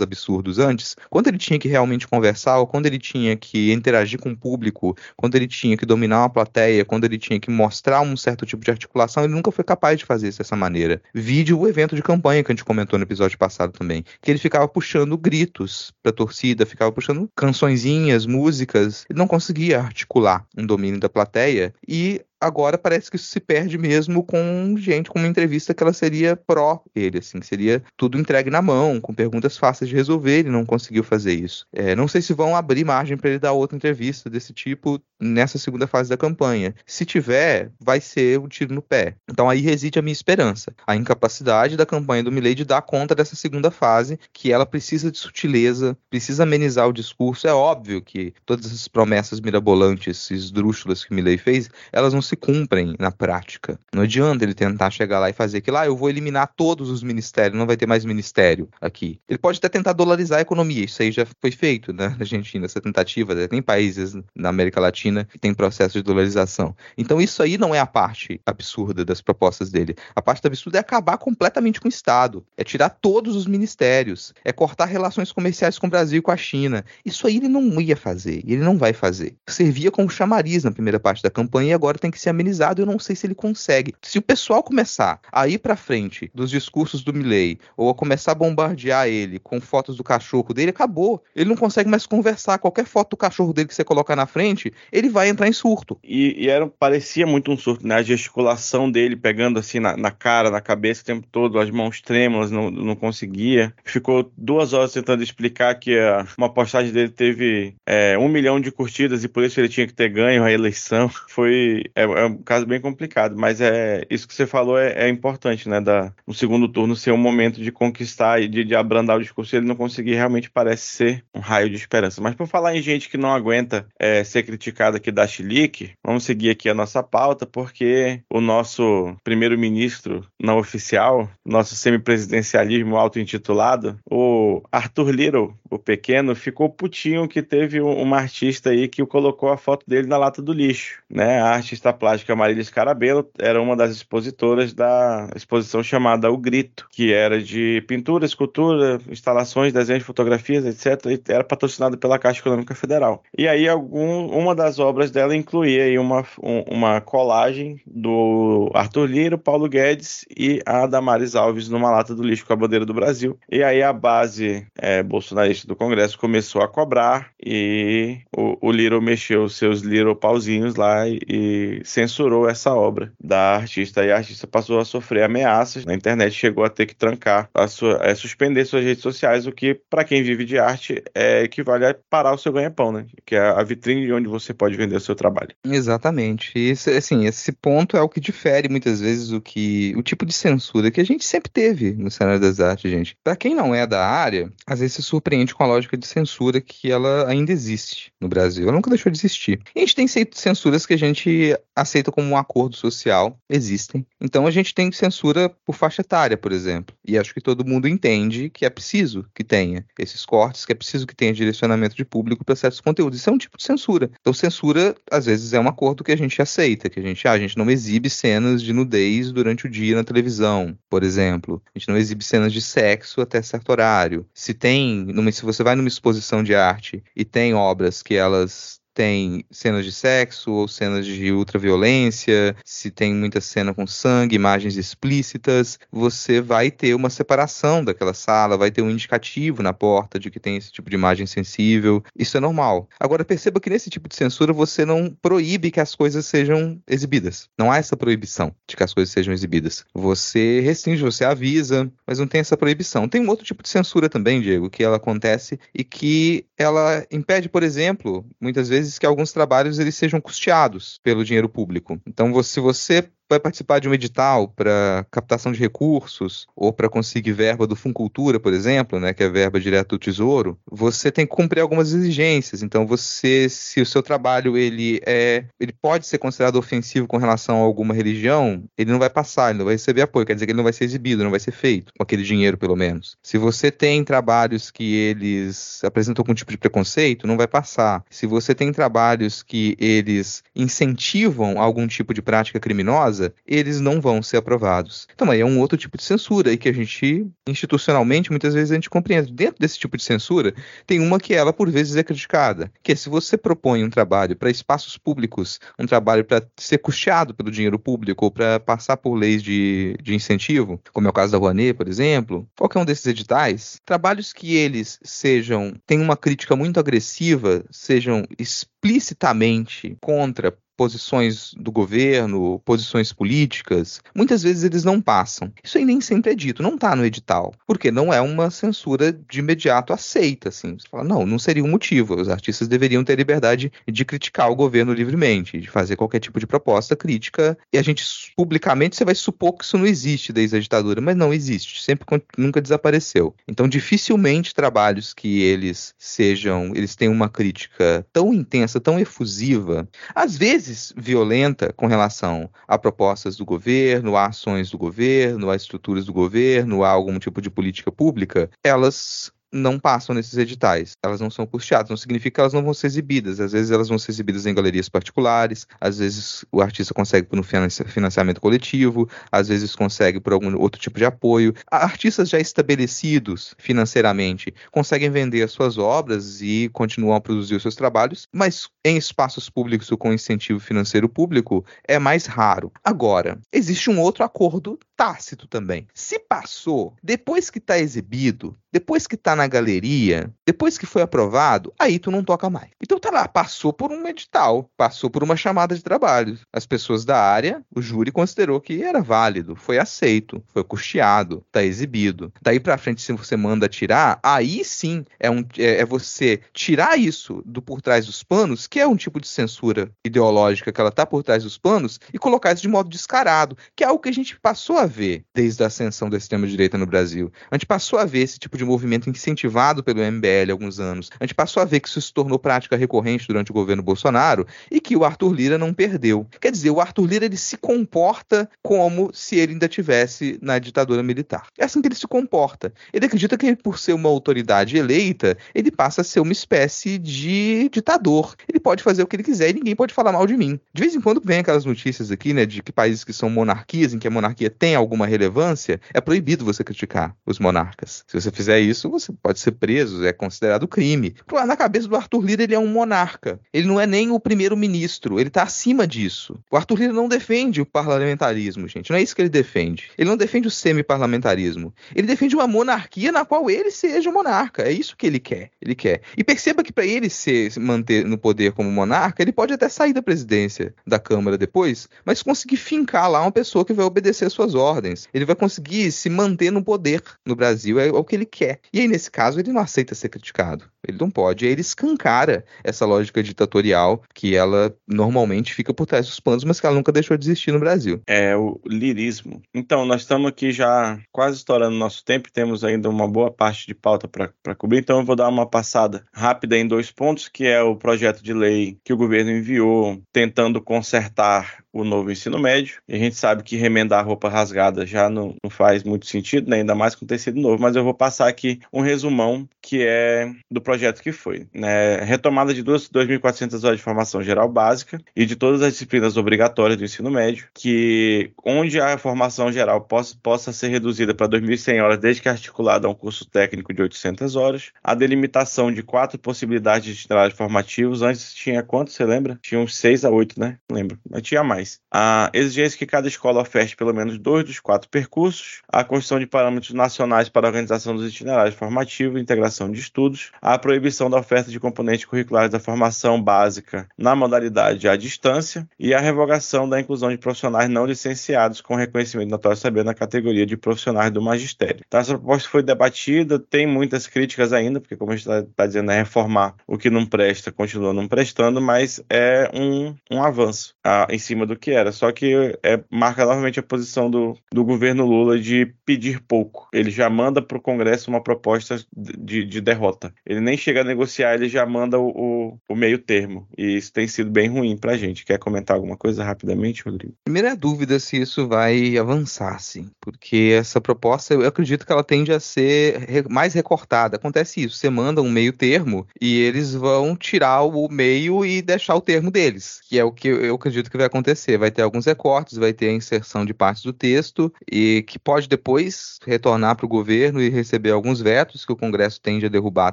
[0.00, 4.30] absurdos antes, quando ele tinha que realmente conversar ou quando ele tinha que interagir com
[4.30, 8.16] o público, quando ele tinha que dominar uma plateia, quando ele tinha que mostrar um
[8.16, 11.02] certo tipo de articulação, ele nunca foi capaz de fazer isso dessa maneira.
[11.14, 14.38] Vídeo o evento de campanha que a gente comentou no episódio passado também, que ele
[14.38, 21.00] ficava puxando gritos pra torcida, ficava puxando cançõezinhas, músicas, ele não conseguia articular um domínio
[21.00, 25.72] da plateia e agora parece que isso se perde mesmo com gente, com uma entrevista
[25.72, 29.96] que ela seria pró ele, assim, seria tudo entregue na mão, com perguntas fáceis de
[29.96, 31.66] resolver, ele não conseguiu fazer isso.
[31.72, 35.58] É, não sei se vão abrir margem para ele dar outra entrevista desse tipo nessa
[35.58, 36.74] segunda fase da campanha.
[36.84, 39.16] Se tiver, vai ser um tiro no pé.
[39.30, 43.14] Então aí reside a minha esperança, a incapacidade da campanha do Milley de dar conta
[43.14, 47.46] dessa segunda fase, que ela precisa de sutileza, precisa amenizar o discurso.
[47.46, 52.33] É óbvio que todas essas promessas mirabolantes, esdrúxulas que o Milley fez, elas não se
[52.34, 53.78] se cumprem na prática.
[53.94, 56.90] Não adianta ele tentar chegar lá e fazer que lá ah, eu vou eliminar todos
[56.90, 59.20] os ministérios, não vai ter mais ministério aqui.
[59.28, 62.64] Ele pode até tentar dolarizar a economia, isso aí já foi feito né, na Argentina,
[62.64, 63.34] essa tentativa.
[63.34, 63.46] Né?
[63.46, 66.74] Tem países na América Latina que tem processo de dolarização.
[66.96, 69.94] Então isso aí não é a parte absurda das propostas dele.
[70.16, 74.52] A parte absurda é acabar completamente com o Estado, é tirar todos os ministérios, é
[74.52, 76.84] cortar relações comerciais com o Brasil e com a China.
[77.04, 79.36] Isso aí ele não ia fazer, ele não vai fazer.
[79.48, 82.82] Servia como chamariz na primeira parte da campanha e agora tem que ser amenizado.
[82.82, 83.94] Eu não sei se ele consegue.
[84.02, 88.32] Se o pessoal começar a ir para frente dos discursos do Milley ou a começar
[88.32, 91.22] a bombardear ele com fotos do cachorro dele, acabou.
[91.34, 92.58] Ele não consegue mais conversar.
[92.58, 95.98] Qualquer foto do cachorro dele que você colocar na frente, ele vai entrar em surto.
[96.02, 97.96] E, e era, parecia muito um surto, né?
[97.96, 102.00] A gesticulação dele pegando assim na, na, cara, na cabeça o tempo todo, as mãos
[102.00, 103.72] trêmulas, não, não conseguia.
[103.84, 108.70] Ficou duas horas tentando explicar que a, uma postagem dele teve é, um milhão de
[108.70, 111.08] curtidas e por isso ele tinha que ter ganho a eleição.
[111.28, 111.84] Foi.
[111.94, 115.68] É, é um caso bem complicado, mas é isso que você falou é, é importante,
[115.68, 115.80] né?
[115.80, 119.56] Da, no segundo turno ser um momento de conquistar e de, de abrandar o discurso,
[119.56, 122.20] ele não conseguir realmente parece ser um raio de esperança.
[122.20, 126.24] Mas por falar em gente que não aguenta é, ser criticada aqui da Chilique, vamos
[126.24, 134.62] seguir aqui a nossa pauta, porque o nosso primeiro-ministro não oficial, nosso semipresidencialismo auto-intitulado, o
[134.70, 139.84] Arthur Little, o pequeno, ficou putinho que teve uma artista aí que colocou a foto
[139.86, 141.40] dele na lata do lixo, né?
[141.40, 146.86] A arte está plástica Marília Scarabello era uma das expositoras da exposição chamada O Grito,
[146.90, 151.06] que era de pintura, escultura, instalações, desenhos, fotografias, etc.
[151.06, 153.22] E era patrocinada pela Caixa Econômica Federal.
[153.36, 159.38] E aí algum, uma das obras dela incluía uma, um, uma colagem do Arthur Lira,
[159.38, 163.38] Paulo Guedes e a Damares Alves numa lata do lixo com a bandeira do Brasil.
[163.50, 169.00] E aí a base é, bolsonarista do Congresso começou a cobrar e o, o Liro
[169.00, 174.04] mexeu seus Liro pauzinhos lá e, censurou essa obra da artista.
[174.04, 177.68] E a artista passou a sofrer ameaças na internet, chegou a ter que trancar, a
[177.68, 181.86] sua, é, suspender suas redes sociais, o que, para quem vive de arte, é, equivale
[181.86, 183.06] a parar o seu ganha-pão, né?
[183.24, 185.50] Que é a vitrine de onde você pode vender o seu trabalho.
[185.64, 186.52] Exatamente.
[186.56, 190.32] Isso, assim, esse ponto é o que difere muitas vezes o que o tipo de
[190.32, 193.16] censura que a gente sempre teve no cenário das artes, gente.
[193.22, 196.60] Para quem não é da área, às vezes se surpreende com a lógica de censura
[196.60, 198.64] que ela ainda existe no Brasil.
[198.64, 199.60] Ela nunca deixou de existir.
[199.74, 204.06] E a gente tem censuras que a gente aceita como um acordo social, existem.
[204.20, 206.96] Então a gente tem censura por faixa etária, por exemplo.
[207.06, 210.74] E acho que todo mundo entende que é preciso que tenha esses cortes, que é
[210.74, 213.18] preciso que tenha direcionamento de público para certos conteúdos.
[213.18, 214.10] Isso é um tipo de censura.
[214.20, 217.32] Então censura, às vezes, é um acordo que a gente aceita, que a gente, ah,
[217.32, 221.62] a gente não exibe cenas de nudez durante o dia na televisão, por exemplo.
[221.74, 224.26] A gente não exibe cenas de sexo até certo horário.
[224.32, 228.80] Se tem, numa, se você vai numa exposição de arte e tem obras que elas
[228.94, 234.76] tem cenas de sexo ou cenas de ultraviolência, se tem muita cena com sangue, imagens
[234.76, 240.30] explícitas, você vai ter uma separação daquela sala, vai ter um indicativo na porta de
[240.30, 242.02] que tem esse tipo de imagem sensível.
[242.16, 242.88] Isso é normal.
[242.98, 247.48] Agora perceba que nesse tipo de censura você não proíbe que as coisas sejam exibidas.
[247.58, 249.84] Não há essa proibição de que as coisas sejam exibidas.
[249.92, 253.08] Você restringe, você avisa, mas não tem essa proibição.
[253.08, 257.48] Tem um outro tipo de censura também, Diego, que ela acontece e que ela impede,
[257.48, 262.00] por exemplo, muitas vezes vezes que alguns trabalhos eles sejam custeados pelo dinheiro público.
[262.06, 267.32] Então, se você vai participar de um edital para captação de recursos ou para conseguir
[267.32, 271.34] verba do Funcultura, por exemplo, né, que é verba direto do Tesouro, você tem que
[271.34, 272.62] cumprir algumas exigências.
[272.62, 277.56] Então, você, se o seu trabalho ele é, ele pode ser considerado ofensivo com relação
[277.56, 280.52] a alguma religião, ele não vai passar, ele não vai receber apoio, quer dizer que
[280.52, 283.16] ele não vai ser exibido, não vai ser feito com aquele dinheiro, pelo menos.
[283.22, 288.04] Se você tem trabalhos que eles apresentam algum tipo de preconceito, não vai passar.
[288.10, 294.00] Se você tem trabalhos que eles incentivam algum tipo de prática criminosa casa, eles não
[294.00, 295.06] vão ser aprovados.
[295.14, 298.72] Então aí é um outro tipo de censura e que a gente, institucionalmente, muitas vezes
[298.72, 299.32] a gente compreende.
[299.32, 300.52] Dentro desse tipo de censura,
[300.86, 304.36] tem uma que ela, por vezes, é criticada, que é se você propõe um trabalho
[304.36, 309.14] para espaços públicos, um trabalho para ser custeado pelo dinheiro público ou para passar por
[309.14, 313.06] leis de, de incentivo, como é o caso da Rouanet, por exemplo, qualquer um desses
[313.06, 321.70] editais, trabalhos que eles sejam, tenham uma crítica muito agressiva, sejam explicitamente contra posições do
[321.70, 325.52] governo, posições políticas, muitas vezes eles não passam.
[325.62, 329.12] Isso aí nem sempre é dito, não está no edital, porque não é uma censura
[329.12, 330.76] de imediato aceita, assim.
[330.78, 332.20] Você fala, não, não seria um motivo.
[332.20, 336.46] Os artistas deveriam ter liberdade de criticar o governo livremente, de fazer qualquer tipo de
[336.46, 338.04] proposta crítica, e a gente
[338.36, 342.06] publicamente você vai supor que isso não existe desde a ditadura, mas não existe, sempre
[342.36, 343.34] nunca desapareceu.
[343.48, 350.36] Então, dificilmente trabalhos que eles sejam, eles têm uma crítica tão intensa, tão efusiva, às
[350.36, 356.06] vezes vezes violenta com relação a propostas do governo, a ações do governo, a estruturas
[356.06, 360.96] do governo, a algum tipo de política pública, elas não passam nesses editais.
[361.02, 363.40] Elas não são custeadas, não significa que elas não vão ser exibidas.
[363.40, 367.38] Às vezes elas vão ser exibidas em galerias particulares, às vezes o artista consegue por
[367.38, 371.54] um financiamento coletivo, às vezes consegue por algum outro tipo de apoio.
[371.70, 377.76] Artistas já estabelecidos financeiramente conseguem vender as suas obras e continuam a produzir os seus
[377.76, 382.72] trabalhos, mas em espaços públicos com incentivo financeiro público é mais raro.
[382.82, 385.86] Agora, existe um outro acordo tácito também.
[385.94, 391.72] Se passou, depois que está exibido, depois que está na galeria, depois que foi aprovado,
[391.78, 392.70] aí tu não toca mais.
[392.82, 396.38] Então tá lá, passou por um edital, passou por uma chamada de trabalho.
[396.52, 401.62] As pessoas da área, o júri considerou que era válido, foi aceito, foi custeado, tá
[401.62, 402.32] exibido.
[402.42, 406.98] Daí para frente, se você manda tirar, aí sim é, um, é, é você tirar
[406.98, 410.90] isso do por trás dos panos, que é um tipo de censura ideológica que ela
[410.90, 414.08] tá por trás dos panos, e colocar isso de modo descarado, que é algo que
[414.08, 417.32] a gente passou a ver desde a ascensão da extrema-direita no Brasil.
[417.50, 420.78] A gente passou a ver esse tipo de movimento em incentivado pelo MBL há alguns
[420.78, 421.10] anos.
[421.18, 424.46] A gente passou a ver que isso se tornou prática recorrente durante o governo Bolsonaro
[424.70, 426.26] e que o Arthur Lira não perdeu.
[426.40, 431.02] Quer dizer, o Arthur Lira ele se comporta como se ele ainda tivesse na ditadura
[431.02, 431.46] militar.
[431.58, 432.72] É assim que ele se comporta.
[432.92, 437.68] Ele acredita que por ser uma autoridade eleita, ele passa a ser uma espécie de
[437.70, 438.34] ditador.
[438.48, 440.60] Ele pode fazer o que ele quiser e ninguém pode falar mal de mim.
[440.72, 443.94] De vez em quando vem aquelas notícias aqui, né, de que países que são monarquias,
[443.94, 448.04] em que a monarquia tem alguma relevância, é proibido você criticar os monarcas.
[448.06, 451.14] Se você fizer isso, você pode ser preso, é considerado crime.
[451.46, 453.40] Na cabeça do Arthur Lira, ele é um monarca.
[453.52, 456.38] Ele não é nem o primeiro-ministro, ele está acima disso.
[456.50, 458.90] O Arthur Lira não defende o parlamentarismo, gente.
[458.90, 459.90] Não é isso que ele defende.
[459.96, 461.72] Ele não defende o semi-parlamentarismo.
[461.94, 464.62] Ele defende uma monarquia na qual ele seja o monarca.
[464.62, 465.50] É isso que ele quer.
[465.60, 466.02] Ele quer.
[466.16, 469.92] E perceba que para ele se manter no poder como monarca, ele pode até sair
[469.92, 474.54] da presidência da Câmara depois, mas conseguir fincar lá uma pessoa que vai obedecer suas
[474.54, 475.08] ordens.
[475.12, 478.60] Ele vai conseguir se manter no poder no Brasil, é, o que ele quer.
[478.72, 480.64] E aí, nesse caso, ele não aceita ser criticado.
[480.86, 481.46] Ele não pode.
[481.46, 486.66] Ele escancara essa lógica ditatorial que ela normalmente fica por trás dos panos, mas que
[486.66, 488.00] ela nunca deixou de existir no Brasil.
[488.06, 489.42] É o lirismo.
[489.54, 493.74] Então, nós estamos aqui já quase estourando nosso tempo, temos ainda uma boa parte de
[493.74, 497.62] pauta para cobrir, então eu vou dar uma passada rápida em dois pontos, que é
[497.62, 502.76] o projeto de lei que o governo enviou tentando consertar o novo ensino médio.
[502.88, 506.58] E a gente sabe que remendar roupa rasgada já não, não faz muito sentido, né?
[506.58, 510.60] ainda mais com tecido novo, mas eu vou passar aqui um resumão que é do
[510.60, 511.48] projeto que foi.
[511.52, 511.96] Né?
[512.04, 516.84] Retomada de 2.400 horas de formação geral básica e de todas as disciplinas obrigatórias do
[516.84, 522.22] ensino médio, que onde a formação geral possa, possa ser reduzida para 2.100 horas, desde
[522.22, 524.70] que articulada a um curso técnico de 800 horas.
[524.82, 528.02] A delimitação de quatro possibilidades de itinerários formativos.
[528.02, 529.38] Antes tinha quanto, você lembra?
[529.42, 530.58] Tinha uns seis a oito, né?
[530.70, 530.98] Lembro.
[531.10, 535.62] Mas tinha mais A exigência que cada escola oferte pelo menos dois dos quatro percursos,
[535.68, 540.30] a construção de parâmetros nacionais para a organização dos itinerários formativos e integração de estudos,
[540.40, 545.94] a proibição da oferta de componentes curriculares da formação básica na modalidade à distância e
[545.94, 550.56] a revogação da inclusão de profissionais não licenciados com reconhecimento notório saber na categoria de
[550.56, 551.82] profissionais do magistério.
[551.86, 555.66] Então, essa proposta foi debatida, tem muitas críticas ainda, porque como a gente está tá
[555.66, 560.74] dizendo, é reformar o que não presta, continua não prestando, mas é um, um avanço
[560.84, 561.92] ah, em cima do do que era.
[561.92, 566.68] Só que é, marca novamente a posição do, do governo Lula de pedir pouco.
[566.72, 570.12] Ele já manda para o Congresso uma proposta de, de, derrota.
[570.26, 573.46] Ele nem chega a negociar, ele já manda o, o, o meio termo.
[573.56, 575.24] E isso tem sido bem ruim para a gente.
[575.24, 577.14] Quer comentar alguma coisa rapidamente, Rodrigo?
[577.24, 579.88] Primeira dúvida se isso vai avançar, sim.
[580.00, 584.16] Porque essa proposta, eu acredito que ela tende a ser mais recortada.
[584.16, 588.94] Acontece isso, você manda um meio termo e eles vão tirar o meio e deixar
[588.96, 591.58] o termo deles, que é o que eu acredito que vai acontecer acontecer.
[591.58, 595.48] Vai ter alguns recortes, vai ter a inserção de partes do texto e que pode
[595.48, 599.92] depois retornar para o governo e receber alguns vetos que o Congresso tende a derrubar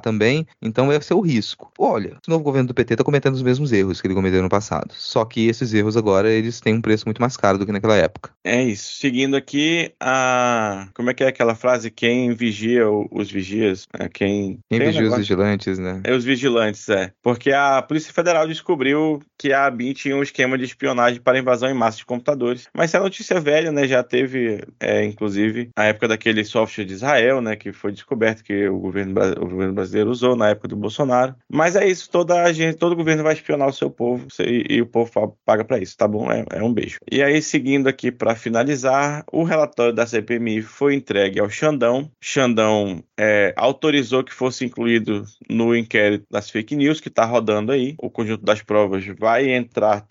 [0.00, 0.46] também.
[0.60, 1.70] Então vai ser o risco.
[1.78, 4.48] Olha, o novo governo do PT está cometendo os mesmos erros que ele cometeu no
[4.48, 4.92] passado.
[4.96, 7.96] Só que esses erros agora eles têm um preço muito mais caro do que naquela
[7.96, 8.30] época.
[8.44, 8.98] É isso.
[8.98, 11.90] Seguindo aqui a como é que é aquela frase?
[11.90, 13.86] Quem vigia os vigias?
[13.98, 16.00] É quem quem vigia os vigilantes, né?
[16.04, 17.12] É os vigilantes, é.
[17.22, 21.68] Porque a Polícia Federal descobriu que a ABIN tinha um esquema de espionagem para invasão
[21.68, 22.68] em massa de computadores.
[22.74, 23.86] Mas é notícia velha, né?
[23.86, 27.56] Já teve, é, inclusive, a época daquele software de Israel, né?
[27.56, 31.34] Que foi descoberto que o governo, o governo brasileiro usou na época do Bolsonaro.
[31.50, 34.82] Mas é isso, toda a gente, todo governo vai espionar o seu povo e, e
[34.82, 36.30] o povo paga para isso, tá bom?
[36.30, 36.98] É, é, um beijo.
[37.10, 42.10] E aí, seguindo aqui para finalizar, o relatório da CPMI foi entregue ao Xandão.
[42.20, 47.94] Xandão é, autorizou que fosse incluído no inquérito das fake news que está rodando aí.
[47.98, 50.04] O conjunto das provas vai entrar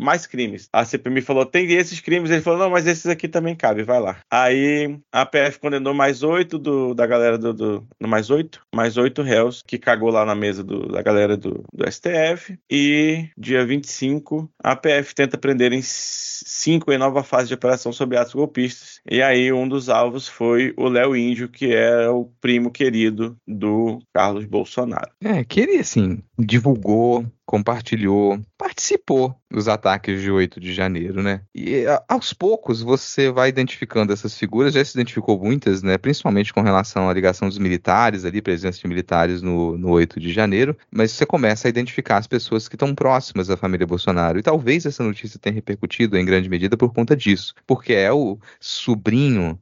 [0.00, 2.30] mais crimes a CPMI falou, tem esses crimes.
[2.30, 4.18] Ele falou, não, mas esses aqui também cabe, vai lá.
[4.30, 7.86] Aí a PF condenou mais oito do, da galera do, do.
[8.00, 8.60] mais oito?
[8.74, 12.58] Mais oito réus que cagou lá na mesa do, da galera do, do STF.
[12.70, 18.16] E dia 25, a PF tenta prender em cinco em nova fase de operação sobre
[18.16, 19.00] atos golpistas.
[19.08, 24.00] E aí um dos alvos foi o Léo Índio, que é o primo querido do
[24.12, 25.10] Carlos Bolsonaro.
[25.22, 31.42] É, que ele, assim, divulgou compartilhou, participou dos ataques de 8 de janeiro, né?
[31.54, 35.96] E aos poucos você vai identificando essas figuras, já se identificou muitas, né?
[35.96, 40.32] Principalmente com relação à ligação dos militares ali, presença de militares no, no 8 de
[40.32, 44.38] janeiro, mas você começa a identificar as pessoas que estão próximas da família Bolsonaro.
[44.38, 48.38] E talvez essa notícia tenha repercutido em grande medida por conta disso, porque é o
[48.58, 49.58] sobrinho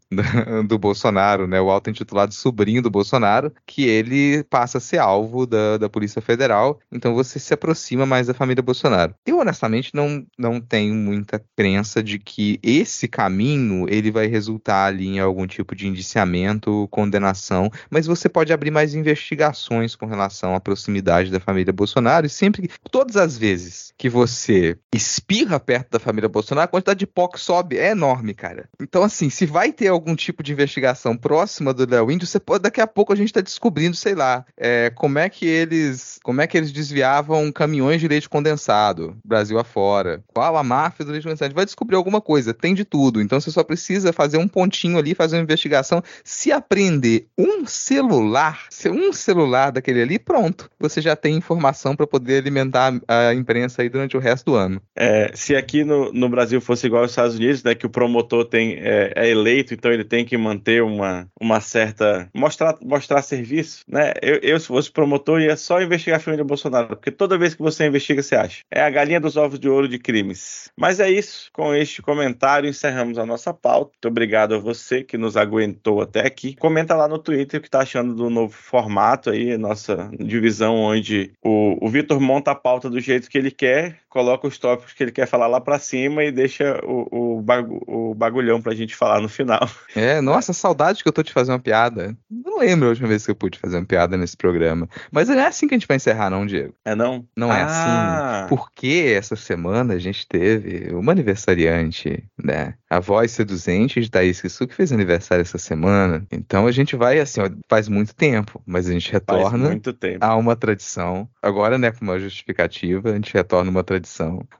[0.66, 1.60] do Bolsonaro, né?
[1.60, 6.80] O auto-intitulado sobrinho do Bolsonaro, que ele passa a ser alvo da, da Polícia Federal.
[6.90, 9.15] Então você se aproxima aproxima mais da família Bolsonaro.
[9.27, 15.09] Eu, honestamente, não, não tenho muita crença de que esse caminho ele vai resultar ali
[15.09, 20.61] em algum tipo de indiciamento, condenação, mas você pode abrir mais investigações com relação à
[20.61, 26.28] proximidade da família Bolsonaro e sempre, todas as vezes que você espirra perto da família
[26.28, 28.69] Bolsonaro, a quantidade de pó que sobe é enorme, cara.
[28.81, 32.62] Então, assim, se vai ter algum tipo de investigação próxima do Léo Índio, você pode,
[32.62, 36.40] daqui a pouco a gente tá descobrindo, sei lá, é, como é que eles, como
[36.40, 40.20] é que eles desviavam caminhões de leite condensado, Brasil afora.
[40.34, 41.44] Qual a máfia do leite condensado?
[41.44, 43.22] A gente vai descobrir alguma coisa, tem de tudo.
[43.22, 46.02] Então, você só precisa fazer um pontinho ali, fazer uma investigação.
[46.24, 50.68] Se aprender um celular, um celular daquele ali, pronto.
[50.80, 54.82] Você já tem informação para poder alimentar a imprensa aí durante o resto do ano.
[54.97, 58.44] É, se aqui no, no Brasil fosse igual aos Estados Unidos, né, que o promotor
[58.44, 62.28] tem, é, é, eleito, então ele tem que manter uma, uma certa.
[62.34, 64.14] mostrar, mostrar serviço, né?
[64.20, 67.62] Eu, eu, se fosse promotor, ia só investigar a família Bolsonaro, porque toda vez que
[67.62, 68.62] você investiga, você acha.
[68.70, 70.70] É a galinha dos ovos de ouro de crimes.
[70.76, 71.50] Mas é isso.
[71.52, 73.92] Com este comentário, encerramos a nossa pauta.
[73.94, 76.56] Muito obrigado a você que nos aguentou até aqui.
[76.56, 81.32] Comenta lá no Twitter o que está achando do novo formato aí, nossa divisão, onde
[81.42, 85.02] o, o Vitor monta a pauta do jeito que ele quer, coloca os tópicos que
[85.02, 88.94] ele quer falar lá para cima e deixa o, o, bagu, o bagulhão pra gente
[88.94, 89.62] falar no final.
[89.94, 92.16] É, nossa, saudade que eu tô de fazer uma piada.
[92.30, 94.89] Não lembro a última vez que eu pude fazer uma piada nesse programa.
[95.10, 96.74] Mas não é assim que a gente vai encerrar, não, Diego.
[96.84, 97.26] É não?
[97.36, 97.90] Não é assim.
[97.90, 98.47] Ah.
[98.48, 102.74] Porque essa semana a gente teve uma aniversariante, né?
[102.89, 106.26] A voz seduzente de Thaís Kissu, que fez aniversário essa semana.
[106.32, 109.93] Então a gente vai, assim, ó, faz muito tempo, mas a gente retorna Faz muito
[109.93, 110.24] tempo.
[110.24, 111.28] a uma tradição.
[111.43, 114.01] Agora, né, com uma justificativa, a gente retorna uma tradição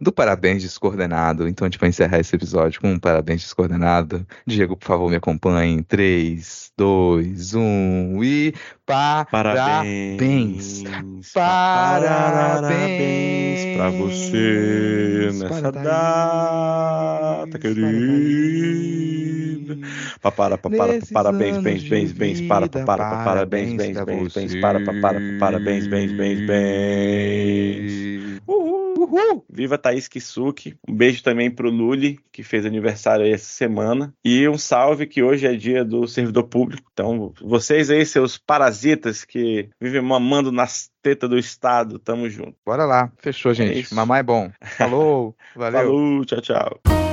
[0.01, 1.49] do parabéns descoordenado.
[1.49, 4.27] Então a gente vai encerrar esse episódio com um parabéns descoordenado.
[4.47, 8.55] Diego, por favor, me acompanhe em 3, 2, 1 e
[8.87, 10.83] pa Parabéns.
[11.33, 11.33] Parabéns.
[11.33, 17.93] Parabéns pra você nessa data, querida.
[20.21, 24.55] Pa- Para, pa- para, parabéns, bens, bens, bens, para, para, pa- parabéns, bens, bens, bens,
[24.61, 27.93] para, pa- para, pa- parabéns, bens, bens, bens.
[28.47, 28.72] Uhul.
[29.13, 29.45] Uhul.
[29.53, 30.75] Viva Thaís Kisuki.
[30.89, 34.15] Um beijo também pro Luli, que fez aniversário aí essa semana.
[34.25, 36.89] E um salve que hoje é dia do servidor público.
[36.93, 42.57] Então, vocês aí, seus parasitas que vivem mamando nas tetas do Estado, tamo junto.
[42.65, 43.13] Bora lá.
[43.19, 43.81] Fechou, gente.
[43.81, 43.95] isso.
[43.95, 44.51] Mamãe é bom.
[44.79, 45.37] Falou.
[45.55, 45.81] Valeu.
[45.81, 47.12] Falou, tchau, tchau.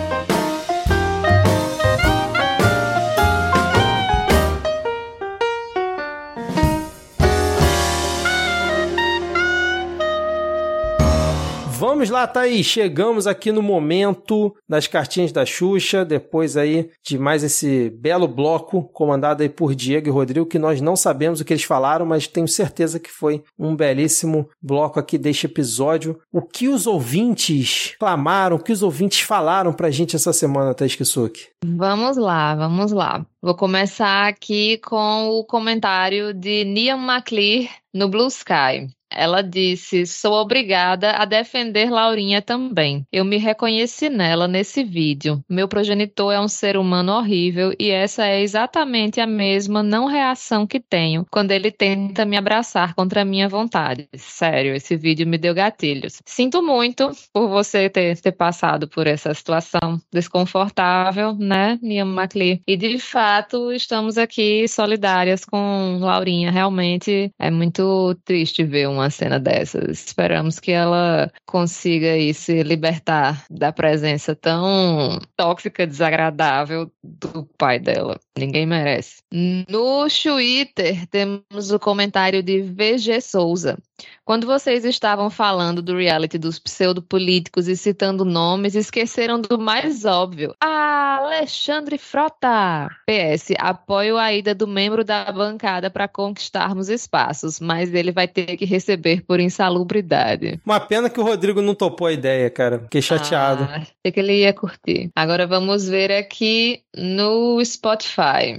[11.99, 12.65] Vamos lá, Thaís.
[12.65, 18.83] Chegamos aqui no momento das cartinhas da Xuxa, depois aí de mais esse belo bloco
[18.93, 22.25] comandado aí por Diego e Rodrigo, que nós não sabemos o que eles falaram, mas
[22.25, 26.17] tenho certeza que foi um belíssimo bloco aqui deste episódio.
[26.31, 30.95] O que os ouvintes clamaram, o que os ouvintes falaram pra gente essa semana, Thaís
[30.95, 31.49] Kisuki?
[31.65, 33.25] Vamos lá, vamos lá.
[33.41, 38.87] Vou começar aqui com o comentário de Niam McClear no Blue Sky.
[39.11, 43.05] Ela disse: Sou obrigada a defender Laurinha também.
[43.11, 45.43] Eu me reconheci nela nesse vídeo.
[45.49, 50.67] Meu progenitor é um ser humano horrível e essa é exatamente a mesma não reação
[50.67, 54.07] que tenho quando ele tenta me abraçar contra minha vontade.
[54.15, 56.21] Sério, esse vídeo me deu gatilhos.
[56.25, 62.59] Sinto muito por você ter, ter passado por essa situação desconfortável, né, Niam McLear?
[62.67, 66.51] E de fato, estamos aqui solidárias com Laurinha.
[66.51, 70.05] Realmente é muito triste ver uma cena dessas.
[70.05, 78.19] Esperamos que ela consiga aí se libertar da presença tão tóxica, desagradável do pai dela.
[78.37, 79.21] Ninguém merece.
[79.31, 83.77] No Twitter temos o comentário de VG Souza.
[84.23, 90.55] Quando vocês estavam falando do reality dos pseudopolíticos e citando nomes, esqueceram do mais óbvio.
[90.61, 92.89] Alexandre Frota!
[93.05, 98.55] PS, apoio a ida do membro da bancada para conquistarmos espaços, mas ele vai ter
[98.55, 98.88] que receber
[99.25, 100.59] por insalubridade.
[100.65, 102.79] Uma pena que o Rodrigo não topou a ideia, cara.
[102.79, 103.63] Fiquei chateado.
[103.63, 105.09] Ah, achei que ele ia curtir.
[105.15, 108.57] Agora vamos ver aqui no Spotify.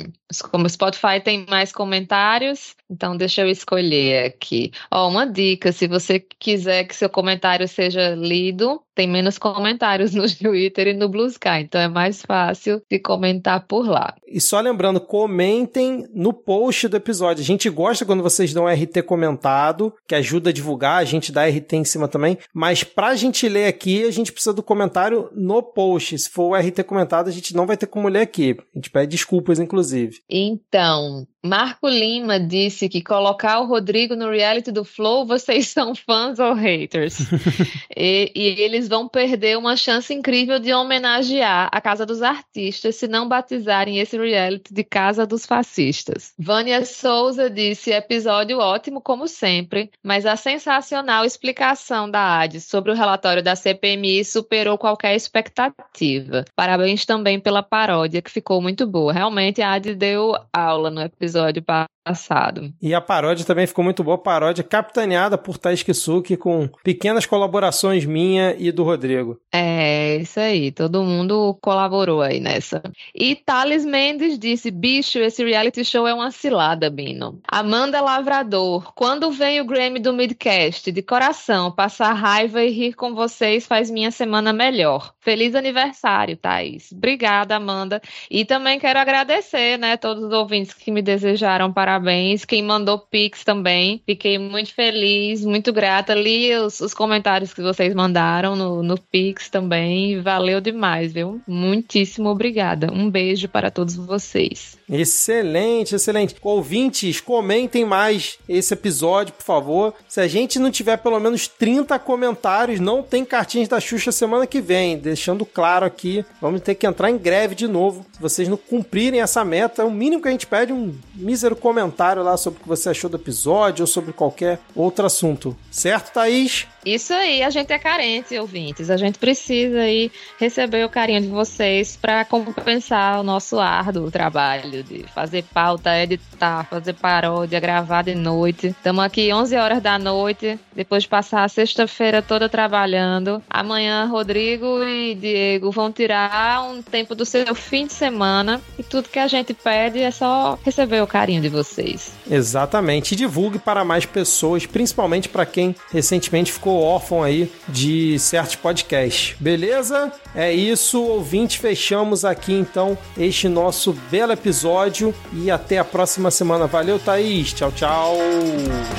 [0.50, 4.72] Como o Spotify tem mais comentários, então deixa eu escolher aqui.
[4.90, 10.26] Ó, uma dica, se você quiser que seu comentário seja lido, tem menos comentários no
[10.28, 14.14] Twitter e no Blue Sky, então é mais fácil de comentar por lá.
[14.26, 17.42] E só lembrando, comentem no post do episódio.
[17.42, 21.46] A gente gosta quando vocês dão RT comentado, que ajuda a divulgar, a gente dá
[21.46, 22.38] RT em cima também.
[22.52, 26.18] Mas pra gente ler aqui, a gente precisa do comentário no post.
[26.18, 28.56] Se for o RT comentado, a gente não vai ter como ler aqui.
[28.74, 30.18] A gente pede desculpas, inclusive.
[30.28, 35.94] Então, Marco Lima disse disse que colocar o Rodrigo no reality do Flow, vocês são
[35.94, 37.18] fãs ou haters?
[37.94, 43.06] e, e, eles vão perder uma chance incrível de homenagear a Casa dos Artistas se
[43.06, 46.32] não batizarem esse reality de Casa dos Fascistas.
[46.38, 52.94] Vânia Souza disse: episódio ótimo, como sempre, mas a sensacional explicação da AD sobre o
[52.94, 56.44] relatório da CPMI superou qualquer expectativa.
[56.54, 59.12] Parabéns também pela paródia, que ficou muito boa.
[59.12, 61.62] Realmente, a AD deu aula no episódio
[62.04, 62.72] passado.
[62.80, 68.04] E a paródia também ficou muito boa, paródia capitaneada por Thais Kisuki, com pequenas colaborações
[68.04, 69.38] minha e do Rodrigo.
[69.52, 72.82] É, isso aí, todo mundo colaborou aí nessa.
[73.14, 77.40] E Thales Mendes disse, bicho, esse reality show é uma cilada, Bino.
[77.46, 80.90] Amanda Lavrador, quando vem o Grammy do Midcast?
[80.90, 85.12] De coração, passar raiva e rir com vocês faz minha semana melhor.
[85.20, 86.92] Feliz aniversário, Thaís.
[86.92, 88.00] Obrigada, Amanda.
[88.30, 92.44] E também quero agradecer, né, todos os ouvintes que me desejaram para parabéns.
[92.44, 94.00] Quem mandou Pix também.
[94.06, 96.14] Fiquei muito feliz, muito grata.
[96.14, 100.20] Li os, os comentários que vocês mandaram no, no Pix também.
[100.20, 101.40] Valeu demais, viu?
[101.48, 102.92] Muitíssimo obrigada.
[102.92, 104.78] Um beijo para todos vocês.
[104.88, 106.36] Excelente, excelente.
[106.42, 109.94] Ouvintes, comentem mais esse episódio, por favor.
[110.08, 114.46] Se a gente não tiver pelo menos 30 comentários, não tem cartinhas da Xuxa semana
[114.46, 114.96] que vem.
[114.98, 118.06] Deixando claro aqui, vamos ter que entrar em greve de novo.
[118.12, 121.56] Se vocês não cumprirem essa meta, o mínimo que a gente pede é um mísero
[121.56, 125.56] comentário comentário lá sobre o que você achou do episódio ou sobre qualquer outro assunto.
[125.70, 126.66] Certo, Thaís?
[126.84, 128.88] Isso aí, a gente é carente, ouvintes.
[128.88, 134.82] A gente precisa aí receber o carinho de vocês para compensar o nosso árduo trabalho
[134.82, 138.68] de fazer pauta, editar, fazer paródia, gravar de noite.
[138.68, 143.42] Estamos aqui 11 horas da noite, depois de passar a sexta-feira toda trabalhando.
[143.50, 149.08] Amanhã, Rodrigo e Diego vão tirar um tempo do seu fim de semana e tudo
[149.08, 152.12] que a gente pede é só receber o carinho de vocês.
[152.30, 153.12] Exatamente.
[153.12, 158.54] E divulgue para mais pessoas, principalmente para quem recentemente ficou ficou órfão aí de certos
[158.54, 159.34] podcasts.
[159.40, 160.12] Beleza?
[160.34, 161.58] É isso, ouvinte.
[161.58, 166.66] Fechamos aqui então este nosso belo episódio e até a próxima semana.
[166.68, 167.52] Valeu, Thaís.
[167.52, 168.16] Tchau, tchau.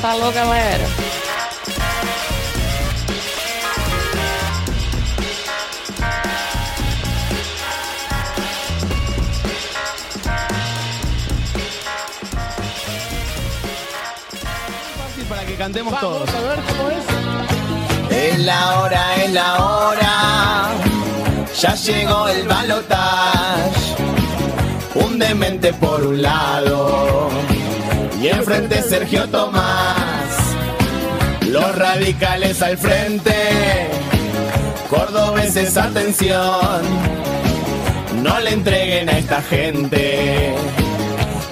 [0.02, 0.84] Falou, galera.
[15.30, 16.28] para que cantemos todos.
[16.28, 17.01] A ver cómo es.
[18.12, 20.70] Es la hora, es la hora.
[21.60, 23.96] Ya llegó el balotage.
[24.96, 27.30] Un demente por un lado.
[28.22, 30.56] Y enfrente Sergio Tomás.
[31.48, 33.90] Los radicales al frente.
[34.90, 36.82] Cordobeses, atención.
[38.22, 40.54] No le entreguen a esta gente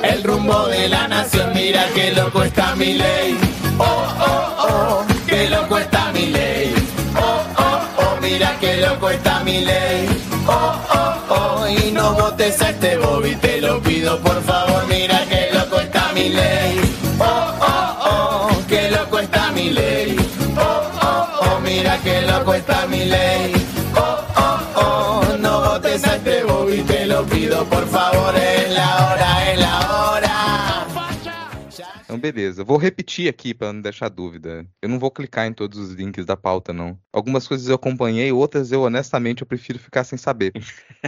[0.04, 1.52] el rumbo de la nación.
[1.54, 3.38] Mira que loco está mi ley.
[3.78, 3.84] Oh,
[4.20, 6.74] oh, oh, que loco está mi ley.
[7.16, 10.06] Oh, oh, oh, mira que loco está mi ley.
[10.46, 14.86] Oh, oh, oh, y no votes a este Bobby, te lo pido por favor.
[14.88, 16.82] Mira que loco está mi ley.
[17.20, 20.18] Oh, oh, oh, que loco está mi ley.
[20.58, 23.54] Oh, oh, oh, mira que loco está mi ley.
[23.96, 28.36] Oh, oh, oh, no votes a este Bobby, te lo pido por favor.
[28.36, 30.29] Es la hora, es la hora.
[32.20, 32.64] Então, beleza.
[32.64, 34.66] Vou repetir aqui para não deixar dúvida.
[34.82, 37.00] Eu não vou clicar em todos os links da pauta, não.
[37.12, 40.52] Algumas coisas eu acompanhei, outras eu, honestamente, eu prefiro ficar sem saber.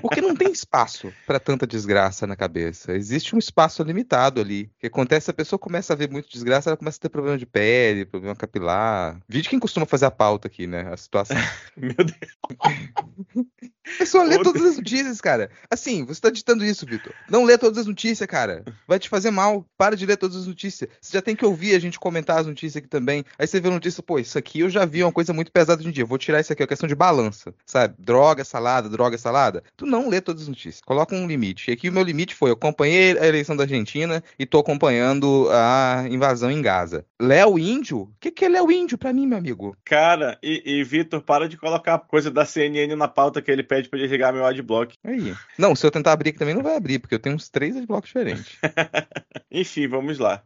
[0.02, 2.94] Porque não tem espaço para tanta desgraça na cabeça.
[2.94, 4.72] Existe um espaço limitado ali.
[4.78, 7.38] O que acontece, a pessoa começa a ver muito desgraça, ela começa a ter problema
[7.38, 9.20] de pele, problema capilar.
[9.28, 10.92] Vídeo quem costuma fazer a pauta aqui, né?
[10.92, 11.38] A situação.
[11.76, 13.48] Meu Deus.
[13.96, 15.50] A pessoa lê todas as notícias, cara.
[15.70, 17.14] Assim, você tá ditando isso, Vitor.
[17.30, 18.64] Não lê todas as notícias, cara.
[18.88, 19.66] Vai te fazer mal.
[19.78, 20.90] Para de ler todas as notícias.
[21.02, 23.26] Você já tem que ouvir a gente comentar as notícias aqui também.
[23.40, 25.82] Aí você vê a notícia, pô, isso aqui eu já vi uma coisa muito pesada
[25.82, 26.06] de um dia.
[26.06, 27.96] Vou tirar isso aqui, é questão de balança, sabe?
[27.98, 29.64] Droga, salada, droga, salada.
[29.76, 30.82] Tu não lê todas as notícias.
[30.86, 31.72] Coloca um limite.
[31.72, 35.48] E aqui o meu limite foi: eu acompanhei a eleição da Argentina e tô acompanhando
[35.52, 37.04] a invasão em Gaza.
[37.20, 38.02] Léo Índio?
[38.02, 39.76] O que, que é Léo Índio pra mim, meu amigo?
[39.84, 43.90] Cara, e, e Vitor, para de colocar coisa da CNN na pauta que ele pede
[43.90, 44.96] pra desligar meu adblock.
[45.04, 45.34] Aí.
[45.58, 47.76] Não, se eu tentar abrir aqui também não vai abrir, porque eu tenho uns três
[47.76, 48.58] adblocks diferentes.
[49.52, 50.40] Enfim, vamos lá.